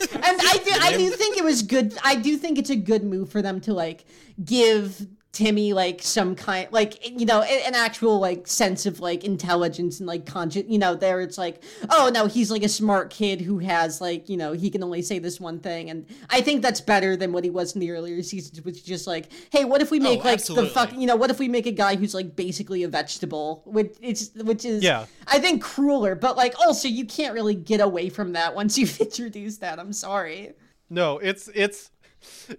And 0.01 0.11
I 0.23 0.61
do, 0.63 0.71
I 0.81 0.97
do 0.97 1.09
think 1.11 1.37
it 1.37 1.43
was 1.43 1.61
good. 1.61 1.97
I 2.03 2.15
do 2.15 2.37
think 2.37 2.57
it's 2.57 2.69
a 2.69 2.75
good 2.75 3.03
move 3.03 3.29
for 3.29 3.41
them 3.41 3.59
to 3.61 3.73
like 3.73 4.05
give 4.43 5.07
Timmy 5.37 5.71
like 5.71 6.01
some 6.01 6.35
kind 6.35 6.67
like 6.71 7.11
you 7.11 7.23
know 7.23 7.43
an 7.43 7.75
actual 7.75 8.19
like 8.19 8.47
sense 8.47 8.87
of 8.87 9.01
like 9.01 9.23
intelligence 9.23 9.99
and 9.99 10.07
like 10.07 10.25
conscious 10.25 10.63
you 10.67 10.79
know 10.79 10.95
there 10.95 11.21
it's 11.21 11.37
like 11.37 11.63
oh 11.91 12.09
no 12.11 12.25
he's 12.25 12.49
like 12.49 12.63
a 12.63 12.69
smart 12.69 13.11
kid 13.11 13.41
who 13.41 13.59
has 13.59 14.01
like 14.01 14.29
you 14.29 14.35
know 14.35 14.53
he 14.53 14.71
can 14.71 14.81
only 14.81 15.03
say 15.03 15.19
this 15.19 15.39
one 15.39 15.59
thing 15.59 15.91
and 15.91 16.07
I 16.31 16.41
think 16.41 16.63
that's 16.63 16.81
better 16.81 17.15
than 17.15 17.33
what 17.33 17.43
he 17.43 17.51
was 17.51 17.75
in 17.75 17.81
the 17.81 17.91
earlier 17.91 18.23
seasons 18.23 18.63
which 18.63 18.77
is 18.77 18.81
just 18.81 19.05
like 19.05 19.31
hey 19.51 19.63
what 19.63 19.79
if 19.79 19.91
we 19.91 19.99
make 19.99 20.21
oh, 20.21 20.23
like 20.23 20.33
absolutely. 20.39 20.69
the 20.69 20.73
fuck 20.73 20.91
you 20.93 21.05
know 21.05 21.15
what 21.15 21.29
if 21.29 21.37
we 21.37 21.47
make 21.47 21.67
a 21.67 21.71
guy 21.71 21.95
who's 21.97 22.15
like 22.15 22.35
basically 22.35 22.81
a 22.81 22.87
vegetable 22.87 23.61
which 23.67 23.95
it's 24.01 24.31
which 24.37 24.65
is 24.65 24.81
Yeah. 24.81 25.05
I 25.27 25.37
think 25.37 25.61
crueler 25.61 26.15
but 26.15 26.35
like 26.35 26.55
also 26.59 26.87
you 26.87 27.05
can't 27.05 27.35
really 27.35 27.53
get 27.53 27.79
away 27.79 28.09
from 28.09 28.33
that 28.33 28.55
once 28.55 28.75
you've 28.75 28.99
introduced 28.99 29.61
that 29.61 29.77
I'm 29.77 29.93
sorry 29.93 30.53
No, 30.89 31.19
it's 31.19 31.47
it's 31.53 31.91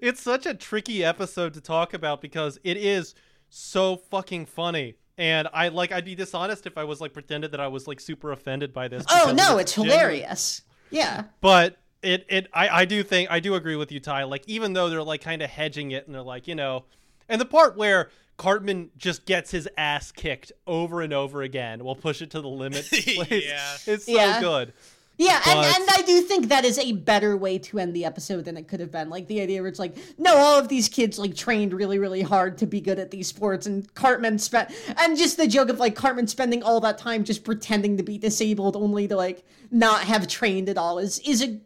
it's 0.00 0.22
such 0.22 0.46
a 0.46 0.54
tricky 0.54 1.04
episode 1.04 1.54
to 1.54 1.60
talk 1.60 1.94
about 1.94 2.20
because 2.20 2.58
it 2.64 2.76
is 2.76 3.14
so 3.48 3.96
fucking 3.96 4.46
funny. 4.46 4.94
And 5.16 5.48
I 5.52 5.68
like 5.68 5.90
I'd 5.90 6.04
be 6.04 6.14
dishonest 6.14 6.66
if 6.66 6.78
I 6.78 6.84
was 6.84 7.00
like 7.00 7.12
pretended 7.12 7.50
that 7.52 7.60
I 7.60 7.68
was 7.68 7.86
like 7.88 7.98
super 8.00 8.30
offended 8.32 8.72
by 8.72 8.86
this. 8.88 9.04
oh 9.10 9.32
no 9.36 9.58
it's 9.58 9.74
genuine- 9.74 9.98
hilarious 9.98 10.62
yeah 10.90 11.24
But 11.40 11.76
it 12.02 12.24
it 12.28 12.46
I 12.52 12.68
I 12.68 12.84
do 12.84 13.02
think 13.02 13.28
I 13.30 13.40
do 13.40 13.54
agree 13.54 13.74
with 13.76 13.90
you, 13.90 13.98
Ty. 14.00 14.24
Like 14.24 14.44
even 14.46 14.72
though 14.74 14.88
they're 14.88 15.02
like 15.02 15.20
kind 15.20 15.42
of 15.42 15.50
hedging 15.50 15.90
it 15.90 16.06
and 16.06 16.14
they're 16.14 16.22
like 16.22 16.46
you 16.46 16.54
know, 16.54 16.84
and 17.28 17.40
the 17.40 17.44
part 17.44 17.76
where 17.76 18.10
Cartman 18.36 18.90
just 18.96 19.26
gets 19.26 19.50
his 19.50 19.68
ass 19.76 20.12
kicked 20.12 20.52
over 20.68 21.02
and 21.02 21.12
over 21.12 21.42
again, 21.42 21.84
We'll 21.84 21.96
push 21.96 22.22
it 22.22 22.30
to 22.30 22.40
the 22.40 22.48
limit. 22.48 22.86
Yeah. 23.06 23.76
it's 23.86 24.06
so 24.06 24.12
Yeah. 24.12 24.40
good. 24.40 24.72
Yeah, 25.18 25.42
and, 25.46 25.58
and 25.58 25.88
I 25.90 26.02
do 26.02 26.20
think 26.20 26.48
that 26.48 26.64
is 26.64 26.78
a 26.78 26.92
better 26.92 27.36
way 27.36 27.58
to 27.58 27.80
end 27.80 27.92
the 27.94 28.04
episode 28.04 28.44
than 28.44 28.56
it 28.56 28.68
could 28.68 28.78
have 28.78 28.92
been. 28.92 29.10
Like 29.10 29.26
the 29.26 29.40
idea 29.40 29.60
where 29.60 29.68
it's 29.68 29.80
like, 29.80 29.96
no, 30.16 30.36
all 30.36 30.56
of 30.56 30.68
these 30.68 30.88
kids 30.88 31.18
like 31.18 31.34
trained 31.34 31.74
really, 31.74 31.98
really 31.98 32.22
hard 32.22 32.56
to 32.58 32.66
be 32.66 32.80
good 32.80 33.00
at 33.00 33.10
these 33.10 33.26
sports, 33.26 33.66
and 33.66 33.92
Cartman 33.94 34.38
spent, 34.38 34.70
and 34.96 35.18
just 35.18 35.36
the 35.36 35.48
joke 35.48 35.70
of 35.70 35.80
like 35.80 35.96
Cartman 35.96 36.28
spending 36.28 36.62
all 36.62 36.78
that 36.80 36.98
time 36.98 37.24
just 37.24 37.42
pretending 37.42 37.96
to 37.96 38.04
be 38.04 38.16
disabled, 38.16 38.76
only 38.76 39.08
to 39.08 39.16
like 39.16 39.44
not 39.72 40.02
have 40.02 40.28
trained 40.28 40.68
at 40.68 40.78
all, 40.78 41.00
is 41.00 41.18
is 41.20 41.42
a 41.42 41.58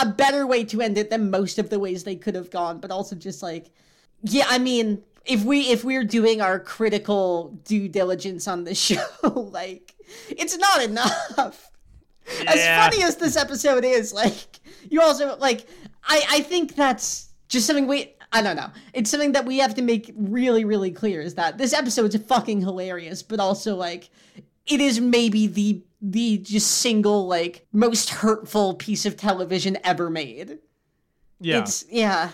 a 0.00 0.06
better 0.06 0.44
way 0.44 0.64
to 0.64 0.80
end 0.80 0.98
it 0.98 1.08
than 1.08 1.30
most 1.30 1.60
of 1.60 1.70
the 1.70 1.78
ways 1.78 2.02
they 2.02 2.16
could 2.16 2.34
have 2.34 2.50
gone. 2.50 2.80
But 2.80 2.90
also 2.90 3.14
just 3.14 3.40
like, 3.40 3.70
yeah, 4.22 4.46
I 4.48 4.58
mean, 4.58 5.00
if 5.24 5.44
we 5.44 5.70
if 5.70 5.84
we're 5.84 6.04
doing 6.04 6.40
our 6.40 6.58
critical 6.58 7.56
due 7.62 7.88
diligence 7.88 8.48
on 8.48 8.64
the 8.64 8.74
show, 8.74 9.06
like, 9.22 9.94
it's 10.28 10.58
not 10.58 10.82
enough 10.82 11.70
as 12.46 12.90
funny 12.90 13.02
as 13.02 13.16
this 13.16 13.36
episode 13.36 13.84
is, 13.84 14.12
like 14.12 14.60
you 14.90 15.00
also 15.00 15.36
like 15.36 15.66
I 16.04 16.22
I 16.30 16.40
think 16.40 16.74
that's 16.74 17.30
just 17.48 17.66
something 17.66 17.86
we 17.86 18.14
I 18.32 18.42
don't 18.42 18.56
know. 18.56 18.70
It's 18.92 19.10
something 19.10 19.32
that 19.32 19.44
we 19.44 19.58
have 19.58 19.74
to 19.74 19.82
make 19.82 20.12
really 20.16 20.64
really 20.64 20.90
clear 20.90 21.20
is 21.20 21.34
that 21.34 21.58
this 21.58 21.72
episode's 21.72 22.16
fucking 22.16 22.60
hilarious, 22.60 23.22
but 23.22 23.40
also 23.40 23.76
like 23.76 24.10
it 24.66 24.80
is 24.80 25.00
maybe 25.00 25.46
the 25.46 25.82
the 26.02 26.38
just 26.38 26.70
single 26.70 27.26
like 27.26 27.66
most 27.72 28.10
hurtful 28.10 28.74
piece 28.74 29.06
of 29.06 29.16
television 29.16 29.78
ever 29.84 30.10
made. 30.10 30.58
Yeah. 31.40 31.58
It's 31.58 31.84
yeah. 31.90 32.30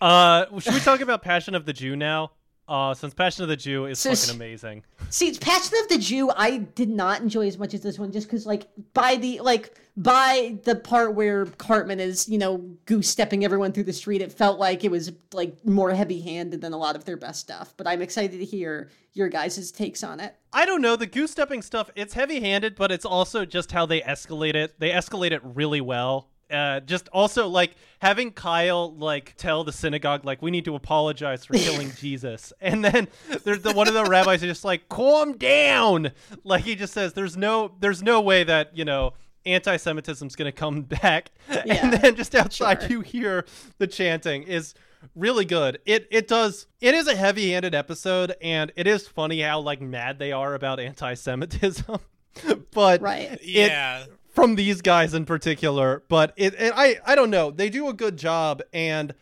Uh, 0.00 0.46
should 0.60 0.74
we 0.74 0.80
talk 0.80 1.00
about 1.00 1.22
Passion 1.22 1.56
of 1.56 1.66
the 1.66 1.72
Jew 1.72 1.96
now? 1.96 2.30
Uh, 2.66 2.94
since 2.94 3.12
Passion 3.12 3.42
of 3.42 3.48
the 3.48 3.56
Jew 3.56 3.84
is 3.84 3.98
So 3.98 4.14
fucking 4.14 4.36
amazing. 4.36 4.84
See, 5.10 5.32
Passion 5.34 5.76
of 5.82 5.88
the 5.88 5.98
Jew, 5.98 6.30
I 6.34 6.58
did 6.58 6.88
not 6.88 7.20
enjoy 7.20 7.46
as 7.46 7.58
much 7.58 7.74
as 7.74 7.82
this 7.82 7.98
one, 7.98 8.10
just 8.10 8.26
because, 8.26 8.46
like, 8.46 8.68
by 8.94 9.16
the 9.16 9.40
like 9.40 9.78
by 9.96 10.58
the 10.64 10.74
part 10.74 11.14
where 11.14 11.46
Cartman 11.46 12.00
is, 12.00 12.28
you 12.28 12.38
know, 12.38 12.58
goose 12.86 13.08
stepping 13.08 13.44
everyone 13.44 13.72
through 13.72 13.84
the 13.84 13.92
street, 13.92 14.22
it 14.22 14.32
felt 14.32 14.58
like 14.58 14.82
it 14.82 14.90
was 14.90 15.12
like 15.32 15.64
more 15.64 15.92
heavy 15.92 16.20
handed 16.20 16.62
than 16.62 16.72
a 16.72 16.78
lot 16.78 16.96
of 16.96 17.04
their 17.04 17.16
best 17.16 17.40
stuff. 17.40 17.74
But 17.76 17.86
I'm 17.86 18.00
excited 18.02 18.38
to 18.38 18.44
hear 18.44 18.90
your 19.12 19.28
guys' 19.28 19.70
takes 19.70 20.02
on 20.02 20.18
it. 20.18 20.34
I 20.52 20.64
don't 20.64 20.80
know 20.80 20.96
the 20.96 21.06
goose 21.06 21.30
stepping 21.32 21.62
stuff. 21.62 21.90
It's 21.94 22.14
heavy 22.14 22.40
handed, 22.40 22.76
but 22.76 22.90
it's 22.90 23.04
also 23.04 23.44
just 23.44 23.72
how 23.72 23.86
they 23.86 24.00
escalate 24.00 24.54
it. 24.54 24.80
They 24.80 24.90
escalate 24.90 25.32
it 25.32 25.42
really 25.44 25.80
well. 25.80 26.30
Uh, 26.50 26.80
just 26.80 27.08
also 27.08 27.48
like 27.48 27.74
having 28.00 28.30
Kyle 28.30 28.94
like 28.94 29.34
tell 29.36 29.64
the 29.64 29.72
synagogue 29.72 30.24
like 30.24 30.42
we 30.42 30.50
need 30.50 30.64
to 30.66 30.74
apologize 30.74 31.44
for 31.44 31.54
killing 31.54 31.90
Jesus, 31.98 32.52
and 32.60 32.84
then 32.84 33.08
there's 33.44 33.62
the 33.62 33.72
one 33.72 33.88
of 33.88 33.94
the 33.94 34.04
rabbis 34.04 34.42
is 34.42 34.48
just 34.50 34.64
like 34.64 34.88
calm 34.88 35.36
down. 35.36 36.12
Like 36.44 36.64
he 36.64 36.74
just 36.76 36.92
says 36.92 37.14
there's 37.14 37.36
no 37.36 37.74
there's 37.80 38.02
no 38.02 38.20
way 38.20 38.44
that 38.44 38.76
you 38.76 38.84
know 38.84 39.14
anti-Semitism's 39.46 40.36
gonna 40.36 40.52
come 40.52 40.82
back, 40.82 41.30
Yeah, 41.50 41.62
and 41.82 41.92
then 41.94 42.14
just 42.16 42.34
outside 42.34 42.82
sure. 42.82 42.90
you 42.90 43.00
hear 43.00 43.44
the 43.78 43.86
chanting 43.86 44.42
is 44.44 44.74
really 45.14 45.44
good. 45.44 45.78
It 45.86 46.06
it 46.10 46.28
does 46.28 46.66
it 46.80 46.94
is 46.94 47.06
a 47.08 47.14
heavy-handed 47.16 47.74
episode 47.74 48.34
and 48.42 48.72
it 48.76 48.86
is 48.86 49.06
funny 49.08 49.40
how 49.40 49.60
like 49.60 49.80
mad 49.80 50.18
they 50.18 50.32
are 50.32 50.54
about 50.54 50.80
anti-Semitism. 50.80 51.98
but 52.72 53.00
Right. 53.00 53.32
it- 53.32 53.40
Yeah. 53.44 54.04
From 54.34 54.56
these 54.56 54.82
guys 54.82 55.14
in 55.14 55.24
particular, 55.24 56.02
but 56.08 56.32
it, 56.36 56.54
it 56.58 56.72
I 56.76 56.98
I 57.06 57.14
don't 57.14 57.30
know. 57.30 57.50
They 57.50 57.70
do 57.70 57.88
a 57.88 57.92
good 57.92 58.16
job 58.16 58.60
and 58.72 59.14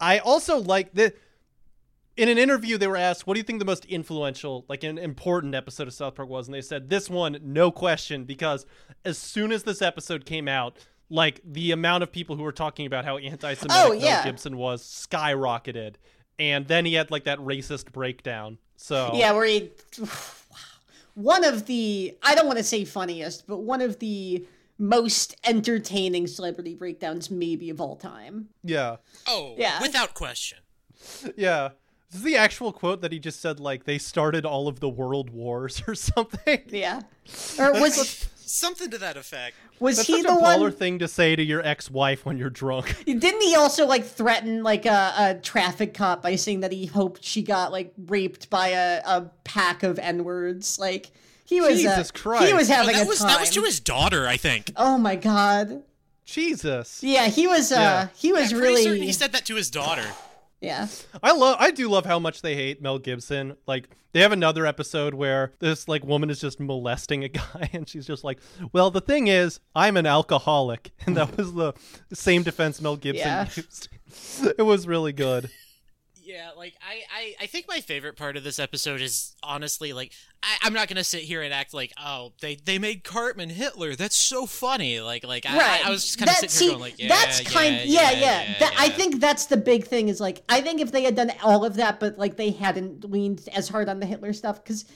I 0.00 0.18
also 0.18 0.58
like 0.58 0.94
that 0.94 1.16
in 2.16 2.28
an 2.28 2.38
interview 2.38 2.78
they 2.78 2.86
were 2.86 2.96
asked, 2.96 3.26
"What 3.26 3.34
do 3.34 3.40
you 3.40 3.44
think 3.44 3.58
the 3.58 3.64
most 3.64 3.84
influential, 3.86 4.64
like 4.68 4.84
an 4.84 4.98
important 4.98 5.54
episode 5.54 5.88
of 5.88 5.94
South 5.94 6.14
Park 6.14 6.28
was?" 6.28 6.46
And 6.46 6.54
they 6.54 6.60
said, 6.60 6.88
"This 6.88 7.10
one, 7.10 7.38
no 7.42 7.70
question, 7.72 8.24
because 8.24 8.64
as 9.04 9.18
soon 9.18 9.50
as 9.50 9.64
this 9.64 9.82
episode 9.82 10.24
came 10.24 10.46
out, 10.46 10.78
like 11.10 11.40
the 11.44 11.72
amount 11.72 12.02
of 12.04 12.12
people 12.12 12.36
who 12.36 12.42
were 12.44 12.52
talking 12.52 12.86
about 12.86 13.04
how 13.04 13.18
anti-Semitic 13.18 13.76
Oh, 13.76 13.92
yeah. 13.92 14.24
Gibson 14.24 14.56
was 14.56 14.82
skyrocketed, 14.82 15.94
and 16.38 16.68
then 16.68 16.84
he 16.84 16.94
had 16.94 17.10
like 17.10 17.24
that 17.24 17.38
racist 17.40 17.90
breakdown. 17.92 18.58
So 18.76 19.12
Yeah, 19.14 19.32
where 19.32 19.46
he 19.46 19.70
one 21.14 21.44
of 21.44 21.66
the 21.66 22.16
I 22.22 22.34
don't 22.34 22.46
want 22.46 22.58
to 22.58 22.64
say 22.64 22.84
funniest, 22.84 23.46
but 23.46 23.58
one 23.58 23.80
of 23.80 23.98
the 23.98 24.46
most 24.78 25.36
entertaining 25.44 26.26
celebrity 26.26 26.74
breakdowns 26.74 27.30
maybe 27.30 27.70
of 27.70 27.80
all 27.80 27.96
time. 27.96 28.48
yeah, 28.64 28.96
Oh, 29.28 29.54
Yeah. 29.56 29.80
without 29.80 30.14
question. 30.14 30.58
yeah. 31.36 31.70
This 32.10 32.18
is 32.20 32.24
the 32.24 32.36
actual 32.36 32.72
quote 32.72 33.00
that 33.00 33.10
he 33.12 33.18
just 33.18 33.40
said, 33.40 33.58
like 33.60 33.84
they 33.84 33.98
started 33.98 34.44
all 34.44 34.68
of 34.68 34.80
the 34.80 34.88
world 34.88 35.30
wars 35.30 35.82
or 35.88 35.94
something. 35.94 36.62
Yeah. 36.68 37.02
Or 37.58 37.72
was 37.72 38.28
Something 38.46 38.90
to 38.90 38.98
that 38.98 39.16
effect. 39.16 39.56
was 39.80 39.96
That's 39.96 40.06
he 40.08 40.22
such 40.22 40.26
the 40.26 40.32
a 40.32 40.36
baller 40.42 40.60
one 40.60 40.72
thing 40.72 40.98
to 41.00 41.08
say 41.08 41.34
to 41.36 41.42
your 41.42 41.64
ex-wife 41.64 42.24
when 42.24 42.38
you're 42.38 42.50
drunk. 42.50 42.94
Didn't 43.06 43.40
he 43.42 43.54
also 43.56 43.86
like 43.86 44.04
threaten 44.04 44.62
like 44.62 44.86
a, 44.86 45.12
a 45.16 45.34
traffic 45.42 45.94
cop 45.94 46.22
by 46.22 46.36
saying 46.36 46.60
that 46.60 46.72
he 46.72 46.86
hoped 46.86 47.24
she 47.24 47.42
got 47.42 47.72
like 47.72 47.92
raped 48.06 48.50
by 48.50 48.68
a, 48.68 49.02
a 49.04 49.30
pack 49.44 49.82
of 49.82 49.98
n 49.98 50.24
words? 50.24 50.78
Like 50.78 51.10
he 51.44 51.60
was 51.60 51.84
uh, 51.84 52.02
Christ. 52.14 52.46
he 52.46 52.52
was 52.54 52.70
Oh, 52.70 52.74
having 52.74 52.94
that 52.96 53.04
a 53.04 53.08
was 53.08 53.18
time. 53.18 53.28
that 53.28 53.40
was 53.40 53.50
to 53.50 53.62
his 53.62 53.80
daughter, 53.80 54.26
I 54.26 54.36
think. 54.36 54.72
oh 54.76 54.96
my 54.98 55.16
god! 55.16 55.82
Jesus. 56.24 57.02
Yeah, 57.02 57.26
he 57.28 57.46
was. 57.46 57.70
uh 57.70 57.74
Yeah. 57.76 58.08
He 58.16 58.32
was 58.32 58.52
I'm 58.52 58.60
really. 58.60 58.82
certain 58.82 59.02
he 59.02 59.12
said 59.12 59.32
that 59.32 59.44
to 59.46 59.54
his 59.56 59.70
daughter. 59.70 60.06
Yeah. 60.64 60.86
I 61.22 61.32
love 61.32 61.56
I 61.60 61.70
do 61.70 61.88
love 61.88 62.06
how 62.06 62.18
much 62.18 62.42
they 62.42 62.54
hate 62.54 62.80
Mel 62.82 62.98
Gibson. 62.98 63.56
Like 63.66 63.88
they 64.12 64.20
have 64.20 64.32
another 64.32 64.64
episode 64.66 65.14
where 65.14 65.52
this 65.58 65.88
like 65.88 66.04
woman 66.04 66.30
is 66.30 66.40
just 66.40 66.60
molesting 66.60 67.24
a 67.24 67.28
guy 67.40 67.70
and 67.72 67.88
she's 67.88 68.06
just 68.06 68.24
like, 68.24 68.38
"Well, 68.72 68.90
the 68.90 69.00
thing 69.00 69.26
is, 69.28 69.60
I'm 69.74 69.96
an 69.96 70.06
alcoholic." 70.06 70.92
And 71.06 71.16
that 71.16 71.36
was 71.36 71.52
the 71.54 71.74
same 72.12 72.42
defense 72.42 72.80
Mel 72.80 72.96
Gibson 72.96 73.26
Yeah. 73.26 73.46
used. 73.54 73.88
It 74.58 74.62
was 74.62 74.86
really 74.86 75.12
good. 75.12 75.50
Yeah, 76.24 76.50
like 76.56 76.74
I, 76.80 77.02
I, 77.14 77.34
I 77.42 77.46
think 77.46 77.66
my 77.68 77.80
favorite 77.80 78.16
part 78.16 78.36
of 78.36 78.44
this 78.44 78.58
episode 78.58 79.02
is 79.02 79.34
honestly 79.42 79.92
like 79.92 80.12
I, 80.42 80.56
I'm 80.62 80.72
not 80.72 80.88
gonna 80.88 81.04
sit 81.04 81.20
here 81.22 81.42
and 81.42 81.52
act 81.52 81.74
like 81.74 81.92
oh 82.02 82.32
they 82.40 82.56
they 82.56 82.78
made 82.78 83.04
Cartman 83.04 83.50
Hitler 83.50 83.94
that's 83.94 84.16
so 84.16 84.46
funny 84.46 85.00
like 85.00 85.24
like 85.24 85.44
I, 85.44 85.56
Right. 85.56 85.84
I, 85.84 85.88
I 85.88 85.90
was 85.90 86.02
just 86.02 86.18
kind 86.18 86.30
of 86.30 86.36
sitting 86.36 86.50
here 86.50 86.58
see, 86.58 86.68
going 86.68 86.80
like 86.80 86.98
yeah 86.98 87.08
that's 87.08 87.42
yeah, 87.42 87.50
kind. 87.50 87.74
yeah 87.84 87.84
Yeah, 87.84 88.10
yeah. 88.10 88.18
yeah, 88.20 88.58
That, 88.60 88.74
I 88.78 88.88
think 88.88 89.20
that's 89.20 89.46
the 89.46 89.58
big 89.58 89.84
thing. 89.84 90.08
Is 90.08 90.20
like 90.20 90.42
I 90.48 90.60
think 90.62 90.80
if 90.80 90.92
they 90.92 91.02
had 91.02 91.14
done 91.14 91.30
all 91.42 91.64
of 91.64 91.76
that, 91.76 92.00
but 92.00 92.18
like 92.18 92.36
they 92.36 92.50
hadn't 92.50 93.04
leaned 93.10 93.46
as 93.54 93.68
hard 93.68 93.88
on 93.88 94.00
the 94.00 94.06
Hitler 94.06 94.32
stuff, 94.32 94.64
because 94.64 94.86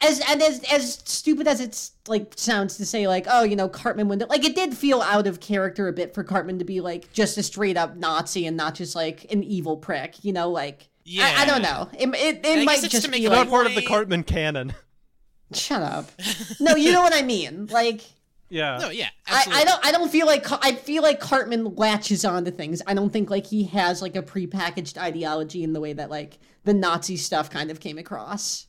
as 0.00 0.20
and 0.28 0.40
as 0.42 0.62
as 0.72 0.94
stupid 1.04 1.48
as 1.48 1.60
it's 1.60 1.92
like 2.06 2.32
sounds 2.36 2.76
to 2.76 2.86
say 2.86 3.08
like 3.08 3.26
oh 3.28 3.42
you 3.42 3.56
know 3.56 3.68
Cartman 3.68 4.08
would 4.08 4.20
like 4.28 4.44
it 4.44 4.54
did 4.54 4.76
feel 4.76 5.02
out 5.02 5.26
of 5.26 5.40
character 5.40 5.88
a 5.88 5.92
bit 5.92 6.14
for 6.14 6.22
Cartman 6.22 6.58
to 6.60 6.64
be 6.64 6.80
like 6.80 7.12
just 7.12 7.36
a 7.36 7.42
straight 7.42 7.76
up 7.76 7.96
Nazi 7.96 8.46
and 8.46 8.56
not 8.56 8.74
just 8.76 8.94
like 8.94 9.30
an 9.32 9.42
evil 9.42 9.76
prick. 9.76 10.24
You 10.24 10.32
know, 10.32 10.50
like 10.50 10.88
I, 11.18 11.42
I 11.42 11.44
don't 11.46 11.62
know. 11.62 11.88
It 11.98 12.08
it, 12.10 12.14
I 12.14 12.28
it 12.28 12.42
guess 12.42 12.66
might 12.66 12.84
it's 12.84 12.88
just 12.88 13.04
to 13.06 13.10
make 13.10 13.20
be 13.22 13.26
it 13.26 13.30
like 13.30 13.38
Not 13.38 13.48
part 13.48 13.66
of 13.66 13.74
the 13.74 13.82
Cartman 13.82 14.22
canon. 14.22 14.72
shut 15.52 15.82
up. 15.82 16.10
No, 16.60 16.76
you 16.76 16.92
know 16.92 17.02
what 17.02 17.14
I 17.14 17.22
mean. 17.22 17.66
Like. 17.66 18.02
Yeah. 18.50 18.78
no 18.80 18.88
yeah 18.88 19.08
I, 19.26 19.36
absolutely. 19.36 19.60
I 19.60 19.64
don't 19.66 19.86
I 19.86 19.92
don't 19.92 20.10
feel 20.10 20.26
like 20.26 20.64
I 20.64 20.72
feel 20.72 21.02
like 21.02 21.20
Cartman 21.20 21.74
latches 21.74 22.24
onto 22.24 22.50
things. 22.50 22.80
I 22.86 22.94
don't 22.94 23.10
think 23.10 23.28
like 23.30 23.46
he 23.46 23.64
has 23.64 24.00
like 24.00 24.16
a 24.16 24.22
prepackaged 24.22 24.96
ideology 24.96 25.62
in 25.62 25.74
the 25.74 25.80
way 25.80 25.92
that 25.92 26.08
like 26.08 26.38
the 26.64 26.72
Nazi 26.72 27.16
stuff 27.18 27.50
kind 27.50 27.70
of 27.70 27.78
came 27.80 27.98
across. 27.98 28.67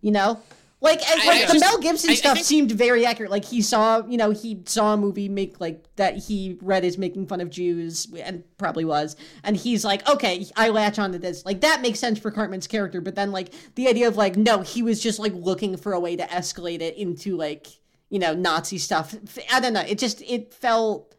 You 0.00 0.12
know? 0.12 0.40
Like, 0.82 1.00
I- 1.06 1.14
like 1.26 1.26
I 1.26 1.46
the 1.46 1.52
just- 1.54 1.60
Mel 1.60 1.78
Gibson 1.78 2.10
I- 2.10 2.12
I 2.12 2.16
stuff 2.16 2.34
think- 2.34 2.46
seemed 2.46 2.70
very 2.72 3.06
accurate. 3.06 3.30
Like 3.30 3.46
he 3.46 3.62
saw, 3.62 4.06
you 4.06 4.18
know, 4.18 4.30
he 4.30 4.60
saw 4.66 4.92
a 4.92 4.96
movie 4.96 5.28
make 5.28 5.58
like 5.58 5.84
that 5.96 6.18
he 6.18 6.58
read 6.60 6.84
as 6.84 6.98
making 6.98 7.26
fun 7.28 7.40
of 7.40 7.48
Jews 7.48 8.06
and 8.22 8.44
probably 8.58 8.84
was, 8.84 9.16
and 9.42 9.56
he's 9.56 9.86
like, 9.86 10.06
okay, 10.08 10.46
I 10.54 10.68
latch 10.68 10.98
onto 10.98 11.16
this. 11.18 11.46
Like 11.46 11.62
that 11.62 11.80
makes 11.80 11.98
sense 11.98 12.18
for 12.18 12.30
Cartman's 12.30 12.66
character, 12.66 13.00
but 13.00 13.14
then 13.14 13.32
like 13.32 13.54
the 13.74 13.88
idea 13.88 14.06
of 14.06 14.18
like, 14.18 14.36
no, 14.36 14.60
he 14.60 14.82
was 14.82 15.02
just 15.02 15.18
like 15.18 15.32
looking 15.34 15.78
for 15.78 15.92
a 15.94 15.98
way 15.98 16.14
to 16.14 16.24
escalate 16.26 16.82
it 16.82 16.94
into 16.96 17.36
like, 17.38 17.68
you 18.10 18.18
know, 18.18 18.34
Nazi 18.34 18.76
stuff. 18.78 19.14
I 19.50 19.60
don't 19.60 19.72
know. 19.72 19.80
It 19.80 19.98
just 19.98 20.20
it 20.22 20.52
felt 20.52 21.14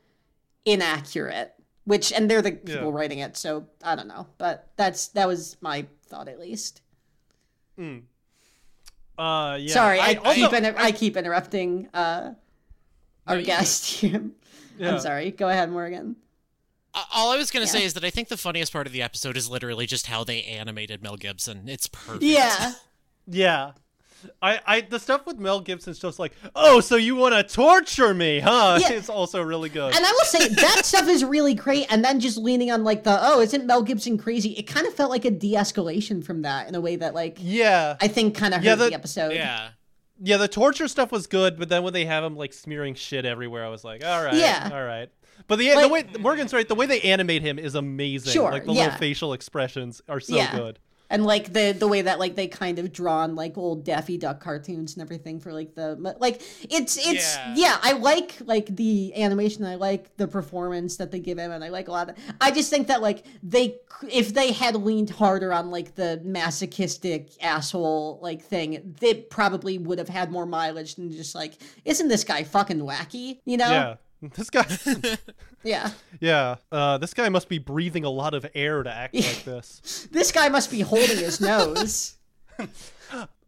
inaccurate. 0.65 1.53
Which 1.85 2.11
and 2.11 2.29
they're 2.29 2.41
the 2.41 2.51
people 2.51 2.89
Yeah. 2.89 2.95
writing 2.97 3.19
it, 3.19 3.37
so 3.37 3.65
I 3.81 3.95
don't 3.95 4.07
know. 4.09 4.27
But 4.37 4.69
that's 4.75 5.07
that 5.09 5.27
was 5.27 5.57
my 5.61 5.87
thought 6.07 6.27
at 6.27 6.39
least. 6.39 6.81
Mm. 7.79 8.01
Uh, 9.17 9.57
yeah. 9.59 9.73
Sorry, 9.73 9.99
I, 9.99 10.13
also- 10.15 10.33
keep 10.35 10.53
inter- 10.53 10.75
I, 10.77 10.91
keep 10.91 11.17
interrupting 11.17 11.87
uh, 11.93 12.33
our 13.25 13.41
guest. 13.41 14.03
Yeah. 14.79 14.93
I'm 14.93 14.99
sorry. 14.99 15.31
Go 15.31 15.49
ahead, 15.49 15.71
Morgan. 15.71 16.17
All 17.11 17.31
I 17.31 17.37
was 17.37 17.49
gonna 17.49 17.65
say 17.65 17.83
is 17.83 17.95
that 17.95 18.03
I 18.03 18.11
think 18.11 18.27
the 18.27 18.37
funniest 18.37 18.71
part 18.71 18.85
of 18.85 18.93
the 18.93 19.01
episode 19.01 19.35
is 19.35 19.49
literally 19.49 19.87
just 19.87 20.05
how 20.05 20.23
they 20.23 20.43
animated 20.43 21.01
Mel 21.01 21.15
Gibson. 21.17 21.67
It's 21.67 21.87
perfect. 21.87 22.21
Yeah, 22.21 22.73
Yeah. 23.27 23.71
I, 24.41 24.59
I 24.65 24.81
the 24.81 24.99
stuff 24.99 25.25
with 25.25 25.37
Mel 25.37 25.59
Gibson's 25.61 25.99
just 25.99 26.19
like, 26.19 26.33
oh, 26.55 26.79
so 26.79 26.95
you 26.95 27.15
want 27.15 27.35
to 27.35 27.43
torture 27.43 28.13
me, 28.13 28.39
huh? 28.39 28.79
Yeah. 28.81 28.93
It's 28.93 29.09
also 29.09 29.41
really 29.41 29.69
good. 29.69 29.95
and 29.95 30.05
I 30.05 30.11
will 30.11 30.25
say 30.25 30.47
that 30.47 30.85
stuff 30.85 31.07
is 31.07 31.23
really 31.23 31.53
great. 31.53 31.85
And 31.91 32.03
then 32.03 32.19
just 32.19 32.37
leaning 32.37 32.71
on 32.71 32.83
like 32.83 33.03
the 33.03 33.17
oh, 33.21 33.41
isn't 33.41 33.65
Mel 33.65 33.83
Gibson 33.83 34.17
crazy? 34.17 34.51
It 34.53 34.63
kind 34.63 34.87
of 34.87 34.93
felt 34.93 35.09
like 35.11 35.25
a 35.25 35.31
de-escalation 35.31 36.23
from 36.23 36.41
that 36.43 36.67
in 36.67 36.75
a 36.75 36.81
way 36.81 36.95
that 36.95 37.13
like 37.13 37.37
yeah, 37.39 37.95
I 38.01 38.07
think 38.07 38.35
kind 38.35 38.53
of 38.53 38.59
hurt 38.61 38.65
Yeah, 38.65 38.75
the, 38.75 38.85
the- 38.89 38.93
episode. 38.93 39.33
Yeah. 39.33 39.69
yeah. 40.21 40.37
The 40.37 40.47
torture 40.47 40.87
stuff 40.87 41.11
was 41.11 41.27
good, 41.27 41.57
but 41.59 41.69
then 41.69 41.83
when 41.83 41.93
they 41.93 42.05
have 42.05 42.23
him 42.23 42.35
like 42.35 42.53
smearing 42.53 42.95
shit 42.95 43.25
everywhere, 43.25 43.65
I 43.65 43.69
was 43.69 43.83
like, 43.83 44.03
all 44.03 44.23
right, 44.23 44.33
Yeah. 44.35 44.69
all 44.73 44.83
right. 44.83 45.09
But 45.47 45.59
the 45.59 45.69
the 45.69 45.87
way 45.87 46.03
Morgan's 46.19 46.53
right, 46.53 46.67
the 46.67 46.75
way 46.75 46.87
they 46.87 47.01
animate 47.01 47.41
him 47.43 47.59
is 47.59 47.75
amazing. 47.75 48.33
Sure, 48.33 48.51
like 48.51 48.65
the 48.65 48.73
yeah. 48.73 48.85
little 48.85 48.97
facial 48.99 49.33
expressions 49.33 50.01
are 50.09 50.19
so 50.19 50.35
Yeah. 50.35 50.55
good. 50.57 50.79
And 51.09 51.25
like 51.25 51.53
the 51.53 51.71
the 51.71 51.87
way 51.87 52.01
that 52.01 52.19
like 52.19 52.35
they 52.35 52.47
kind 52.47 52.79
of 52.79 52.91
drawn 52.91 53.35
like 53.35 53.57
old 53.57 53.83
Daffy 53.85 54.17
Duck 54.17 54.39
cartoons 54.39 54.93
and 54.95 55.01
everything 55.01 55.39
for 55.39 55.53
like 55.53 55.73
the 55.75 55.95
like 56.19 56.41
it's 56.69 56.97
it's 56.97 57.35
yeah, 57.37 57.53
Yeah. 57.55 57.77
I 57.81 57.93
like 57.93 58.35
like 58.45 58.67
the 58.75 59.13
animation 59.21 59.63
I 59.65 59.75
like 59.75 60.15
the 60.17 60.27
performance 60.27 60.97
that 60.97 61.11
they 61.11 61.19
give 61.19 61.37
him 61.37 61.51
and 61.51 61.63
I 61.63 61.69
like 61.69 61.87
a 61.87 61.91
lot 61.91 62.09
of 62.09 62.15
I 62.41 62.51
just 62.51 62.69
think 62.69 62.87
that 62.87 63.01
like 63.01 63.25
they 63.41 63.75
if 64.11 64.33
they 64.33 64.51
had 64.51 64.75
leaned 64.75 65.09
harder 65.09 65.51
on 65.53 65.71
like 65.71 65.95
the 65.95 66.21
masochistic 66.23 67.31
asshole 67.43 68.19
like 68.21 68.41
thing 68.41 68.95
they 68.99 69.13
probably 69.15 69.77
would 69.77 69.97
have 69.97 70.09
had 70.09 70.31
more 70.31 70.45
mileage 70.45 70.95
than 70.95 71.11
just 71.11 71.33
like 71.35 71.53
isn't 71.85 72.07
this 72.07 72.23
guy 72.23 72.43
fucking 72.43 72.79
wacky 72.79 73.39
you 73.45 73.57
know 73.57 73.69
Yeah. 73.69 73.95
This 74.35 74.49
guy, 74.49 74.65
yeah 75.63 75.91
yeah, 76.19 76.55
uh, 76.71 76.97
this 76.97 77.13
guy 77.13 77.29
must 77.29 77.49
be 77.49 77.59
breathing 77.59 78.03
a 78.03 78.09
lot 78.09 78.33
of 78.33 78.45
air 78.55 78.81
to 78.83 78.89
act 78.91 79.13
like 79.13 79.43
this. 79.45 80.07
this 80.11 80.31
guy 80.31 80.49
must 80.49 80.71
be 80.71 80.81
holding 80.81 81.17
his 81.17 81.39
nose 81.39 82.15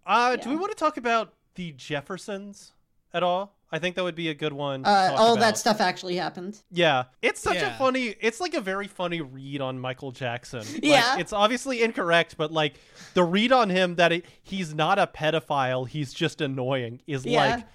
Uh, 0.06 0.36
do 0.38 0.50
we 0.50 0.56
want 0.56 0.72
to 0.72 0.78
talk 0.78 0.98
about 0.98 1.34
the 1.56 1.72
Jeffersons 1.74 2.72
at 3.14 3.22
all? 3.24 3.56
I 3.72 3.78
think 3.78 3.96
that 3.96 4.04
would 4.04 4.16
be 4.16 4.30
a 4.30 4.34
good 4.34 4.54
one. 4.54 4.84
Uh, 4.84 5.14
all 5.16 5.34
about. 5.34 5.42
that 5.42 5.58
stuff 5.60 5.80
actually 5.80 6.16
happened 6.16 6.60
Yeah, 6.72 7.04
it's 7.22 7.40
such 7.40 7.58
a 7.58 7.70
funny. 7.78 8.16
It's 8.20 8.40
like 8.40 8.56
a 8.56 8.62
very 8.62 8.88
funny 8.88 9.22
read 9.22 9.62
on 9.62 9.80
Michael 9.80 10.12
Jackson. 10.12 10.62
Like, 10.62 10.84
Yeah. 10.84 11.18
it's 11.20 11.32
obviously 11.34 11.84
incorrect, 11.84 12.36
but 12.38 12.52
like 12.52 12.76
the 13.14 13.24
read 13.24 13.52
on 13.52 13.70
him 13.70 13.96
that 13.98 14.12
it, 14.12 14.26
he's 14.42 14.74
not 14.74 14.98
a 14.98 15.06
pedophile, 15.06 15.88
he's 15.88 16.12
just 16.14 16.42
annoying 16.42 17.02
is 17.06 17.26
Yeah. 17.26 17.56
like 17.58 17.66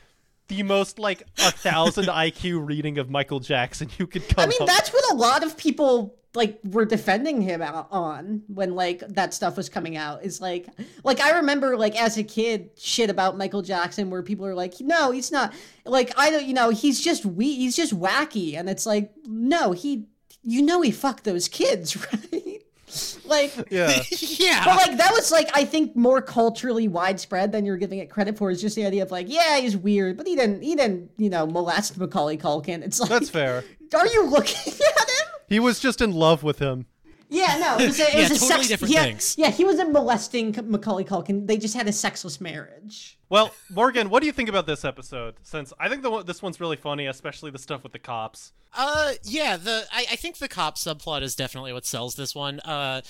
the 0.49 0.63
most 0.63 0.99
like 0.99 1.23
a 1.39 1.51
thousand 1.51 2.05
IQ 2.09 2.67
reading 2.67 2.99
of 2.99 3.11
Michael 3.11 3.41
Jackson 3.41 3.89
you 3.99 4.07
could 4.07 4.29
come. 4.29 4.45
I 4.45 4.47
mean, 4.47 4.63
up 4.63 4.69
that's 4.69 4.93
what 4.93 5.13
a 5.13 5.17
lot 5.17 5.43
of 5.43 5.57
people 5.57 6.17
like 6.35 6.59
were 6.65 6.85
defending 6.85 7.41
him 7.41 7.63
out 7.63 7.89
on 7.91 8.43
when 8.49 8.75
like 8.75 9.01
that 9.09 9.33
stuff 9.33 9.57
was 9.57 9.69
coming 9.69 9.97
out. 9.97 10.25
Is 10.25 10.41
like, 10.41 10.67
like 11.05 11.21
I 11.21 11.37
remember 11.37 11.77
like 11.77 12.01
as 12.01 12.19
a 12.19 12.25
kid, 12.25 12.71
shit 12.77 13.11
about 13.11 13.39
Michael 13.39 13.63
Jackson 13.63 14.11
where 14.11 14.23
people 14.23 14.47
are 14.47 14.55
like, 14.55 14.75
no, 14.81 15.11
he's 15.11 15.31
not. 15.31 15.53
Like 15.85 16.13
I 16.17 16.31
don't, 16.31 16.45
you 16.45 16.55
know, 16.55 16.71
he's 16.71 17.01
just 17.01 17.25
we, 17.25 17.55
he's 17.55 17.77
just 17.77 17.99
wacky, 17.99 18.57
and 18.59 18.69
it's 18.69 18.87
like, 18.87 19.13
no, 19.27 19.73
he, 19.73 20.07
you 20.43 20.63
know, 20.63 20.81
he 20.81 20.91
fucked 20.91 21.25
those 21.25 21.49
kids, 21.49 21.97
right? 22.13 22.64
like. 23.25 23.53
yeah. 23.71 24.03
yeah. 24.21 24.65
But 24.65 24.77
like 24.77 24.97
that 24.99 25.13
was 25.13 25.31
like 25.31 25.51
I 25.55 25.65
think 25.65 25.97
more 25.97 26.21
culturally 26.23 26.89
widespread 26.89 27.53
than 27.53 27.65
you're 27.65 27.77
giving 27.77 27.99
it 27.99 28.11
credit 28.11 28.37
for. 28.39 28.51
Is 28.51 28.61
just 28.61 28.77
the 28.77 28.87
idea 28.87 29.03
of 29.03 29.11
like, 29.11 29.27
yeah, 29.29 29.59
he's 29.59 29.77
weird, 29.77 30.17
but 30.17 30.27
he 30.27 30.37
didn't, 30.37 30.63
he 30.63 30.75
didn't, 30.75 31.11
you 31.17 31.31
know, 31.31 31.47
molest 31.47 31.97
Macaulay 31.99 32.37
Culkin. 32.37 32.83
It's 32.83 33.01
like, 33.01 33.11
That's 33.11 33.31
fair. 33.31 33.65
are 33.95 34.07
you 34.07 34.27
looking 34.27 34.73
at 34.73 35.09
him? 35.09 35.27
He 35.49 35.61
was 35.61 35.79
just 35.79 36.01
in 36.01 36.13
love 36.13 36.43
with 36.43 36.59
him. 36.59 36.87
Yeah, 37.35 37.59
no, 37.59 37.79
it 37.79 37.87
was 37.89 38.01
a, 38.01 38.05
it 38.05 38.15
Yeah, 38.15 38.21
was 38.21 38.31
a 38.31 38.35
totally 38.35 38.49
sex, 38.65 38.69
different 38.69 38.95
yeah, 38.95 39.03
things. 39.03 39.35
Yeah, 39.37 39.51
he 39.51 39.65
wasn't 39.65 39.93
molesting 39.93 40.55
Macaulay 40.67 41.05
Culkin. 41.05 41.47
They 41.47 41.57
just 41.59 41.75
had 41.75 41.89
a 41.89 41.93
sexless 41.93 42.41
marriage. 42.41 43.19
Well, 43.29 43.53
Morgan, 43.71 44.09
what 44.11 44.21
do 44.21 44.27
you 44.27 44.33
think 44.33 44.49
about 44.49 44.67
this 44.67 44.85
episode? 44.85 45.35
Since 45.43 45.73
I 45.81 45.89
think 45.89 46.03
the 46.03 46.23
this 46.23 46.41
one's 46.43 46.61
really 46.61 46.77
funny, 46.77 47.07
especially 47.07 47.51
the 47.51 47.59
stuff 47.59 47.83
with 47.83 47.93
the 47.93 47.99
cops. 47.99 48.53
Uh, 48.73 49.13
yeah. 49.25 49.57
The 49.57 49.85
I, 49.93 50.07
I 50.13 50.17
think 50.17 50.39
the 50.39 50.49
cop 50.49 50.77
subplot 50.77 51.23
is 51.23 51.35
definitely 51.35 51.73
what 51.73 51.85
sells 51.87 52.15
this 52.15 52.35
one. 52.35 52.61
Uh, 52.61 53.01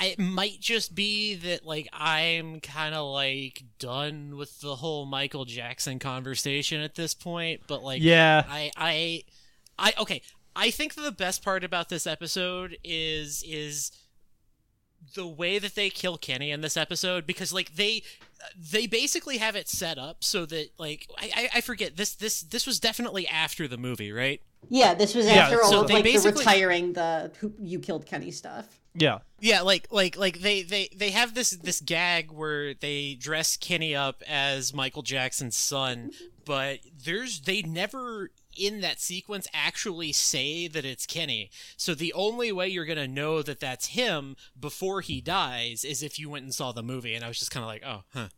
it 0.00 0.18
might 0.18 0.60
just 0.60 0.94
be 0.94 1.34
that 1.36 1.64
like 1.64 1.88
I'm 1.92 2.60
kind 2.60 2.94
of 2.94 3.06
like 3.12 3.62
done 3.78 4.36
with 4.36 4.60
the 4.60 4.76
whole 4.76 5.06
Michael 5.06 5.44
Jackson 5.44 5.98
conversation 5.98 6.80
at 6.80 6.94
this 6.94 7.14
point. 7.14 7.62
But 7.68 7.82
like, 7.82 8.02
Yeah. 8.02 8.44
I 8.48 8.70
I 8.76 9.22
I 9.78 9.92
okay. 10.00 10.22
I 10.58 10.70
think 10.70 10.94
the 10.94 11.12
best 11.12 11.42
part 11.42 11.62
about 11.64 11.88
this 11.88 12.06
episode 12.06 12.76
is 12.82 13.42
is 13.46 13.92
the 15.14 15.26
way 15.26 15.58
that 15.58 15.74
they 15.76 15.88
kill 15.90 16.18
Kenny 16.18 16.50
in 16.50 16.60
this 16.60 16.76
episode 16.76 17.26
because 17.26 17.52
like 17.52 17.76
they 17.76 18.02
they 18.56 18.86
basically 18.86 19.38
have 19.38 19.54
it 19.56 19.68
set 19.68 19.96
up 19.98 20.24
so 20.24 20.44
that 20.46 20.70
like 20.78 21.06
I, 21.16 21.30
I 21.36 21.48
I 21.58 21.60
forget 21.60 21.96
this 21.96 22.14
this 22.14 22.42
this 22.42 22.66
was 22.66 22.80
definitely 22.80 23.26
after 23.28 23.68
the 23.68 23.78
movie 23.78 24.10
right 24.12 24.40
Yeah, 24.68 24.94
this 24.94 25.14
was 25.14 25.26
Yeah, 25.26 25.44
after 25.44 25.62
all 25.62 25.70
so 25.70 25.80
of 25.82 25.88
they 25.88 25.94
like 25.94 26.04
the 26.04 26.12
basically- 26.12 26.40
retiring 26.44 26.92
the 26.94 27.30
who, 27.38 27.54
you 27.60 27.78
killed 27.78 28.06
Kenny 28.06 28.32
stuff. 28.32 28.66
Yeah. 28.94 29.18
Yeah, 29.38 29.60
like 29.60 29.86
like 29.92 30.16
like 30.18 30.40
they 30.40 30.62
they 30.62 30.88
they 30.96 31.10
have 31.10 31.34
this 31.34 31.50
this 31.50 31.80
gag 31.80 32.32
where 32.32 32.74
they 32.74 33.14
dress 33.14 33.56
Kenny 33.56 33.94
up 33.94 34.22
as 34.28 34.74
Michael 34.74 35.02
Jackson's 35.02 35.56
son, 35.56 36.10
but 36.44 36.80
there's 37.04 37.42
they 37.42 37.62
never 37.62 38.32
in 38.58 38.80
that 38.80 39.00
sequence 39.00 39.46
actually 39.54 40.12
say 40.12 40.66
that 40.68 40.84
it's 40.84 41.06
Kenny. 41.06 41.50
So 41.76 41.94
the 41.94 42.12
only 42.12 42.50
way 42.52 42.68
you're 42.68 42.84
going 42.84 42.98
to 42.98 43.08
know 43.08 43.42
that 43.42 43.60
that's 43.60 43.88
him 43.88 44.36
before 44.58 45.00
he 45.00 45.20
dies 45.20 45.84
is 45.84 46.02
if 46.02 46.18
you 46.18 46.28
went 46.28 46.44
and 46.44 46.54
saw 46.54 46.72
the 46.72 46.82
movie 46.82 47.14
and 47.14 47.24
I 47.24 47.28
was 47.28 47.38
just 47.38 47.50
kind 47.50 47.62
of 47.64 47.68
like, 47.68 47.82
"Oh, 47.86 48.02
huh." 48.12 48.28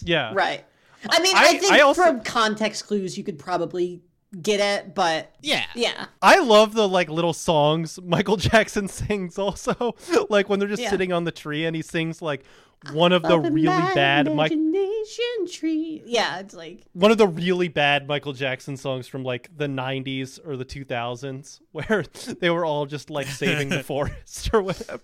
Yeah. 0.04 0.32
Right. 0.34 0.64
I 1.08 1.20
mean, 1.20 1.34
I, 1.36 1.40
I- 1.48 1.58
think 1.58 1.72
I 1.72 1.80
also- 1.80 2.02
from 2.02 2.20
context 2.22 2.86
clues 2.86 3.16
you 3.18 3.24
could 3.24 3.38
probably 3.38 4.02
get 4.42 4.60
it, 4.60 4.94
but 4.94 5.32
Yeah. 5.42 5.64
yeah, 5.74 6.06
I 6.22 6.38
love 6.40 6.74
the 6.74 6.88
like 6.88 7.08
little 7.08 7.32
songs 7.32 7.98
Michael 8.02 8.36
Jackson 8.48 8.86
sings 8.88 9.38
also. 9.38 9.94
like 10.30 10.48
when 10.48 10.58
they're 10.60 10.68
just 10.68 10.82
Yeah. 10.82 10.90
sitting 10.90 11.12
on 11.12 11.24
the 11.24 11.32
tree 11.32 11.64
and 11.64 11.74
he 11.74 11.82
sings 11.82 12.22
like 12.22 12.44
one 12.92 13.12
of 13.12 13.22
the 13.22 13.38
really 13.38 13.66
bad 13.66 14.34
Mike 14.34 14.52
imagination 14.52 15.46
tree. 15.52 16.02
Yeah, 16.06 16.38
it's 16.38 16.54
like 16.54 16.80
one 16.92 17.10
of 17.10 17.18
the 17.18 17.26
really 17.28 17.68
bad 17.68 18.08
Michael 18.08 18.32
Jackson 18.32 18.76
songs 18.76 19.06
from 19.06 19.22
like 19.24 19.50
the 19.54 19.66
90s 19.66 20.38
or 20.46 20.56
the 20.56 20.64
2000s 20.64 21.60
where 21.72 22.04
they 22.40 22.48
were 22.50 22.64
all 22.64 22.86
just 22.86 23.10
like 23.10 23.26
saving 23.26 23.68
the 23.68 23.82
forest 23.82 24.48
or 24.52 24.62
whatever. 24.62 25.02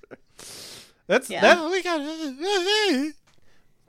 That's 1.07 1.29
Yeah. 1.29 1.41
that 1.43 1.71
we 1.71 1.83
got 1.83 1.99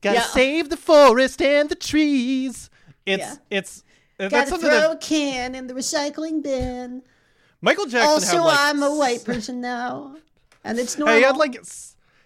gotta 0.01 0.17
Yeah. 0.17 0.23
save 0.23 0.69
the 0.69 0.77
forest 0.77 1.41
and 1.41 1.69
the 1.69 1.75
trees. 1.75 2.69
It's 3.05 3.21
Yeah. 3.21 3.35
it's 3.49 3.83
that's 4.17 4.49
gotta 4.51 4.61
throw 4.61 4.69
that 4.69 4.91
a 4.91 4.97
can 4.97 5.55
in 5.55 5.67
the 5.67 5.73
recycling 5.73 6.41
bin. 6.43 7.03
Michael 7.61 7.85
Jackson 7.85 8.09
Also, 8.09 8.37
had 8.37 8.43
like 8.43 8.59
I'm 8.59 8.83
a 8.83 8.95
white 8.95 9.23
person 9.23 9.61
now, 9.61 10.15
and 10.63 10.77
it's 10.79 10.97
normal. 10.97 11.13
Hey, 11.15 11.21
he 11.21 11.25
had 11.25 11.37
like 11.37 11.53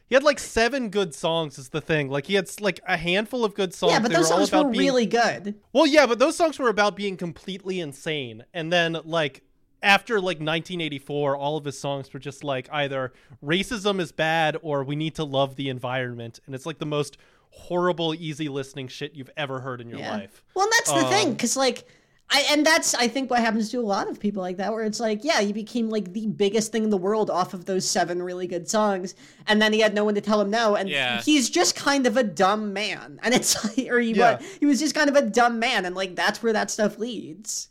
he 0.08 0.16
had 0.16 0.24
like 0.24 0.39
seven 0.39 0.89
good 0.89 1.14
songs. 1.16 1.58
Is 1.58 1.70
the 1.70 1.82
thing 1.82 2.10
like 2.10 2.26
he 2.28 2.34
had 2.36 2.50
like 2.60 2.80
a 2.88 2.98
handful 2.98 3.46
of 3.46 3.54
good 3.54 3.74
songs. 3.74 3.94
yeah, 3.94 4.00
but 4.00 4.10
They 4.10 4.16
those 4.16 4.30
were 4.30 4.46
songs 4.46 4.52
were 4.52 4.70
being- 4.72 4.84
really 4.84 5.06
good. 5.06 5.56
well. 5.74 5.86
Yeah, 5.88 6.06
but 6.06 6.20
those 6.20 6.36
songs 6.36 6.60
were 6.60 6.70
about 6.70 6.96
being 6.96 7.16
completely 7.18 7.80
insane. 7.80 8.44
And 8.54 8.72
then 8.74 8.98
like 9.06 9.44
after 9.84 10.16
like 10.20 10.38
1984, 10.38 11.36
all 11.36 11.58
of 11.58 11.66
his 11.66 11.80
songs 11.80 12.12
were 12.14 12.20
just 12.20 12.44
like 12.44 12.70
either 12.72 13.12
racism 13.44 14.00
is 14.00 14.12
bad 14.12 14.58
or 14.62 14.84
we 14.84 14.96
need 14.96 15.16
to 15.16 15.24
love 15.24 15.56
the 15.56 15.70
environment. 15.70 16.40
And 16.46 16.54
it's 16.56 16.66
like 16.66 16.78
the 16.80 16.86
most 16.86 17.18
horrible, 17.50 18.14
easy 18.16 18.48
listening 18.48 18.88
shit 18.88 19.14
you've 19.16 19.30
ever 19.36 19.60
heard 19.62 19.82
in 19.82 19.90
your 19.90 20.00
Yeah. 20.00 20.12
life. 20.12 20.44
Well, 20.54 20.66
and 20.66 20.74
that's 20.74 20.92
the 20.92 21.04
thing, 21.10 21.28
Um, 21.30 21.34
because 21.34 21.58
like 21.58 21.86
I, 22.34 22.46
and 22.52 22.66
that's 22.66 22.94
I 22.96 23.10
think 23.10 23.30
what 23.30 23.42
happens 23.42 23.70
to 23.72 23.78
a 23.78 23.82
lot 23.82 24.10
of 24.10 24.18
people 24.18 24.42
like 24.42 24.56
that, 24.56 24.72
where 24.72 24.86
it's 24.86 25.02
like, 25.02 25.26
yeah, 25.26 25.42
he 25.42 25.52
became 25.52 25.90
like 25.90 26.14
the 26.14 26.28
biggest 26.28 26.72
thing 26.72 26.86
in 26.86 26.90
the 26.90 26.96
world 26.96 27.30
off 27.30 27.54
of 27.54 27.66
those 27.66 27.84
seven 27.86 28.24
really 28.24 28.48
good 28.48 28.70
songs, 28.70 29.16
and 29.48 29.62
then 29.62 29.74
he 29.74 29.82
had 29.82 29.94
no 29.94 30.06
one 30.06 30.16
to 30.16 30.22
tell 30.22 30.40
him 30.40 30.50
no, 30.50 30.76
and 30.76 30.88
Yeah. 30.88 31.22
he's 31.22 31.50
just 31.50 31.76
kind 31.76 32.08
of 32.08 32.16
a 32.16 32.24
dumb 32.24 32.72
man, 32.72 33.20
and 33.22 33.34
it's 33.34 33.62
like, 33.78 33.88
or 33.92 34.00
he 34.00 34.14
Yeah. 34.14 34.38
was, 34.38 34.46
he 34.62 34.66
was 34.66 34.80
just 34.80 34.96
kind 34.96 35.10
of 35.10 35.18
a 35.18 35.24
dumb 35.24 35.60
man, 35.60 35.86
and 35.86 35.94
like 35.94 36.16
that's 36.16 36.42
where 36.42 36.54
that 36.54 36.72
stuff 36.72 36.98
leads. 36.98 37.68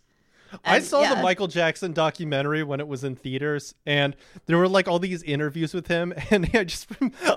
I 0.64 0.80
saw 0.80 1.14
the. 1.14 1.20
Michael 1.22 1.46
Jackson 1.46 1.92
documentary 1.92 2.62
when 2.62 2.80
it 2.80 2.88
was 2.88 3.04
in 3.04 3.16
theaters, 3.16 3.74
and 3.86 4.16
there 4.46 4.56
were 4.56 4.68
like 4.68 4.88
all 4.88 4.98
these 4.98 5.22
interviews 5.22 5.74
with 5.74 5.86
him, 5.86 6.12
and 6.30 6.50
I 6.54 6.64
just 6.64 6.88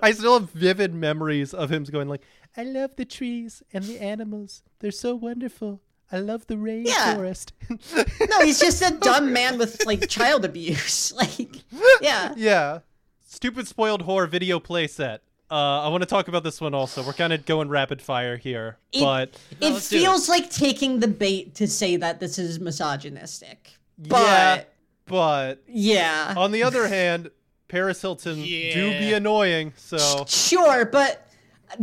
I 0.01 0.11
still 0.11 0.39
have 0.39 0.51
vivid 0.51 0.93
memories 0.93 1.53
of 1.53 1.71
him 1.71 1.83
going 1.83 2.07
like, 2.07 2.23
"I 2.55 2.63
love 2.63 2.95
the 2.95 3.05
trees 3.05 3.63
and 3.73 3.83
the 3.83 3.99
animals; 3.99 4.63
they're 4.79 4.91
so 4.91 5.15
wonderful. 5.15 5.81
I 6.11 6.19
love 6.19 6.47
the 6.47 6.55
rainforest." 6.55 7.51
No, 8.29 8.41
he's 8.45 8.59
just 8.59 8.81
a 8.81 8.91
dumb 8.91 9.33
man 9.33 9.57
with 9.57 9.85
like 9.85 10.07
child 10.07 10.45
abuse, 10.45 11.11
like 11.17 11.49
yeah. 12.01 12.33
yeah, 12.35 12.79
stupid 13.27 13.67
spoiled 13.67 14.05
whore 14.05 14.27
video 14.27 14.59
playset. 14.59 15.19
Uh, 15.53 15.81
I 15.81 15.87
want 15.89 16.01
to 16.01 16.07
talk 16.07 16.27
about 16.29 16.43
this 16.43 16.59
one 16.59 16.73
also. 16.73 17.03
We're 17.03 17.13
kind 17.13 17.31
of 17.31 17.45
going 17.45 17.69
rapid 17.69 18.01
fire 18.01 18.37
here, 18.37 18.77
It- 18.91 19.01
but 19.01 19.29
It 19.61 19.71
let's 19.73 19.87
do 19.87 19.97
it. 19.97 19.99
feels 19.99 20.27
like 20.27 20.49
taking 20.49 20.99
the 20.99 21.07
bait 21.07 21.53
to 21.55 21.67
say 21.67 21.95
that 21.97 22.19
this 22.19 22.39
is 22.39 22.59
misogynistic, 22.59 23.73
but 23.99 24.17
yeah, 24.19 24.63
but 25.05 25.63
yeah. 25.67 26.33
on 26.35 26.51
the 26.53 26.63
other 26.63 26.87
hand, 26.87 27.29
Paris 27.67 28.01
Hilton 28.01 28.37
do 28.41 28.97
be 28.99 29.13
annoying. 29.13 29.73
So 29.77 30.25
Sure, 30.27 30.85
but 30.85 31.27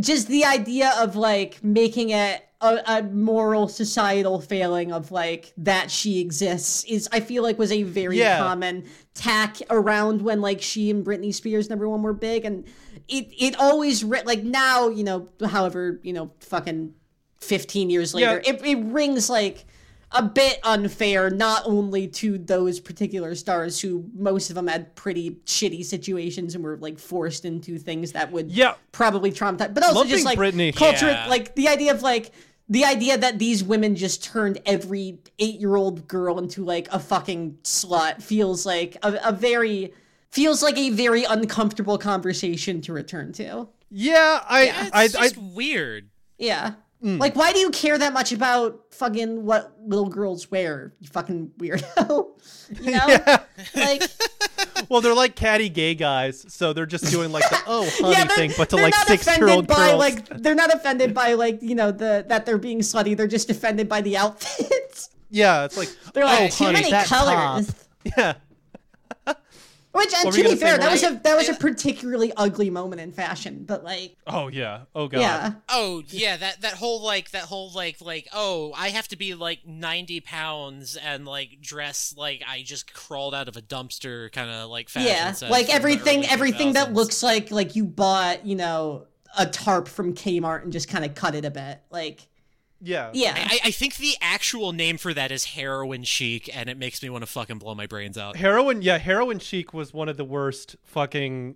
just 0.01 0.27
the 0.27 0.43
idea 0.43 0.91
of 0.99 1.15
like 1.15 1.63
making 1.63 2.09
it 2.09 2.45
a, 2.59 2.79
a 2.85 3.03
moral 3.03 3.69
societal 3.69 4.41
failing 4.41 4.91
of 4.91 5.11
like 5.13 5.53
that 5.57 5.89
she 5.89 6.19
exists 6.19 6.83
is 6.83 7.07
I 7.13 7.21
feel 7.21 7.41
like 7.41 7.57
was 7.57 7.71
a 7.71 7.83
very 7.83 8.19
Yeah. 8.19 8.37
common 8.37 8.83
tack 9.13 9.57
around 9.69 10.21
when 10.21 10.41
like 10.41 10.61
she 10.61 10.89
and 10.91 11.05
Britney 11.05 11.33
Spears 11.33 11.69
number 11.69 11.87
one 11.87 12.01
were 12.03 12.13
big 12.13 12.43
and 12.45 12.65
it 13.07 13.27
it 13.37 13.55
always 13.59 14.03
ri- 14.03 14.23
like 14.25 14.43
now 14.43 14.89
you 14.89 15.03
know 15.03 15.27
however 15.47 15.99
you 16.03 16.13
know 16.13 16.31
fucking 16.39 16.93
15 17.39 17.89
years 17.89 18.13
later 18.13 18.41
Yeah. 18.43 18.53
it, 18.53 18.65
it 18.65 18.77
rings 18.85 19.29
like 19.29 19.65
a 20.11 20.21
bit 20.21 20.59
unfair 20.63 21.29
not 21.29 21.63
only 21.65 22.07
to 22.07 22.37
those 22.37 22.79
particular 22.79 23.33
stars 23.33 23.79
who 23.79 24.05
most 24.13 24.49
of 24.49 24.55
them 24.55 24.67
had 24.67 24.93
pretty 24.95 25.31
shitty 25.45 25.85
situations 25.85 26.53
and 26.53 26.63
were 26.63 26.77
like 26.77 26.99
forced 26.99 27.45
into 27.45 27.77
things 27.77 28.11
that 28.11 28.31
would 28.31 28.51
Yeah. 28.51 28.73
probably 28.91 29.31
traumatize 29.31 29.73
but 29.73 29.83
also 29.83 29.95
Lumping 29.99 30.11
just 30.11 30.25
like 30.25 30.37
Britney- 30.37 30.75
culture 30.75 31.07
Yeah. 31.09 31.27
like 31.27 31.55
the 31.55 31.67
idea 31.69 31.91
of 31.93 32.01
like 32.03 32.31
the 32.69 32.85
idea 32.85 33.17
that 33.17 33.37
these 33.39 33.63
women 33.63 33.95
just 33.97 34.23
turned 34.23 34.59
every 34.65 35.19
eight-year-old 35.39 36.07
girl 36.07 36.39
into 36.39 36.63
like 36.63 36.87
a 36.91 36.99
fucking 36.99 37.57
slut 37.63 38.21
feels 38.21 38.65
like 38.65 38.95
a, 39.03 39.17
a 39.25 39.31
very 39.33 39.93
feels 40.31 40.63
like 40.63 40.77
a 40.77 40.89
very 40.91 41.23
uncomfortable 41.23 41.97
conversation 41.97 42.81
to 42.81 42.93
return 42.93 43.31
to 43.33 43.67
yeah, 43.93 44.41
I 44.47 44.89
It's 45.03 45.15
I, 45.15 45.19
I 45.19 45.23
just 45.27 45.37
weird. 45.37 46.09
yeah. 46.37 46.73
Mm. 47.03 47.19
Like, 47.19 47.35
why 47.35 47.51
do 47.51 47.57
you 47.59 47.71
care 47.71 47.97
that 47.97 48.13
much 48.13 48.31
about 48.31 48.79
fucking 48.91 49.43
what 49.43 49.73
little 49.83 50.07
girls 50.07 50.51
wear? 50.51 50.93
You 50.99 51.07
fucking 51.09 51.51
weirdo. 51.57 52.27
You 52.81 52.91
know? 52.91 53.05
Yeah. 53.07 53.43
Like, 53.75 54.03
Well, 54.89 55.01
they're 55.01 55.13
like 55.15 55.35
catty 55.35 55.67
gay 55.67 55.95
guys, 55.95 56.45
so 56.53 56.73
they're 56.73 56.85
just 56.85 57.05
doing 57.11 57.31
like 57.31 57.47
the 57.49 57.59
oh 57.67 57.89
honey 57.99 58.11
yeah, 58.13 58.25
thing, 58.27 58.51
but 58.57 58.69
to 58.69 58.75
like 58.77 58.93
six 58.95 59.25
year 59.37 59.49
old 59.49 59.67
by 59.67 59.89
girls. 59.89 59.99
like 59.99 60.27
they're 60.29 60.55
not 60.55 60.73
offended 60.73 61.13
by 61.13 61.33
like 61.33 61.61
you 61.61 61.75
know 61.75 61.91
the 61.91 62.23
that 62.29 62.45
they're 62.45 62.57
being 62.57 62.79
slutty. 62.79 63.15
They're 63.17 63.27
just 63.27 63.49
offended 63.49 63.87
by 63.89 64.01
the 64.01 64.17
outfits. 64.17 65.09
yeah, 65.29 65.65
it's 65.65 65.77
like 65.77 65.89
They're 66.13 66.23
like 66.25 66.39
oh 66.41 66.47
too 66.49 66.63
honey, 66.65 66.73
many 66.79 66.91
that 66.91 67.07
colors. 67.07 67.67
top. 67.67 68.35
Yeah, 69.27 69.35
Which, 69.93 70.13
and 70.13 70.25
What 70.25 70.35
to 70.35 70.43
be 70.43 70.55
fair, 70.55 70.77
that 70.77 70.89
was 70.89 71.03
a 71.03 71.19
that 71.23 71.35
was 71.35 71.49
a 71.49 71.53
particularly 71.53 72.31
ugly 72.37 72.69
moment 72.69 73.01
in 73.01 73.11
fashion. 73.11 73.65
But 73.67 73.83
like, 73.83 74.15
oh 74.25 74.47
yeah, 74.47 74.81
oh 74.95 75.07
god, 75.07 75.19
yeah, 75.19 75.53
Oh 75.67 76.01
yeah, 76.07 76.37
that 76.37 76.61
that 76.61 76.73
whole 76.73 77.01
like 77.01 77.31
that 77.31 77.43
whole 77.43 77.71
like 77.71 77.99
like 77.99 78.29
oh 78.31 78.73
I 78.77 78.89
have 78.89 79.09
to 79.09 79.17
be 79.17 79.35
like 79.35 79.65
ninety 79.65 80.21
pounds 80.21 80.95
and 80.95 81.25
like 81.25 81.59
dress 81.61 82.13
like 82.17 82.41
I 82.47 82.61
just 82.61 82.93
crawled 82.93 83.35
out 83.35 83.49
of 83.49 83.57
a 83.57 83.61
dumpster 83.61 84.31
kind 84.31 84.49
of 84.49 84.69
like 84.69 84.87
fashion 84.87 85.09
yeah, 85.09 85.31
sense 85.33 85.51
like 85.51 85.65
from 85.65 85.75
everything 85.75 86.19
early 86.19 86.27
everything 86.27 86.73
that 86.73 86.93
looks 86.93 87.21
like 87.21 87.51
like 87.51 87.75
you 87.75 87.83
bought 87.83 88.45
you 88.45 88.55
know 88.55 89.07
a 89.37 89.45
tarp 89.45 89.87
from 89.87 90.13
Kmart 90.13 90.63
and 90.63 90.71
just 90.71 90.89
kind 90.89 91.05
of 91.05 91.15
cut 91.15 91.35
it 91.35 91.45
a 91.45 91.51
bit. 91.51 91.79
Like, 91.89 92.27
yeah, 92.81 93.11
yeah, 93.13 93.33
I, 93.37 93.59
I 93.65 93.71
think 93.71 93.97
the 93.97 94.15
actual 94.21 94.71
name 94.71 94.97
for 94.97 95.13
that 95.13 95.31
is 95.31 95.45
heroin 95.45 96.03
chic, 96.03 96.49
and 96.55 96.67
it 96.67 96.77
makes 96.77 97.03
me 97.03 97.09
want 97.09 97.23
to 97.23 97.29
fucking 97.29 97.59
blow 97.59 97.75
my 97.75 97.85
brains 97.85 98.17
out. 98.17 98.35
Heroin, 98.35 98.81
yeah, 98.81 98.97
heroin 98.97 99.39
chic 99.39 99.73
was 99.73 99.93
one 99.93 100.09
of 100.09 100.17
the 100.17 100.25
worst 100.25 100.75
fucking 100.83 101.55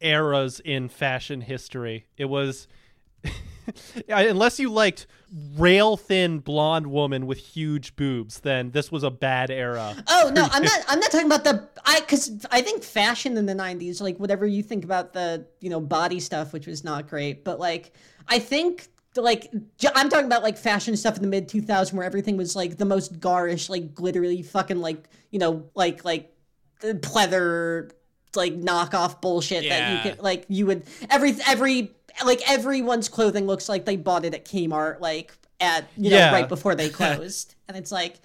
eras 0.00 0.60
in 0.60 0.88
fashion 0.88 1.40
history. 1.40 2.06
It 2.16 2.26
was. 2.26 2.68
Unless 4.08 4.60
you 4.60 4.70
liked 4.70 5.06
rail 5.56 5.96
thin 5.96 6.38
blonde 6.38 6.86
woman 6.86 7.26
with 7.26 7.38
huge 7.38 7.96
boobs, 7.96 8.40
then 8.40 8.70
this 8.70 8.92
was 8.92 9.02
a 9.02 9.10
bad 9.10 9.50
era. 9.50 9.94
Oh 10.06 10.30
no, 10.34 10.48
I'm 10.50 10.62
not. 10.62 10.84
I'm 10.88 11.00
not 11.00 11.10
talking 11.10 11.26
about 11.26 11.44
the. 11.44 11.68
I 11.84 12.00
because 12.00 12.46
I 12.50 12.62
think 12.62 12.82
fashion 12.82 13.36
in 13.36 13.46
the 13.46 13.54
'90s, 13.54 14.00
like 14.00 14.18
whatever 14.18 14.46
you 14.46 14.62
think 14.62 14.84
about 14.84 15.12
the 15.12 15.46
you 15.60 15.68
know 15.68 15.80
body 15.80 16.20
stuff, 16.20 16.52
which 16.52 16.66
was 16.66 16.84
not 16.84 17.08
great, 17.08 17.44
but 17.44 17.58
like 17.58 17.92
I 18.28 18.38
think 18.38 18.88
like 19.22 19.50
I'm 19.94 20.08
talking 20.08 20.26
about 20.26 20.42
like 20.42 20.56
fashion 20.58 20.96
stuff 20.96 21.16
in 21.16 21.22
the 21.22 21.28
mid 21.28 21.48
2000s 21.48 21.92
where 21.92 22.04
everything 22.04 22.36
was 22.36 22.54
like 22.56 22.76
the 22.78 22.84
most 22.84 23.20
garish, 23.20 23.68
like 23.68 23.94
glittery, 23.94 24.42
fucking 24.42 24.80
like 24.80 25.08
you 25.30 25.38
know 25.38 25.68
like 25.74 26.04
like 26.04 26.32
the 26.80 26.94
pleather 26.94 27.90
like 28.36 28.54
knockoff 28.60 29.20
bullshit 29.20 29.68
that 29.68 30.04
you 30.04 30.10
could 30.10 30.22
like 30.22 30.44
you 30.48 30.66
would 30.66 30.84
every 31.10 31.34
every 31.46 31.92
like 32.24 32.40
everyone's 32.50 33.08
clothing 33.08 33.46
looks 33.46 33.68
like 33.68 33.84
they 33.84 33.96
bought 33.96 34.24
it 34.24 34.34
at 34.34 34.44
Kmart 34.44 35.00
like 35.00 35.32
at 35.60 35.86
you 35.96 36.10
know 36.10 36.16
Yeah. 36.16 36.32
right 36.32 36.48
before 36.48 36.74
they 36.74 36.88
closed 37.16 37.54
and 37.68 37.76
it's 37.76 37.90
like 37.90 38.16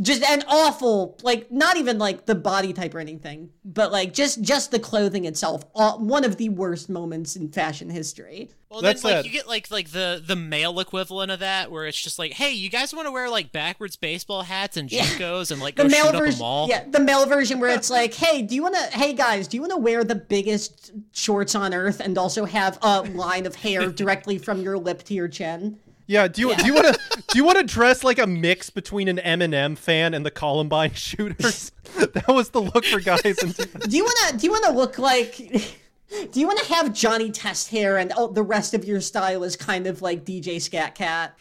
just 0.00 0.22
an 0.22 0.44
awful 0.46 1.18
like 1.22 1.50
not 1.50 1.76
even 1.76 1.98
like 1.98 2.26
the 2.26 2.34
body 2.34 2.72
type 2.72 2.94
or 2.94 3.00
anything 3.00 3.50
but 3.64 3.90
like 3.90 4.12
just 4.14 4.40
just 4.42 4.70
the 4.70 4.78
clothing 4.78 5.24
itself 5.24 5.64
all, 5.74 5.98
one 5.98 6.24
of 6.24 6.36
the 6.36 6.48
worst 6.48 6.88
moments 6.88 7.34
in 7.34 7.48
fashion 7.50 7.90
history 7.90 8.48
Well, 8.70 8.80
That's 8.80 9.02
then 9.02 9.12
like 9.12 9.18
sad. 9.18 9.26
you 9.26 9.32
get 9.32 9.48
like 9.48 9.70
like 9.70 9.88
the 9.90 10.22
the 10.24 10.36
male 10.36 10.78
equivalent 10.78 11.30
of 11.32 11.40
that, 11.40 11.70
where 11.70 11.86
it's 11.86 12.00
just 12.00 12.18
like, 12.18 12.32
hey, 12.32 12.52
you 12.52 12.68
guys 12.68 12.92
want 12.94 13.06
to 13.06 13.10
wear 13.10 13.28
like 13.30 13.50
backwards 13.50 13.96
baseball 13.96 14.42
hats 14.42 14.76
and 14.76 14.92
Yeah. 14.92 15.04
and 15.18 15.60
like 15.60 15.74
the 15.74 15.84
go 15.84 15.88
shoot 15.88 15.96
male 15.96 16.06
up 16.08 16.14
a 16.14 16.18
version 16.18 16.38
mall? 16.40 16.68
yeah 16.68 16.84
the 16.88 17.00
male 17.00 17.26
version 17.26 17.58
where 17.60 17.70
it's 17.70 17.90
like 17.90 18.14
hey 18.14 18.42
do 18.42 18.54
you 18.54 18.62
want 18.62 18.74
to 18.76 18.82
hey 18.98 19.12
guys 19.14 19.48
do 19.48 19.56
you 19.56 19.62
want 19.62 19.72
to 19.72 19.78
wear 19.78 20.04
the 20.04 20.14
biggest 20.14 20.92
shorts 21.12 21.54
on 21.54 21.74
earth 21.74 21.98
and 22.00 22.16
also 22.18 22.44
have 22.44 22.78
a 22.82 23.00
line 23.02 23.46
of 23.46 23.56
hair 23.56 23.90
directly 24.02 24.38
from 24.38 24.60
your 24.62 24.78
lip 24.78 25.02
to 25.04 25.14
your 25.14 25.28
chin 25.28 25.78
Yeah, 26.08 26.26
do 26.26 26.40
you 26.40 26.56
do 26.56 26.64
you 26.64 26.74
want 26.74 26.86
to 26.86 27.22
do 27.28 27.38
you 27.38 27.44
want 27.44 27.58
to 27.58 27.64
dress 27.64 28.02
like 28.02 28.18
a 28.18 28.26
mix 28.26 28.70
between 28.70 29.08
an 29.08 29.18
Eminem 29.18 29.76
fan 29.76 30.14
and 30.14 30.24
the 30.24 30.30
Columbine 30.30 30.92
shooters? 30.94 31.70
that 31.98 32.28
was 32.28 32.48
the 32.48 32.62
look 32.62 32.86
for 32.86 32.98
guys. 32.98 33.20
In 33.24 33.50
do 33.88 33.96
you 33.96 34.04
want 34.04 34.18
to 34.30 34.38
do 34.38 34.46
you 34.46 34.50
want 34.50 34.64
to 34.64 34.72
look 34.72 34.98
like 34.98 35.36
do 35.36 36.40
you 36.40 36.46
want 36.46 36.58
to 36.60 36.72
have 36.72 36.94
Johnny 36.94 37.30
Test 37.30 37.68
hair 37.68 37.98
and 37.98 38.10
oh, 38.16 38.28
the 38.28 38.42
rest 38.42 38.72
of 38.72 38.86
your 38.86 39.02
style 39.02 39.44
is 39.44 39.54
kind 39.54 39.86
of 39.86 40.00
like 40.00 40.24
DJ 40.24 40.62
Scat 40.62 40.94
Cat 40.94 41.36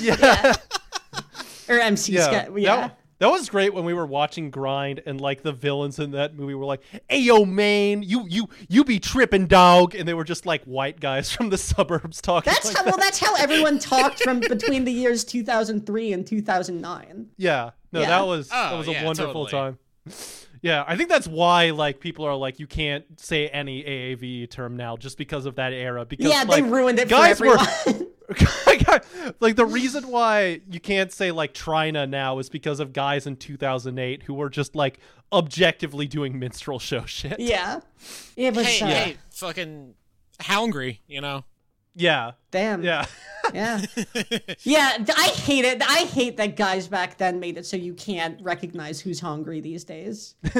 yeah, 0.00 0.54
or 1.68 1.78
MC 1.78 2.12
yeah. 2.12 2.22
Scat 2.22 2.58
yeah 2.58 2.76
That, 2.76 2.97
that 3.18 3.28
was 3.28 3.48
great 3.48 3.74
when 3.74 3.84
we 3.84 3.94
were 3.94 4.06
watching 4.06 4.50
Grind 4.50 5.02
and 5.06 5.20
like 5.20 5.42
the 5.42 5.52
villains 5.52 5.98
in 5.98 6.12
that 6.12 6.34
movie 6.36 6.54
were 6.54 6.64
like, 6.64 6.82
"Hey 7.08 7.20
yo, 7.20 7.44
man, 7.44 8.02
you 8.02 8.26
you 8.28 8.48
you 8.68 8.84
be 8.84 8.98
tripping, 9.00 9.46
dog," 9.46 9.94
and 9.94 10.06
they 10.06 10.14
were 10.14 10.24
just 10.24 10.46
like 10.46 10.62
white 10.64 11.00
guys 11.00 11.30
from 11.34 11.50
the 11.50 11.58
suburbs 11.58 12.20
talking. 12.20 12.52
That's 12.52 12.66
like 12.66 12.76
how 12.76 12.82
that. 12.84 12.90
well. 12.90 12.98
That's 12.98 13.18
how 13.18 13.34
everyone 13.36 13.78
talked 13.80 14.22
from 14.22 14.40
between 14.40 14.84
the 14.84 14.92
years 14.92 15.24
2003 15.24 16.12
and 16.12 16.26
2009. 16.26 17.26
Yeah. 17.36 17.70
No, 17.92 18.00
Yeah. 18.00 18.06
that 18.08 18.26
was 18.26 18.48
oh, 18.52 18.54
that 18.54 18.72
Oh, 18.72 18.78
was 18.78 18.88
a 18.88 18.92
yeah, 18.92 19.04
wonderful 19.04 19.46
totally. 19.46 19.50
time. 19.72 19.78
Yeah, 20.60 20.84
I 20.88 20.96
think 20.96 21.08
that's 21.08 21.28
why 21.28 21.70
like 21.70 22.00
people 22.00 22.24
are 22.24 22.34
like 22.34 22.58
you 22.58 22.66
can't 22.66 23.04
say 23.20 23.46
any 23.48 23.82
AAV 23.84 24.50
term 24.50 24.76
now 24.76 24.96
just 24.96 25.16
because 25.16 25.46
of 25.46 25.54
that 25.56 25.72
era 25.72 26.04
because 26.04 26.26
Yeah, 26.30 26.44
they 26.44 26.62
ruined 26.62 26.98
it 26.98 27.04
for 27.04 27.10
guys 27.10 27.40
were 27.40 27.56
everyone. 27.86 28.08
like 29.40 29.56
the 29.56 29.66
reason 29.66 30.08
why 30.08 30.60
you 30.70 30.80
can't 30.80 31.12
say 31.12 31.30
like 31.30 31.54
Trina 31.54 32.06
now 32.06 32.38
is 32.38 32.48
because 32.48 32.80
of 32.80 32.92
guys 32.92 33.26
in 33.26 33.36
2008 33.36 34.24
who 34.24 34.34
were 34.34 34.50
just 34.50 34.74
like 34.76 34.98
objectively 35.32 36.06
doing 36.06 36.38
minstrel 36.38 36.78
show 36.78 37.04
shit. 37.06 37.40
yeah, 37.40 37.80
it 38.36 38.54
was. 38.54 38.66
Hey, 38.66 38.84
uh, 38.84 38.86
hey, 38.86 39.16
fucking 39.30 39.94
hungry, 40.40 41.00
you 41.06 41.20
know. 41.20 41.44
Yeah. 41.94 42.32
Damn. 42.52 42.82
Yeah. 42.84 43.06
Yeah. 43.52 43.80
yeah. 44.62 45.04
I 45.16 45.28
hate 45.34 45.64
it. 45.64 45.82
I 45.82 46.04
hate 46.04 46.36
that 46.36 46.54
guys 46.54 46.86
back 46.86 47.18
then 47.18 47.40
made 47.40 47.58
it 47.58 47.66
so 47.66 47.76
you 47.76 47.92
can't 47.94 48.40
recognize 48.40 49.00
who's 49.00 49.18
hungry 49.18 49.60
these 49.60 49.82
days. 49.82 50.36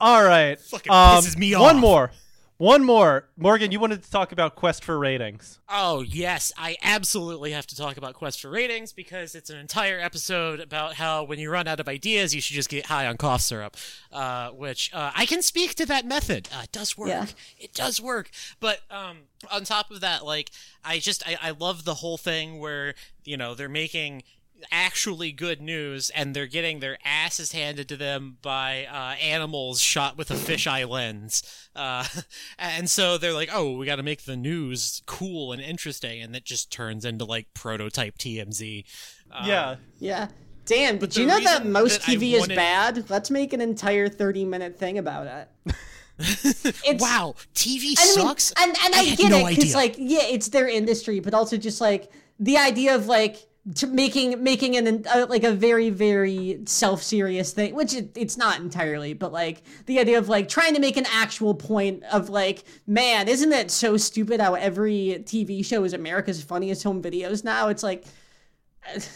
All 0.00 0.22
right. 0.22 0.60
Fucking 0.60 0.92
Um, 0.92 1.24
pisses 1.24 1.36
me 1.36 1.56
One 1.56 1.78
more. 1.78 2.12
One 2.58 2.84
more, 2.84 3.28
Morgan. 3.36 3.70
You 3.70 3.78
wanted 3.78 4.02
to 4.02 4.10
talk 4.10 4.32
about 4.32 4.56
Quest 4.56 4.82
for 4.82 4.98
ratings. 4.98 5.60
Oh, 5.68 6.00
yes, 6.00 6.50
I 6.58 6.76
absolutely 6.82 7.52
have 7.52 7.68
to 7.68 7.76
talk 7.76 7.96
about 7.96 8.14
Quest 8.14 8.40
for 8.40 8.50
Ratings 8.50 8.92
because 8.92 9.36
it's 9.36 9.48
an 9.48 9.58
entire 9.58 10.00
episode 10.00 10.58
about 10.58 10.94
how 10.94 11.22
when 11.22 11.38
you 11.38 11.52
run 11.52 11.68
out 11.68 11.78
of 11.78 11.86
ideas, 11.86 12.34
you 12.34 12.40
should 12.40 12.56
just 12.56 12.68
get 12.68 12.86
high 12.86 13.06
on 13.06 13.16
cough 13.16 13.42
syrup, 13.42 13.76
uh, 14.12 14.50
which 14.50 14.92
uh, 14.92 15.12
I 15.14 15.24
can 15.24 15.40
speak 15.40 15.76
to 15.76 15.86
that 15.86 16.04
method. 16.04 16.48
Uh, 16.52 16.62
it 16.64 16.72
does 16.72 16.98
work. 16.98 17.10
Yeah. 17.10 17.26
It 17.60 17.74
does 17.74 18.00
work. 18.00 18.28
But 18.58 18.80
um, 18.90 19.18
on 19.52 19.62
top 19.62 19.92
of 19.92 20.00
that, 20.00 20.24
like, 20.24 20.50
I 20.84 20.98
just, 20.98 21.24
I, 21.28 21.38
I 21.40 21.50
love 21.52 21.84
the 21.84 21.94
whole 21.94 22.16
thing 22.16 22.58
where, 22.58 22.94
you 23.24 23.36
know, 23.36 23.54
they're 23.54 23.68
making 23.68 24.24
actually 24.72 25.32
good 25.32 25.60
news 25.60 26.10
and 26.10 26.34
they're 26.34 26.46
getting 26.46 26.80
their 26.80 26.98
asses 27.04 27.52
handed 27.52 27.88
to 27.88 27.96
them 27.96 28.36
by 28.42 28.86
uh, 28.86 29.14
animals 29.22 29.80
shot 29.80 30.16
with 30.16 30.30
a 30.30 30.34
fisheye 30.34 30.88
lens 30.88 31.42
uh, 31.76 32.04
and 32.58 32.90
so 32.90 33.16
they're 33.18 33.32
like 33.32 33.50
oh 33.52 33.76
we 33.76 33.86
got 33.86 33.96
to 33.96 34.02
make 34.02 34.24
the 34.24 34.36
news 34.36 35.02
cool 35.06 35.52
and 35.52 35.62
interesting 35.62 36.20
and 36.20 36.34
it 36.34 36.44
just 36.44 36.72
turns 36.72 37.04
into 37.04 37.24
like 37.24 37.46
prototype 37.54 38.18
tmz 38.18 38.84
uh, 39.30 39.44
yeah, 39.46 39.76
Yeah. 39.98 40.28
Damn, 40.68 40.98
did 40.98 41.12
the 41.12 41.20
you 41.22 41.26
know 41.26 41.40
that 41.40 41.64
most 41.64 42.00
that 42.00 42.10
I 42.10 42.16
TV 42.16 42.34
is 42.34 42.46
bad? 42.46 43.08
Let's 43.08 43.30
make 43.30 43.54
an 43.54 43.62
entire 43.62 44.06
30 44.06 44.44
minute 44.44 44.78
thing 44.78 44.98
about 44.98 45.26
it. 45.26 45.48
it's, 46.18 47.00
wow 47.00 47.32
tv 47.54 47.94
I 47.96 48.04
mean, 48.04 48.26
sucks 48.26 48.52
and 48.60 48.76
and 48.84 48.92
I, 48.92 48.98
I 48.98 49.14
get 49.14 49.30
no 49.30 49.46
it 49.46 49.54
because 49.54 49.72
like 49.74 49.94
yeah, 49.98 50.24
it's 50.24 50.48
their 50.48 50.68
industry, 50.68 51.20
but 51.20 51.32
also 51.32 51.56
just 51.56 51.80
like 51.80 52.12
the 52.38 52.58
idea 52.58 52.94
of 52.94 53.06
like 53.06 53.47
to 53.74 53.86
making 53.86 54.42
making 54.42 54.76
an 54.76 55.04
uh, 55.12 55.26
like 55.28 55.44
a 55.44 55.52
very 55.52 55.90
very 55.90 56.60
self 56.66 57.02
serious 57.02 57.52
thing, 57.52 57.74
which 57.74 57.94
it, 57.94 58.10
it's 58.16 58.36
not 58.36 58.60
entirely, 58.60 59.14
but 59.14 59.32
like 59.32 59.62
the 59.86 59.98
idea 59.98 60.18
of 60.18 60.28
like 60.28 60.48
trying 60.48 60.74
to 60.74 60.80
make 60.80 60.96
an 60.96 61.06
actual 61.12 61.54
point 61.54 62.02
of 62.04 62.28
like, 62.30 62.64
man, 62.86 63.28
isn't 63.28 63.52
it 63.52 63.70
so 63.70 63.96
stupid 63.96 64.40
how 64.40 64.54
every 64.54 65.22
TV 65.24 65.64
show 65.64 65.84
is 65.84 65.92
America's 65.92 66.42
funniest 66.42 66.82
home 66.82 67.02
videos 67.02 67.44
now? 67.44 67.68
It's 67.68 67.82
like. 67.82 68.04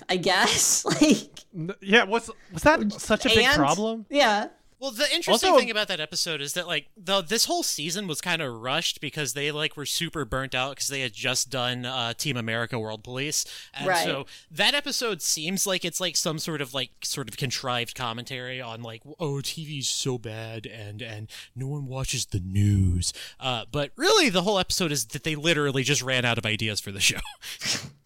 I 0.06 0.16
guess 0.16 0.84
like 1.00 1.44
yeah. 1.80 2.04
What's 2.04 2.28
was 2.52 2.62
that 2.62 2.92
such 2.92 3.24
a 3.24 3.28
big 3.30 3.46
and- 3.46 3.56
problem? 3.56 4.04
Yeah, 4.10 4.48
Well, 4.82 4.90
the 4.90 5.04
interesting 5.14 5.50
Also- 5.50 5.60
thing 5.60 5.70
about 5.70 5.86
that 5.88 6.00
episode 6.00 6.40
is 6.40 6.54
that 6.54 6.66
like 6.66 6.88
the 6.96 7.22
this 7.22 7.44
whole 7.44 7.62
season 7.62 8.08
was 8.08 8.20
kind 8.20 8.42
of 8.42 8.52
rushed 8.52 9.00
because 9.00 9.32
they 9.32 9.52
like 9.52 9.76
were 9.76 9.86
super 9.86 10.24
burnt 10.24 10.56
out 10.56 10.70
because 10.72 10.88
they 10.88 11.02
had 11.02 11.12
just 11.12 11.50
done 11.50 11.86
uh, 11.86 12.14
Team 12.14 12.36
America 12.36 12.76
World 12.80 13.04
Police, 13.04 13.44
and 13.72 13.86
Right. 13.86 14.04
so 14.04 14.26
that 14.50 14.74
episode 14.74 15.22
seems 15.22 15.68
like 15.68 15.84
it's 15.84 16.00
like 16.00 16.16
some 16.16 16.40
sort 16.40 16.60
of 16.60 16.74
like 16.74 16.90
sort 17.04 17.28
of 17.28 17.36
contrived 17.36 17.94
commentary 17.94 18.60
on 18.60 18.82
like 18.82 19.02
oh 19.20 19.34
TV's 19.36 19.88
so 19.88 20.18
bad 20.18 20.66
and 20.66 21.00
and 21.00 21.30
no 21.54 21.68
one 21.68 21.86
watches 21.86 22.26
the 22.26 22.40
news. 22.40 23.12
Uh, 23.38 23.64
but 23.70 23.92
really, 23.94 24.30
the 24.30 24.42
whole 24.42 24.58
episode 24.58 24.90
is 24.90 25.04
that 25.06 25.22
they 25.22 25.36
literally 25.36 25.84
just 25.84 26.02
ran 26.02 26.24
out 26.24 26.38
of 26.38 26.44
ideas 26.44 26.80
for 26.80 26.90
the 26.90 26.98
show. 27.00 27.20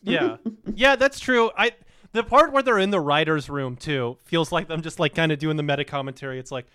Yeah, 0.08 0.36
yeah, 0.72 0.94
that's 0.94 1.18
true. 1.18 1.50
I 1.58 1.72
the 2.16 2.24
part 2.24 2.52
where 2.52 2.62
they're 2.62 2.78
in 2.78 2.90
the 2.90 3.00
writers' 3.00 3.48
room 3.48 3.76
too 3.76 4.18
feels 4.24 4.50
like 4.52 4.68
them 4.68 4.82
just 4.82 4.98
like 4.98 5.14
kind 5.14 5.30
of 5.32 5.38
doing 5.38 5.56
the 5.56 5.62
meta 5.62 5.84
commentary. 5.84 6.38
It's 6.38 6.50
like 6.52 6.66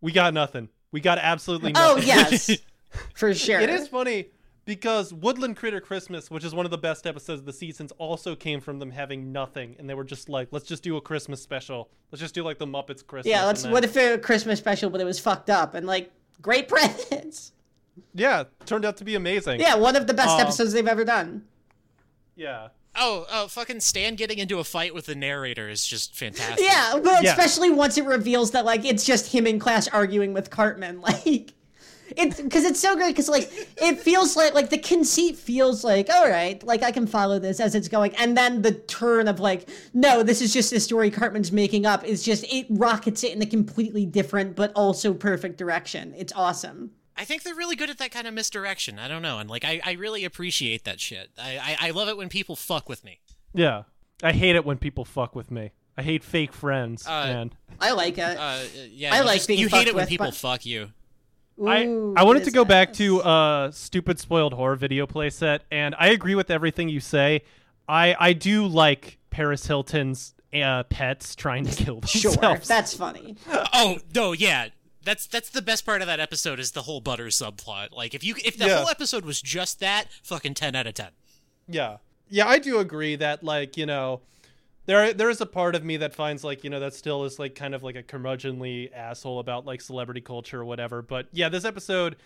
we 0.00 0.12
got 0.12 0.34
nothing. 0.34 0.68
We 0.92 1.00
got 1.00 1.18
absolutely 1.18 1.72
nothing. 1.72 2.02
Oh 2.02 2.04
yes, 2.06 2.50
for 3.14 3.34
sure. 3.34 3.60
It 3.60 3.70
is 3.70 3.88
funny 3.88 4.26
because 4.64 5.12
Woodland 5.12 5.56
Critter 5.56 5.80
Christmas, 5.80 6.30
which 6.30 6.44
is 6.44 6.54
one 6.54 6.64
of 6.66 6.70
the 6.70 6.78
best 6.78 7.06
episodes 7.06 7.40
of 7.40 7.46
the 7.46 7.52
seasons, 7.52 7.92
also 7.98 8.34
came 8.36 8.60
from 8.60 8.78
them 8.78 8.90
having 8.90 9.32
nothing, 9.32 9.76
and 9.78 9.88
they 9.88 9.94
were 9.94 10.04
just 10.04 10.28
like, 10.28 10.48
"Let's 10.50 10.66
just 10.66 10.82
do 10.82 10.96
a 10.96 11.00
Christmas 11.00 11.42
special. 11.42 11.90
Let's 12.12 12.20
just 12.20 12.34
do 12.34 12.42
like 12.42 12.58
the 12.58 12.66
Muppets 12.66 13.06
Christmas." 13.06 13.26
Yeah, 13.30 13.44
let's. 13.46 13.66
What 13.66 13.84
if 13.84 13.96
it 13.96 14.14
a 14.14 14.18
Christmas 14.18 14.58
special, 14.58 14.90
but 14.90 15.00
it 15.00 15.04
was 15.04 15.18
fucked 15.18 15.50
up 15.50 15.74
and 15.74 15.86
like 15.86 16.10
great 16.42 16.68
presents? 16.74 17.52
Yeah, 18.14 18.44
turned 18.64 18.84
out 18.84 18.96
to 18.98 19.04
be 19.04 19.14
amazing. 19.16 19.60
Yeah, 19.60 19.74
one 19.74 19.96
of 19.96 20.06
the 20.06 20.14
best 20.14 20.30
Um, 20.30 20.40
episodes 20.40 20.72
they've 20.72 20.86
ever 20.86 21.04
done. 21.04 21.44
yeah. 22.36 22.68
Oh, 22.98 23.26
oh, 23.30 23.48
fucking 23.48 23.80
Stan 23.80 24.14
getting 24.14 24.38
into 24.38 24.58
a 24.58 24.64
fight 24.64 24.94
with 24.94 25.06
the 25.06 25.14
narrator 25.14 25.68
is 25.68 25.86
just 25.86 26.14
fantastic. 26.14 26.64
Yeah, 26.64 26.98
but 27.02 27.22
Yeah. 27.22 27.30
especially 27.30 27.70
once 27.70 27.96
it 27.98 28.04
reveals 28.04 28.50
that 28.52 28.64
like 28.64 28.84
it's 28.84 29.04
just 29.04 29.32
him 29.32 29.46
in 29.46 29.58
class 29.58 29.88
arguing 29.88 30.32
with 30.32 30.50
Cartman, 30.50 31.00
like. 31.02 31.54
It's 32.16 32.40
because 32.40 32.64
it's 32.64 32.80
so 32.80 32.96
great 32.96 33.08
because 33.08 33.28
like 33.28 33.50
it 33.76 34.00
feels 34.00 34.34
like 34.34 34.54
like 34.54 34.70
the 34.70 34.78
conceit 34.78 35.36
feels 35.36 35.84
like 35.84 36.08
all 36.08 36.26
right 36.26 36.60
like 36.64 36.82
I 36.82 36.90
can 36.90 37.06
follow 37.06 37.38
this 37.38 37.60
as 37.60 37.74
it's 37.74 37.86
going 37.86 38.14
and 38.16 38.34
then 38.34 38.62
the 38.62 38.72
turn 38.72 39.28
of 39.28 39.40
like 39.40 39.68
no 39.92 40.22
this 40.22 40.40
is 40.40 40.54
just 40.54 40.72
a 40.72 40.80
story 40.80 41.10
Cartman's 41.10 41.52
making 41.52 41.84
up 41.84 42.04
is 42.04 42.22
just 42.22 42.50
it 42.50 42.64
rockets 42.70 43.24
it 43.24 43.32
in 43.32 43.42
a 43.42 43.46
completely 43.46 44.06
different 44.06 44.56
but 44.56 44.72
also 44.74 45.12
perfect 45.12 45.58
direction 45.58 46.14
it's 46.16 46.32
awesome 46.34 46.92
I 47.18 47.24
think 47.24 47.42
they're 47.42 47.54
really 47.54 47.76
good 47.76 47.90
at 47.90 47.98
that 47.98 48.10
kind 48.12 48.26
of 48.26 48.34
misdirection. 48.34 48.98
I 48.98 49.08
don't 49.08 49.22
know, 49.22 49.38
and 49.38 49.50
like 49.50 49.64
I, 49.64 49.80
I 49.84 49.92
really 49.92 50.24
appreciate 50.24 50.84
that 50.84 51.00
shit. 51.00 51.30
I, 51.38 51.76
I, 51.80 51.88
I 51.88 51.90
love 51.90 52.08
it 52.08 52.16
when 52.16 52.28
people 52.28 52.56
fuck 52.56 52.88
with 52.88 53.04
me. 53.04 53.20
Yeah. 53.52 53.82
I 54.22 54.32
hate 54.32 54.56
it 54.56 54.64
when 54.64 54.78
people 54.78 55.04
fuck 55.04 55.34
with 55.36 55.50
me. 55.50 55.70
I 55.96 56.02
hate 56.02 56.22
fake 56.24 56.52
friends. 56.52 57.06
Uh, 57.06 57.10
and 57.28 57.54
I 57.80 57.92
like 57.92 58.18
it 58.18 58.36
Uh, 58.38 58.60
yeah, 58.90 59.14
I 59.14 59.18
you 59.18 59.24
like 59.24 59.36
just- 59.36 59.48
being 59.48 59.60
you 59.60 59.68
hate 59.68 59.88
it 59.88 59.94
when 59.94 60.02
with, 60.02 60.08
people 60.08 60.26
but- 60.26 60.34
fuck 60.34 60.64
you. 60.66 60.90
I 61.66 61.86
Ooh, 61.86 62.14
I 62.16 62.22
wanted 62.22 62.44
to 62.44 62.52
go 62.52 62.62
is 62.62 62.68
back 62.68 62.92
to 62.94 63.20
uh 63.20 63.70
stupid 63.72 64.20
spoiled 64.20 64.54
whore 64.54 64.76
video 64.76 65.08
playset, 65.08 65.60
and 65.72 65.92
I 65.98 66.08
agree 66.10 66.36
with 66.36 66.52
everything 66.52 66.88
you 66.88 67.00
say. 67.00 67.42
I 67.88 68.14
I 68.18 68.32
do 68.32 68.64
like 68.68 69.18
Paris 69.30 69.66
Hilton's 69.66 70.34
uh, 70.54 70.84
pets 70.84 71.34
trying 71.34 71.64
to 71.66 71.74
kill 71.84 71.96
themselves. 72.00 72.10
Sure, 72.22 72.30
themselves. 72.32 72.68
that's 72.68 72.94
funny. 72.96 73.34
Oh 73.72 73.98
no, 74.14 74.30
yeah. 74.32 74.68
That's 75.08 75.26
that's 75.26 75.48
the 75.48 75.62
best 75.62 75.86
part 75.86 76.02
of 76.02 76.06
that 76.06 76.20
episode 76.20 76.60
is 76.60 76.72
the 76.72 76.82
whole 76.82 77.00
butter 77.00 77.28
subplot. 77.28 77.92
Like 77.96 78.14
if 78.14 78.22
you 78.22 78.34
if 78.44 78.58
the 78.58 78.66
Yeah. 78.66 78.76
whole 78.80 78.90
episode 78.90 79.24
was 79.24 79.40
just 79.40 79.80
that, 79.80 80.08
fucking 80.22 80.52
ten 80.52 80.74
out 80.74 80.86
of 80.86 80.92
ten. 80.92 81.12
Yeah. 81.66 81.96
Yeah, 82.28 82.46
I 82.46 82.58
do 82.58 82.78
agree 82.78 83.16
that 83.16 83.42
like, 83.42 83.78
you 83.78 83.86
know, 83.86 84.20
there 84.84 85.14
there 85.14 85.30
is 85.30 85.40
a 85.40 85.46
part 85.46 85.74
of 85.74 85.82
me 85.82 85.96
that 85.96 86.14
finds 86.14 86.44
like, 86.44 86.62
you 86.62 86.68
know, 86.68 86.78
that 86.80 86.92
still 86.92 87.24
is 87.24 87.38
like 87.38 87.54
kind 87.54 87.74
of 87.74 87.82
like 87.82 87.96
a 87.96 88.02
curmudgeonly 88.02 88.92
asshole 88.94 89.38
about 89.38 89.64
like 89.64 89.80
celebrity 89.80 90.20
culture 90.20 90.60
or 90.60 90.66
whatever. 90.66 91.00
But 91.00 91.28
yeah, 91.32 91.48
this 91.48 91.64
episode 91.64 92.16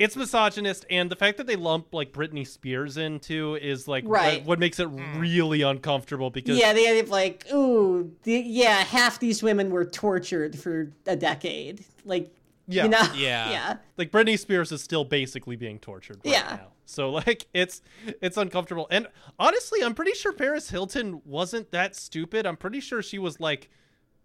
it's 0.00 0.16
misogynist 0.16 0.86
and 0.88 1.10
the 1.10 1.14
fact 1.14 1.36
that 1.36 1.46
they 1.46 1.56
lump 1.56 1.92
like 1.92 2.10
Britney 2.12 2.46
Spears 2.46 2.96
into 2.96 3.54
is 3.56 3.86
like 3.86 4.02
Right. 4.06 4.38
what, 4.40 4.46
what 4.48 4.58
makes 4.58 4.80
it 4.80 4.86
hmm. 4.86 5.20
really 5.20 5.60
uncomfortable 5.60 6.30
because 6.30 6.58
Yeah, 6.58 6.72
the 6.72 6.88
idea 6.88 7.02
of 7.02 7.10
like, 7.10 7.46
ooh, 7.52 8.10
the, 8.22 8.32
yeah, 8.40 8.82
half 8.82 9.20
these 9.20 9.42
women 9.42 9.70
were 9.70 9.84
tortured 9.84 10.58
for 10.58 10.90
a 11.06 11.14
decade. 11.16 11.84
Like, 12.06 12.34
Yeah. 12.66 12.84
you 12.84 12.88
know, 12.88 13.12
Yeah. 13.14 13.50
yeah, 13.50 13.76
like 13.98 14.10
Britney 14.10 14.38
Spears 14.38 14.72
is 14.72 14.82
still 14.82 15.04
basically 15.04 15.56
being 15.56 15.78
tortured 15.78 16.16
right 16.24 16.32
Yeah. 16.32 16.56
now. 16.56 16.68
So 16.86 17.10
like 17.26 17.46
it's 17.52 17.82
it's 18.22 18.38
uncomfortable. 18.38 18.88
And 18.90 19.06
honestly, 19.38 19.84
I'm 19.84 19.94
pretty 19.94 20.14
sure 20.14 20.32
Paris 20.32 20.70
Hilton 20.70 21.20
wasn't 21.26 21.70
that 21.72 21.94
stupid. 21.94 22.46
I'm 22.46 22.56
pretty 22.56 22.80
sure 22.80 23.02
she 23.02 23.18
was 23.18 23.38
like 23.38 23.68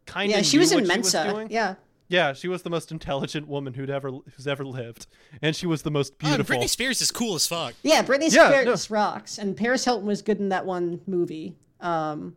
kind 0.05 0.31
of 0.31 0.37
yeah. 0.37 0.41
She 0.41 0.57
was 0.57 0.71
in 0.71 0.79
what 0.79 0.87
Mensa. 0.87 1.21
She 1.21 1.25
was 1.25 1.33
doing. 1.33 1.47
yeah, 1.51 1.75
Yeah, 2.07 2.33
she 2.33 2.47
was 2.47 2.61
the 2.61 2.69
most 2.69 2.91
intelligent 2.91 3.47
woman 3.47 3.73
who'd 3.73 3.89
ever 3.89 4.11
who's 4.11 4.45
ever 4.47 4.63
lived, 4.63 5.07
and 5.41 5.55
she 5.55 5.65
was 5.65 5.81
the 5.81 5.89
most 5.91 6.13
Oh, 6.23 6.27
beautiful. 6.27 6.55
Britney 6.55 6.69
Spears 6.69 7.01
is 7.01 7.09
cool 7.11 7.33
as 7.35 7.47
fuck. 7.47 7.73
yeah. 7.81 8.03
Britney 8.03 8.31
Yeah, 8.31 8.49
Spears 8.49 8.91
rocks, 8.91 9.37
and 9.39 9.57
Paris 9.57 9.85
Hilton 9.85 10.05
was 10.05 10.21
good 10.21 10.39
in 10.39 10.49
that 10.49 10.65
one 10.65 11.01
movie, 11.07 11.55
um, 11.81 12.35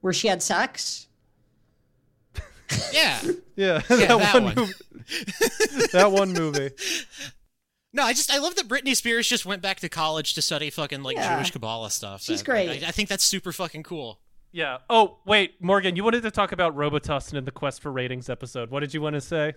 where 0.00 0.12
she 0.14 0.28
had 0.28 0.42
sex. 0.42 1.06
Yeah. 2.92 3.20
yeah, 3.22 3.32
Yeah, 3.56 3.78
that, 3.88 4.08
that 4.08 4.32
one. 4.34 4.44
one. 4.44 4.54
Movie. 4.54 4.72
that 5.92 6.10
one 6.12 6.32
movie. 6.32 6.70
No, 7.96 8.02
I 8.02 8.12
just 8.12 8.28
I 8.28 8.38
love 8.38 8.56
that 8.56 8.66
Britney 8.66 8.96
Spears 8.96 9.28
just 9.28 9.46
went 9.46 9.62
back 9.62 9.78
to 9.78 9.88
college 9.88 10.34
to 10.34 10.42
study 10.42 10.68
fucking 10.68 11.04
like 11.04 11.16
Yeah. 11.16 11.36
Jewish 11.36 11.52
Kabbalah 11.52 11.92
stuff. 11.92 12.22
She's 12.22 12.40
And, 12.40 12.46
great. 12.46 12.68
like, 12.68 12.82
I, 12.82 12.88
I 12.88 12.90
think 12.90 13.08
that's 13.08 13.22
super 13.22 13.52
fucking 13.52 13.84
cool. 13.84 14.18
Yeah. 14.54 14.78
Oh 14.88 15.18
wait, 15.26 15.60
Morgan, 15.60 15.96
you 15.96 16.04
wanted 16.04 16.22
to 16.22 16.30
talk 16.30 16.52
about 16.52 16.76
Robitussin 16.76 17.34
in 17.34 17.44
the 17.44 17.50
Quest 17.50 17.82
for 17.82 17.90
Ratings 17.90 18.30
episode. 18.30 18.70
What 18.70 18.80
did 18.80 18.94
you 18.94 19.00
want 19.00 19.14
to 19.14 19.20
say 19.20 19.54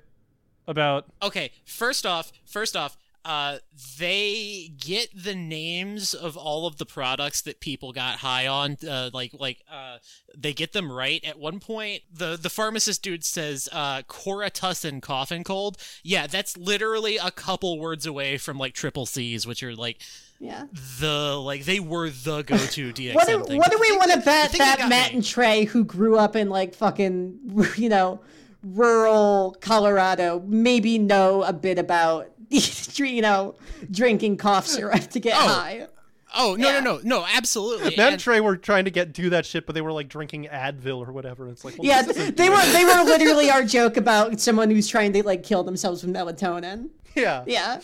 about? 0.67 1.05
Okay, 1.21 1.51
first 1.65 2.03
off, 2.03 2.31
first 2.45 2.75
off, 2.75 2.97
uh, 3.23 3.59
they 3.99 4.71
get 4.79 5.09
the 5.13 5.35
names 5.35 6.15
of 6.15 6.35
all 6.35 6.65
of 6.65 6.77
the 6.77 6.85
products 6.85 7.41
that 7.41 7.59
people 7.59 7.91
got 7.91 8.19
high 8.19 8.47
on. 8.47 8.77
Uh, 8.87 9.11
like, 9.13 9.33
like, 9.37 9.61
uh, 9.71 9.97
they 10.35 10.53
get 10.53 10.73
them 10.73 10.91
right. 10.91 11.23
At 11.23 11.37
one 11.37 11.59
point, 11.59 12.01
the 12.11 12.35
the 12.35 12.49
pharmacist 12.49 13.03
dude 13.03 13.23
says, 13.23 13.69
uh, 13.71 14.01
"Coratussin 14.03 15.01
cough 15.03 15.29
and 15.29 15.45
cold." 15.45 15.77
Yeah, 16.03 16.25
that's 16.25 16.57
literally 16.57 17.17
a 17.17 17.29
couple 17.29 17.77
words 17.79 18.07
away 18.07 18.39
from 18.39 18.57
like 18.57 18.73
triple 18.73 19.05
C's, 19.05 19.45
which 19.45 19.61
are 19.61 19.75
like 19.75 20.01
Yeah. 20.39 20.65
the 20.99 21.35
like 21.39 21.65
they 21.65 21.79
were 21.79 22.09
the 22.09 22.43
go 22.43 22.57
to 22.57 22.93
DXM 22.93 23.15
What 23.15 23.27
do, 23.27 23.43
thing. 23.43 23.57
what 23.57 23.71
do 23.71 23.77
we 23.79 23.97
want 23.97 24.11
to 24.11 24.19
bet 24.19 24.51
the 24.51 24.59
that 24.59 24.87
Matt 24.87 25.11
me- 25.11 25.15
and 25.17 25.25
Trey, 25.25 25.63
who 25.65 25.83
grew 25.83 26.17
up 26.17 26.35
in 26.35 26.49
like 26.49 26.75
fucking, 26.75 27.39
you 27.77 27.89
know, 27.89 28.19
rural 28.63 29.55
Colorado, 29.61 30.43
maybe 30.45 30.99
know 30.99 31.43
a 31.43 31.53
bit 31.53 31.79
about, 31.79 32.29
you 32.49 33.21
know, 33.21 33.55
drinking 33.89 34.37
cough 34.37 34.67
syrup 34.67 35.01
to 35.09 35.19
get 35.19 35.35
Oh. 35.35 35.47
high? 35.47 35.87
Oh 36.35 36.55
no 36.55 36.67
Yeah. 36.69 36.79
no 36.81 36.97
no 36.97 37.01
no 37.03 37.25
absolutely. 37.35 37.85
Matt 37.91 37.99
and 37.99 37.99
And- 38.13 38.19
Trey 38.21 38.39
were 38.41 38.57
trying 38.57 38.85
to 38.85 38.91
get 38.91 39.13
do 39.13 39.29
that 39.31 39.45
shit, 39.45 39.65
but 39.65 39.73
they 39.73 39.81
were 39.81 39.93
like 39.93 40.07
drinking 40.09 40.49
Advil 40.51 41.07
or 41.07 41.11
whatever. 41.13 41.43
And 41.45 41.53
it's 41.53 41.63
like, 41.65 41.77
well, 41.77 41.87
Yeah, 41.87 42.01
this 42.03 42.15
they 42.31 42.49
were 42.49 42.61
they 42.73 42.83
were 42.85 43.03
literally 43.05 43.49
our 43.49 43.63
joke 43.63 43.97
about 43.97 44.39
someone 44.39 44.69
who's 44.69 44.87
trying 44.87 45.13
to 45.13 45.23
like 45.23 45.41
kill 45.43 45.63
themselves 45.63 46.03
with 46.03 46.13
melatonin. 46.13 46.89
Yeah, 47.15 47.43
Yeah. 47.47 47.79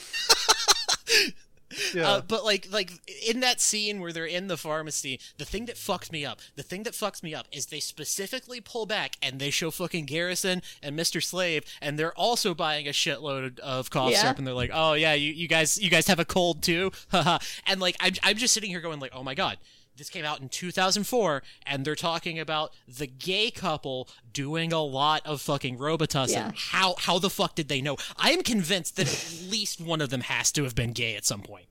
yeah. 1.93 2.07
Uh, 2.09 2.21
but 2.21 2.43
like 2.43 2.67
like 2.71 2.91
in 3.27 3.39
that 3.41 3.59
scene 3.61 3.99
where 3.99 4.11
they're 4.13 4.25
in 4.25 4.47
the 4.47 4.57
pharmacy, 4.57 5.19
the 5.37 5.45
thing 5.45 5.65
that 5.65 5.75
fucks 5.75 6.11
me 6.11 6.25
up, 6.25 6.39
the 6.55 6.63
thing 6.63 6.83
that 6.83 6.93
fucks 6.93 7.23
me 7.23 7.33
up 7.33 7.47
is 7.51 7.67
they 7.67 7.79
specifically 7.79 8.61
pull 8.61 8.85
back 8.85 9.15
and 9.21 9.39
they 9.39 9.49
show 9.49 9.71
fucking 9.71 10.05
Garrison 10.05 10.61
and 10.81 10.97
Mr. 10.97 11.23
Slave, 11.23 11.63
and 11.81 11.97
they're 11.97 12.13
also 12.17 12.53
buying 12.53 12.87
a 12.87 12.91
shitload 12.91 13.59
of 13.59 13.89
cough 13.89 14.11
Yeah. 14.11 14.21
syrup, 14.21 14.37
and 14.37 14.47
they're 14.47 14.53
like, 14.53 14.71
oh 14.73 14.93
yeah, 14.93 15.13
you, 15.13 15.31
you 15.33 15.47
guys 15.47 15.81
you 15.81 15.89
guys 15.89 16.07
have 16.07 16.19
a 16.19 16.25
cold 16.25 16.61
too, 16.63 16.91
haha. 17.11 17.39
and 17.67 17.79
like 17.81 17.95
I'm 17.99 18.13
I'm 18.23 18.37
just 18.37 18.53
sitting 18.53 18.69
here 18.69 18.81
going 18.81 18.99
like, 18.99 19.11
oh 19.13 19.23
my 19.23 19.35
god. 19.35 19.57
This 19.95 20.09
came 20.09 20.25
out 20.25 20.41
in 20.41 20.49
2004, 20.49 21.43
and 21.67 21.85
they're 21.85 21.95
talking 21.95 22.39
about 22.39 22.73
the 22.87 23.05
gay 23.07 23.51
couple 23.51 24.09
doing 24.31 24.73
a 24.73 24.81
lot 24.81 25.21
of 25.25 25.39
fucking 25.41 25.77
Robitussin. 25.77 26.31
Yeah. 26.31 26.51
How 26.55 26.95
how 26.97 27.19
the 27.19 27.29
fuck 27.29 27.53
did 27.55 27.67
they 27.69 27.79
know? 27.81 27.97
I 28.17 28.31
am 28.31 28.41
convinced 28.41 28.95
that 28.97 29.07
at 29.07 29.49
least 29.51 29.79
one 29.79 30.01
of 30.01 30.09
them 30.09 30.21
has 30.21 30.51
to 30.53 30.63
have 30.63 30.73
been 30.73 30.93
gay 30.93 31.15
at 31.15 31.25
some 31.25 31.41
point. 31.41 31.65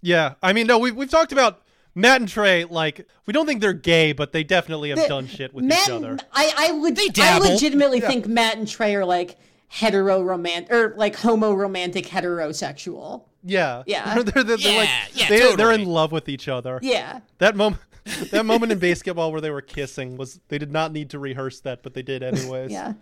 yeah. 0.00 0.34
I 0.42 0.52
mean, 0.52 0.66
no, 0.66 0.78
we've 0.78 0.94
we've 0.96 1.10
talked 1.10 1.30
about 1.32 1.62
Matt 1.94 2.20
and 2.20 2.28
Trey. 2.28 2.64
Like, 2.64 3.06
we 3.26 3.32
don't 3.32 3.46
think 3.46 3.60
they're 3.60 3.72
gay, 3.72 4.12
but 4.12 4.32
they 4.32 4.42
definitely 4.44 4.90
have 4.90 4.98
The- 4.98 5.08
done 5.08 5.26
shit 5.28 5.54
with 5.54 5.64
Matt, 5.64 5.84
each 5.84 5.90
other. 5.90 6.18
I 6.32 6.52
I 6.56 6.72
would 6.72 6.96
They 6.96 7.04
I 7.04 7.08
dabble. 7.12 7.50
legitimately 7.52 8.00
think 8.00 8.26
Matt 8.26 8.56
and 8.58 8.66
Trey 8.68 8.94
are 8.96 9.04
like 9.04 9.38
hetero 9.68 10.22
romantic 10.22 10.72
or 10.72 10.94
like 10.96 11.16
homo 11.16 11.52
romantic 11.52 12.06
heterosexual. 12.06 13.24
Yeah, 13.44 13.82
Yeah. 13.86 14.14
they're, 14.22 14.24
they're, 14.24 14.42
they're 14.44 14.58
Yeah, 14.58 14.78
like 14.78 14.88
yeah, 15.12 15.28
they, 15.28 15.56
they're 15.56 15.72
in 15.72 15.84
love 15.84 16.10
with 16.12 16.28
each 16.28 16.48
other. 16.48 16.80
Yeah. 16.82 17.20
That 17.38 17.54
moment, 17.56 17.82
that 18.30 18.44
moment 18.44 18.72
in 18.72 18.78
basketball 18.78 19.30
where 19.32 19.40
they 19.40 19.50
were 19.50 19.62
kissing 19.62 20.16
was 20.16 20.40
they 20.48 20.58
did 20.58 20.72
not 20.72 20.92
need 20.92 21.10
to 21.10 21.18
rehearse 21.18 21.60
that, 21.60 21.82
but 21.82 21.94
they 21.94 22.02
did 22.02 22.22
anyways. 22.22 22.70
Yeah. 22.72 22.94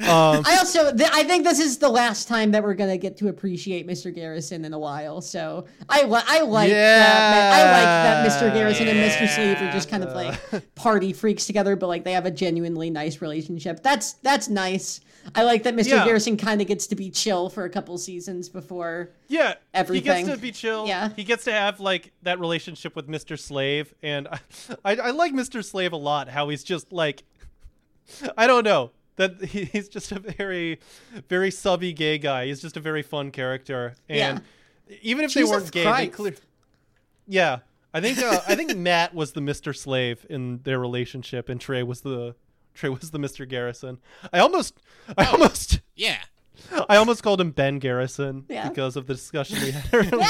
Um, 0.00 0.42
I 0.46 0.56
also 0.58 0.94
th- 0.94 1.10
I 1.12 1.24
think 1.24 1.44
this 1.44 1.58
is 1.58 1.78
the 1.78 1.88
last 1.88 2.26
time 2.28 2.50
that 2.52 2.62
we're 2.62 2.74
gonna 2.74 2.96
get 2.98 3.16
to 3.18 3.28
appreciate 3.28 3.86
Mr. 3.86 4.14
Garrison 4.14 4.64
in 4.64 4.72
a 4.72 4.78
while. 4.78 5.20
So 5.20 5.66
I 5.88 6.04
li- 6.04 6.22
I 6.26 6.40
like 6.40 6.70
that 6.70 7.52
I 7.52 7.62
like 7.72 7.84
that 7.84 8.28
Mr. 8.50 8.52
Garrison 8.52 8.88
and 8.88 8.98
Mr. 8.98 9.28
Slave 9.34 9.56
are 9.60 9.72
just 9.72 9.88
kind 9.90 10.02
of 10.04 10.14
like 10.14 10.74
party 10.74 11.12
freaks 11.12 11.46
together, 11.46 11.76
but 11.76 11.86
like 11.86 12.04
they 12.04 12.12
have 12.12 12.26
a 12.26 12.30
genuinely 12.30 12.90
nice 12.90 13.20
relationship. 13.22 13.82
That's 13.82 14.14
that's 14.14 14.48
nice. 14.48 15.00
I 15.34 15.42
like 15.42 15.62
that 15.64 15.74
Mr. 15.74 15.88
Yeah. 15.88 16.04
Garrison 16.04 16.36
kind 16.36 16.60
of 16.60 16.66
gets 16.66 16.86
to 16.88 16.96
be 16.96 17.10
chill 17.10 17.48
for 17.48 17.64
a 17.64 17.70
couple 17.70 17.96
seasons 17.98 18.48
before. 18.48 19.10
yeah, 19.28 19.54
Everything. 19.74 20.16
He 20.18 20.22
gets 20.24 20.36
to 20.36 20.42
be 20.42 20.52
chill. 20.52 20.86
Yeah. 20.86 21.10
he 21.14 21.24
gets 21.24 21.44
to 21.44 21.52
have 21.52 21.80
like 21.80 22.12
that 22.22 22.40
relationship 22.40 22.96
with 22.96 23.08
Mr. 23.08 23.38
Slave, 23.38 23.94
and 24.02 24.28
I, 24.28 24.38
I, 24.84 24.96
I 24.96 25.10
like 25.10 25.32
Mr. 25.32 25.64
Slave 25.64 25.92
a 25.92 25.96
lot. 25.96 26.28
How 26.28 26.48
he's 26.48 26.64
just 26.64 26.92
like, 26.92 27.22
I 28.36 28.46
don't 28.46 28.64
know 28.64 28.90
that 29.16 29.42
he, 29.44 29.64
he's 29.64 29.88
just 29.88 30.12
a 30.12 30.18
very, 30.18 30.80
very 31.28 31.50
subby 31.50 31.92
gay 31.92 32.18
guy. 32.18 32.46
He's 32.46 32.60
just 32.60 32.76
a 32.76 32.80
very 32.80 33.02
fun 33.02 33.30
character, 33.30 33.94
and 34.08 34.42
even 35.02 35.24
if 35.24 35.32
Jesus 35.32 35.48
they 35.50 35.54
weren't 35.56 35.72
gay, 35.72 36.04
they 36.04 36.08
clear. 36.08 36.34
Yeah, 37.26 37.58
I 37.92 38.00
think 38.00 38.18
uh, 38.18 38.40
I 38.48 38.54
think 38.54 38.74
Matt 38.76 39.14
was 39.14 39.32
the 39.32 39.40
Mr. 39.40 39.76
Slave 39.76 40.26
in 40.30 40.60
their 40.64 40.78
relationship, 40.78 41.48
and 41.48 41.60
Trey 41.60 41.82
was 41.82 42.00
the 42.00 42.34
Trey 42.74 42.88
was 42.90 43.10
the 43.10 43.18
Mr. 43.18 43.48
Garrison. 43.48 43.98
I 44.32 44.38
almost, 44.40 44.78
I 45.16 45.26
almost. 45.26 45.80
Yeah. 45.96 46.18
I 46.88 46.96
almost 46.96 47.22
called 47.22 47.40
him 47.40 47.50
Ben 47.52 47.78
Garrison 47.78 48.44
Yeah. 48.48 48.68
because 48.68 48.94
of 48.96 49.06
the 49.06 49.14
discussion 49.14 49.60
we 49.62 49.70
had 49.70 49.88
earlier. 49.94 50.26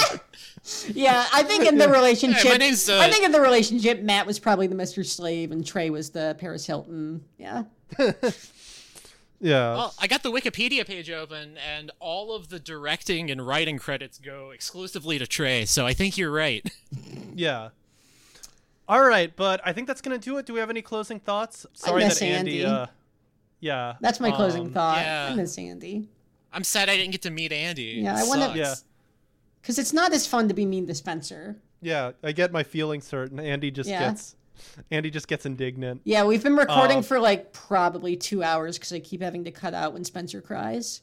Yeah, 0.88 1.26
I 1.32 1.42
think 1.42 1.66
in 1.66 1.76
the 1.76 1.88
relationship, 1.88 2.42
Hey, 2.42 2.50
my 2.50 2.56
name's, 2.56 2.88
uh, 2.88 2.98
I 3.00 3.10
think 3.10 3.24
in 3.24 3.32
the 3.32 3.40
relationship, 3.40 4.00
Matt 4.02 4.26
was 4.26 4.38
probably 4.38 4.66
the 4.68 4.74
Mr. 4.76 5.04
Slave 5.04 5.50
and 5.50 5.66
Trey 5.66 5.90
was 5.90 6.10
the 6.10 6.36
Paris 6.38 6.64
Hilton. 6.66 7.24
Yeah. 7.36 7.64
yeah. 7.98 9.74
Well, 9.74 9.94
I 9.98 10.06
got 10.06 10.22
the 10.22 10.30
Wikipedia 10.30 10.86
page 10.86 11.10
open, 11.10 11.56
and 11.58 11.90
all 11.98 12.34
of 12.34 12.48
the 12.48 12.60
directing 12.60 13.30
and 13.30 13.46
writing 13.46 13.78
credits 13.78 14.18
go 14.18 14.50
exclusively 14.50 15.18
to 15.18 15.26
Trey. 15.26 15.64
So 15.64 15.86
I 15.86 15.94
think 15.94 16.16
you're 16.18 16.32
right. 16.32 16.68
Yeah. 17.32 17.68
All 18.90 19.04
right, 19.04 19.34
but 19.36 19.60
I 19.64 19.72
think 19.72 19.86
that's 19.86 20.00
gonna 20.00 20.18
do 20.18 20.38
it. 20.38 20.46
Do 20.46 20.52
we 20.52 20.58
have 20.58 20.68
any 20.68 20.82
closing 20.82 21.20
thoughts? 21.20 21.64
Sorry 21.74 22.02
miss 22.02 22.18
that 22.18 22.24
Andy. 22.24 22.64
Andy. 22.64 22.64
Uh, 22.64 22.86
yeah. 23.60 23.94
That's 24.00 24.18
my 24.18 24.32
closing 24.32 24.62
um, 24.66 24.72
thought. 24.72 24.98
yeah. 24.98 25.28
I 25.30 25.34
miss 25.36 25.56
Andy. 25.56 26.08
I'm 26.52 26.64
sad 26.64 26.88
I 26.88 26.96
didn't 26.96 27.12
get 27.12 27.22
to 27.22 27.30
meet 27.30 27.52
Andy. 27.52 28.00
Yeah, 28.02 28.18
It 28.18 28.24
I 28.24 28.28
wanna- 28.28 28.52
Yeah. 28.56 28.74
Because 29.62 29.78
it's 29.78 29.92
not 29.92 30.12
as 30.12 30.26
fun 30.26 30.48
to 30.48 30.54
be 30.54 30.66
mean 30.66 30.88
to 30.88 30.94
Spencer. 30.96 31.56
Yeah, 31.80 32.12
I 32.24 32.32
get 32.32 32.50
my 32.50 32.64
feelings 32.64 33.08
hurt, 33.10 33.30
and 33.30 33.38
Andy 33.40 33.70
just 33.70 33.88
Yeah. 33.88 34.08
gets, 34.08 34.34
Andy 34.90 35.08
just 35.08 35.28
gets 35.28 35.46
indignant. 35.46 36.00
Yeah, 36.02 36.24
we've 36.24 36.42
been 36.42 36.56
recording 36.56 36.96
Um, 36.98 37.02
for 37.04 37.20
like 37.20 37.52
probably 37.52 38.16
two 38.16 38.42
hours 38.42 38.76
because 38.76 38.92
I 38.92 38.98
keep 38.98 39.22
having 39.22 39.44
to 39.44 39.52
cut 39.52 39.72
out 39.72 39.92
when 39.92 40.02
Spencer 40.04 40.40
cries. 40.40 41.02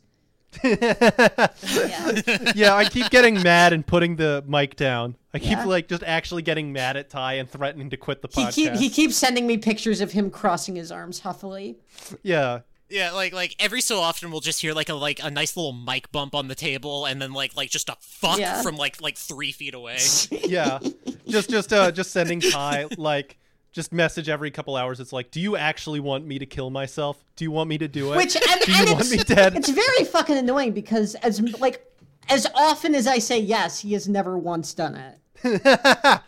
Yeah. 0.63 1.47
yeah, 2.55 2.73
I 2.75 2.85
keep 2.89 3.09
getting 3.09 3.41
mad 3.41 3.73
and 3.73 3.85
putting 3.85 4.15
the 4.15 4.43
mic 4.47 4.75
down. 4.75 5.15
I 5.33 5.39
keep 5.39 5.51
Yeah. 5.51 5.65
like 5.65 5.87
just 5.87 6.03
actually 6.03 6.41
getting 6.41 6.73
mad 6.73 6.97
at 6.97 7.09
Ty 7.09 7.33
and 7.33 7.49
threatening 7.49 7.89
to 7.91 7.97
quit 7.97 8.21
the 8.21 8.29
He, 8.31 8.41
podcast. 8.45 8.53
keep, 8.53 8.73
he 8.73 8.89
keeps 8.89 9.15
sending 9.15 9.45
me 9.45 9.57
pictures 9.57 10.01
of 10.01 10.11
him 10.13 10.29
crossing 10.31 10.75
his 10.75 10.91
arms 10.91 11.19
huffily. 11.19 11.77
yeah, 12.23 12.61
Yeah, 12.89 13.11
like 13.11 13.33
like 13.33 13.55
every 13.59 13.81
so 13.81 13.99
often 13.99 14.31
we'll 14.31 14.39
just 14.41 14.61
hear 14.61 14.73
like 14.73 14.89
a 14.89 14.93
like 14.93 15.19
a 15.23 15.29
nice 15.29 15.55
little 15.57 15.73
mic 15.73 16.11
bump 16.11 16.33
on 16.33 16.47
the 16.47 16.55
table, 16.55 17.05
and 17.05 17.21
then 17.21 17.33
like 17.33 17.55
like 17.55 17.69
just 17.69 17.89
a 17.89 17.97
fuck 17.99 18.39
Yeah. 18.39 18.61
from 18.61 18.77
like 18.77 19.01
like 19.01 19.17
three 19.17 19.51
feet 19.51 19.73
away. 19.73 19.97
yeah. 20.31 20.79
just 21.27 21.49
just 21.49 21.71
uh 21.73 21.91
just 21.91 22.11
sending 22.11 22.39
Ty 22.39 22.87
like 22.97 23.37
just 23.77 23.93
message 23.93 24.27
every 24.27 24.49
couple 24.49 24.75
hours. 24.75 24.99
It's 24.99 25.13
like, 25.13 25.29
do 25.29 25.39
you 25.39 25.55
actually 25.55 25.99
want 25.99 26.25
me 26.25 26.39
to 26.39 26.47
kill 26.47 26.71
myself? 26.71 27.23
Do 27.35 27.45
you 27.45 27.51
want 27.51 27.69
me 27.69 27.77
to 27.77 27.87
do 27.87 28.11
it? 28.11 28.17
Which 28.17 28.35
and, 28.35 28.61
do 28.61 28.71
you 28.71 28.79
and 28.79 28.89
want 28.89 29.01
it's, 29.01 29.29
me 29.29 29.35
dead? 29.35 29.55
it's 29.55 29.69
very 29.69 30.03
fucking 30.03 30.35
annoying 30.35 30.73
because 30.73 31.13
as 31.15 31.39
like 31.59 31.85
as 32.27 32.47
often 32.55 32.95
as 32.95 33.05
I 33.05 33.19
say 33.19 33.39
yes, 33.39 33.79
he 33.79 33.93
has 33.93 34.09
never 34.09 34.35
once 34.35 34.73
done 34.73 34.95
it. 34.95 35.21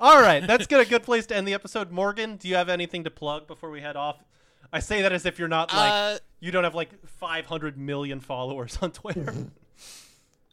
All 0.00 0.20
right, 0.20 0.46
that's 0.46 0.66
good. 0.66 0.86
A 0.86 0.88
good 0.88 1.02
place 1.02 1.24
to 1.28 1.36
end 1.36 1.48
the 1.48 1.54
episode. 1.54 1.90
Morgan, 1.90 2.36
do 2.36 2.48
you 2.48 2.56
have 2.56 2.68
anything 2.68 3.04
to 3.04 3.10
plug 3.10 3.46
before 3.46 3.70
we 3.70 3.80
head 3.80 3.96
off? 3.96 4.22
I 4.70 4.80
say 4.80 5.00
that 5.00 5.12
as 5.12 5.24
if 5.24 5.38
you're 5.38 5.48
not 5.48 5.72
like 5.72 5.90
Uh, 5.90 6.18
you 6.38 6.52
don't 6.52 6.64
have 6.64 6.74
like 6.74 6.90
500 7.06 7.78
million 7.78 8.20
followers 8.20 8.78
on 8.82 8.92
Twitter. 8.92 9.32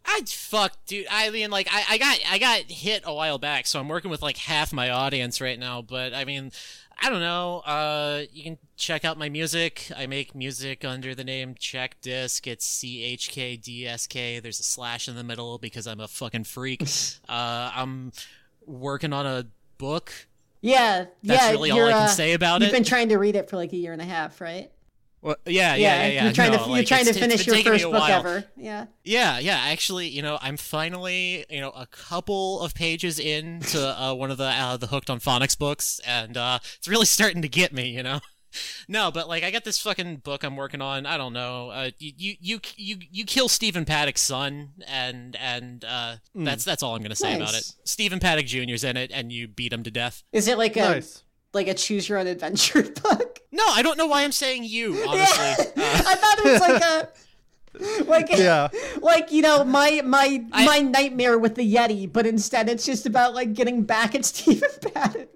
I 0.08 0.22
fuck, 0.26 0.74
dude. 0.86 1.06
I 1.12 1.30
mean, 1.30 1.52
like, 1.52 1.68
I, 1.70 1.84
I 1.90 1.98
got 1.98 2.20
I 2.30 2.38
got 2.38 2.62
hit 2.72 3.04
a 3.06 3.14
while 3.14 3.38
back, 3.38 3.68
so 3.68 3.80
I'm 3.80 3.90
working 3.90 4.10
with 4.10 4.22
like 4.22 4.38
half 4.38 4.72
my 4.72 4.90
audience 4.90 5.42
right 5.42 5.60
now. 5.60 5.82
But 5.82 6.14
I 6.14 6.24
mean, 6.24 6.52
I 7.02 7.10
don't 7.10 7.20
know. 7.20 7.60
Uh, 7.60 8.24
you 8.32 8.44
can 8.44 8.58
check 8.78 9.04
out 9.06 9.18
my 9.18 9.30
music. 9.30 9.92
I 9.96 10.08
make 10.08 10.34
music 10.34 10.86
under 10.86 11.14
the 11.14 11.24
name 11.24 11.56
Check 11.60 12.00
Disc. 12.02 12.48
It's 12.48 12.66
C 12.66 13.04
H 13.04 13.30
K 13.32 13.58
D 13.58 13.86
S 13.86 14.08
K. 14.08 14.40
There's 14.40 14.60
a 14.60 14.64
slash 14.64 15.08
in 15.08 15.16
the 15.16 15.24
middle 15.24 15.58
because 15.58 15.86
I'm 15.88 16.00
a 16.00 16.08
fucking 16.08 16.46
freak. 16.46 16.82
uh, 17.30 17.72
I'm 17.76 18.14
working 18.66 19.14
on 19.14 19.26
a 19.26 19.46
book. 19.78 20.12
Yeah, 20.62 21.06
That's 21.24 21.44
yeah. 21.44 21.52
really 21.52 21.72
all 21.72 21.86
I 21.86 21.92
can 21.92 22.02
uh, 22.04 22.08
say 22.08 22.34
about 22.34 22.62
You've 22.62 22.70
it. 22.70 22.74
been 22.74 22.84
trying 22.84 23.10
to 23.10 23.18
read 23.18 23.36
it 23.36 23.50
for 23.50 23.58
like 23.58 23.74
a 23.74 23.78
year 23.78 23.94
and 23.94 24.02
a 24.02 24.06
half, 24.06 24.42
right? 24.42 24.72
Well, 25.22 25.36
yeah, 25.46 25.76
yeah, 25.76 25.76
Yeah, 25.76 25.78
yeah, 25.78 26.08
yeah. 26.14 26.24
you're 26.26 26.34
trying 26.34 26.52
No, 26.52 26.58
to 26.60 26.64
you're 26.66 26.72
like, 26.78 26.88
trying 26.88 27.06
to 27.06 27.10
it's- 27.10 27.24
it's 27.24 27.44
finish 27.44 27.48
your 27.48 27.74
first 27.74 27.84
book 27.86 27.94
while. 27.94 28.20
ever. 28.20 28.46
Yeah. 28.56 28.86
Yeah, 29.04 29.40
yeah. 29.40 29.58
Actually, 29.58 30.08
you 30.10 30.22
know, 30.22 30.38
I'm 30.42 30.58
finally, 30.58 31.46
you 31.50 31.60
know, 31.60 31.72
a 31.72 31.88
couple 31.88 32.62
of 32.62 32.74
pages 32.76 33.18
into 33.20 33.80
uh, 34.02 34.14
one 34.14 34.30
of 34.32 34.38
the 34.38 34.46
uh, 34.46 34.78
the 34.78 34.88
Hooked 34.88 35.10
on 35.10 35.20
Phonics 35.20 35.58
books, 35.58 36.00
and 36.06 36.38
uh, 36.38 36.60
it's 36.78 36.88
really 36.88 37.06
starting 37.08 37.42
to 37.42 37.50
get 37.50 37.74
me, 37.74 37.90
you 37.90 38.04
know. 38.04 38.20
No, 38.88 39.12
but 39.12 39.28
like 39.28 39.44
I 39.44 39.52
got 39.52 39.66
this 39.66 39.80
fucking 39.80 40.18
book 40.18 40.44
I'm 40.44 40.56
working 40.56 40.82
on. 40.82 41.06
I 41.06 41.18
don't 41.18 41.34
know. 41.34 41.70
Uh, 41.70 41.92
you 42.00 42.14
you 42.18 42.36
you 42.40 42.60
you 42.76 42.98
you 43.12 43.26
kill 43.26 43.50
Stephen 43.50 43.86
Paddock's 43.86 44.22
son, 44.22 44.70
and 44.88 45.36
and 45.36 45.84
uh, 45.86 46.16
that's 46.34 46.64
that's 46.64 46.82
all 46.82 46.96
I'm 46.96 47.04
gonna 47.04 47.14
say 47.16 47.36
about 47.36 47.54
it. 47.54 47.70
Stephen 47.84 48.20
Paddock 48.20 48.48
Jr.'s 48.48 48.84
in 48.84 48.98
it, 48.98 49.12
and 49.14 49.32
you 49.32 49.48
beat 49.48 49.74
him 49.74 49.84
to 49.84 49.92
death. 49.92 50.24
Is 50.32 50.48
it 50.48 50.58
like 50.58 50.76
a 50.78 50.80
nice. 50.80 51.24
Like 51.54 51.68
a 51.68 51.74
choose 51.74 52.08
your 52.10 52.18
own 52.18 52.28
adventure 52.28 52.84
book? 53.04 53.40
No, 53.52 53.64
I 53.68 53.82
don't 53.82 53.98
know 53.98 54.08
why 54.08 54.24
I'm 54.24 54.32
saying 54.32 54.64
you. 54.66 55.04
Honestly, 55.08 55.46
Yeah. 55.46 55.56
Uh, 55.78 56.04
I 56.06 56.16
thought 56.16 56.40
it 56.40 56.46
was 56.46 56.62
like 56.62 56.82
a 56.84 57.10
like 58.06 58.28
Yeah. 58.38 58.70
like 59.02 59.32
you 59.32 59.42
know 59.44 59.64
my 59.64 60.02
my 60.04 60.44
I- 60.52 60.66
my 60.66 60.80
nightmare 60.80 61.38
with 61.38 61.56
the 61.56 61.76
Yeti, 61.76 62.12
but 62.12 62.26
instead 62.26 62.70
it's 62.70 62.86
just 62.86 63.06
about 63.06 63.34
like 63.36 63.54
getting 63.54 63.84
back 63.84 64.16
at 64.16 64.26
Stephen 64.26 64.70
Paddock. 64.94 65.30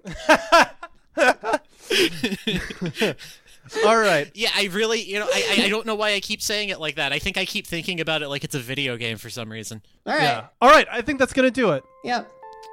All 3.86 3.96
right. 3.96 4.30
Yeah, 4.34 4.50
I 4.54 4.68
really, 4.72 5.00
you 5.02 5.18
know, 5.20 5.26
I, 5.32 5.56
I 5.60 5.64
I 5.64 5.68
don't 5.68 5.86
know 5.86 5.94
why 5.94 6.12
I 6.14 6.20
keep 6.20 6.42
saying 6.42 6.68
it 6.70 6.80
like 6.80 6.96
that. 6.96 7.12
I 7.12 7.18
think 7.18 7.38
I 7.38 7.44
keep 7.44 7.66
thinking 7.66 8.00
about 8.00 8.22
it 8.22 8.28
like 8.28 8.44
it's 8.44 8.54
a 8.54 8.58
video 8.58 8.96
game 8.96 9.16
for 9.18 9.30
some 9.30 9.50
reason. 9.50 9.80
All 10.06 10.12
right. 10.14 10.22
Yeah. 10.22 10.46
All 10.60 10.68
right. 10.70 10.86
I 10.90 11.00
think 11.00 11.18
that's 11.18 11.32
gonna 11.32 11.50
do 11.50 11.70
it. 11.70 11.84
Yep. 12.04 12.30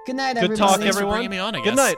Good 0.07 0.15
night, 0.15 0.33
Good 0.33 0.43
everybody. 0.45 0.59
talk, 0.59 0.79
Thanks 0.79 0.95
everyone. 0.97 1.29
me 1.29 1.37
on, 1.37 1.55
I 1.55 1.59
Good 1.59 1.75
guess. 1.75 1.77
night. 1.77 1.95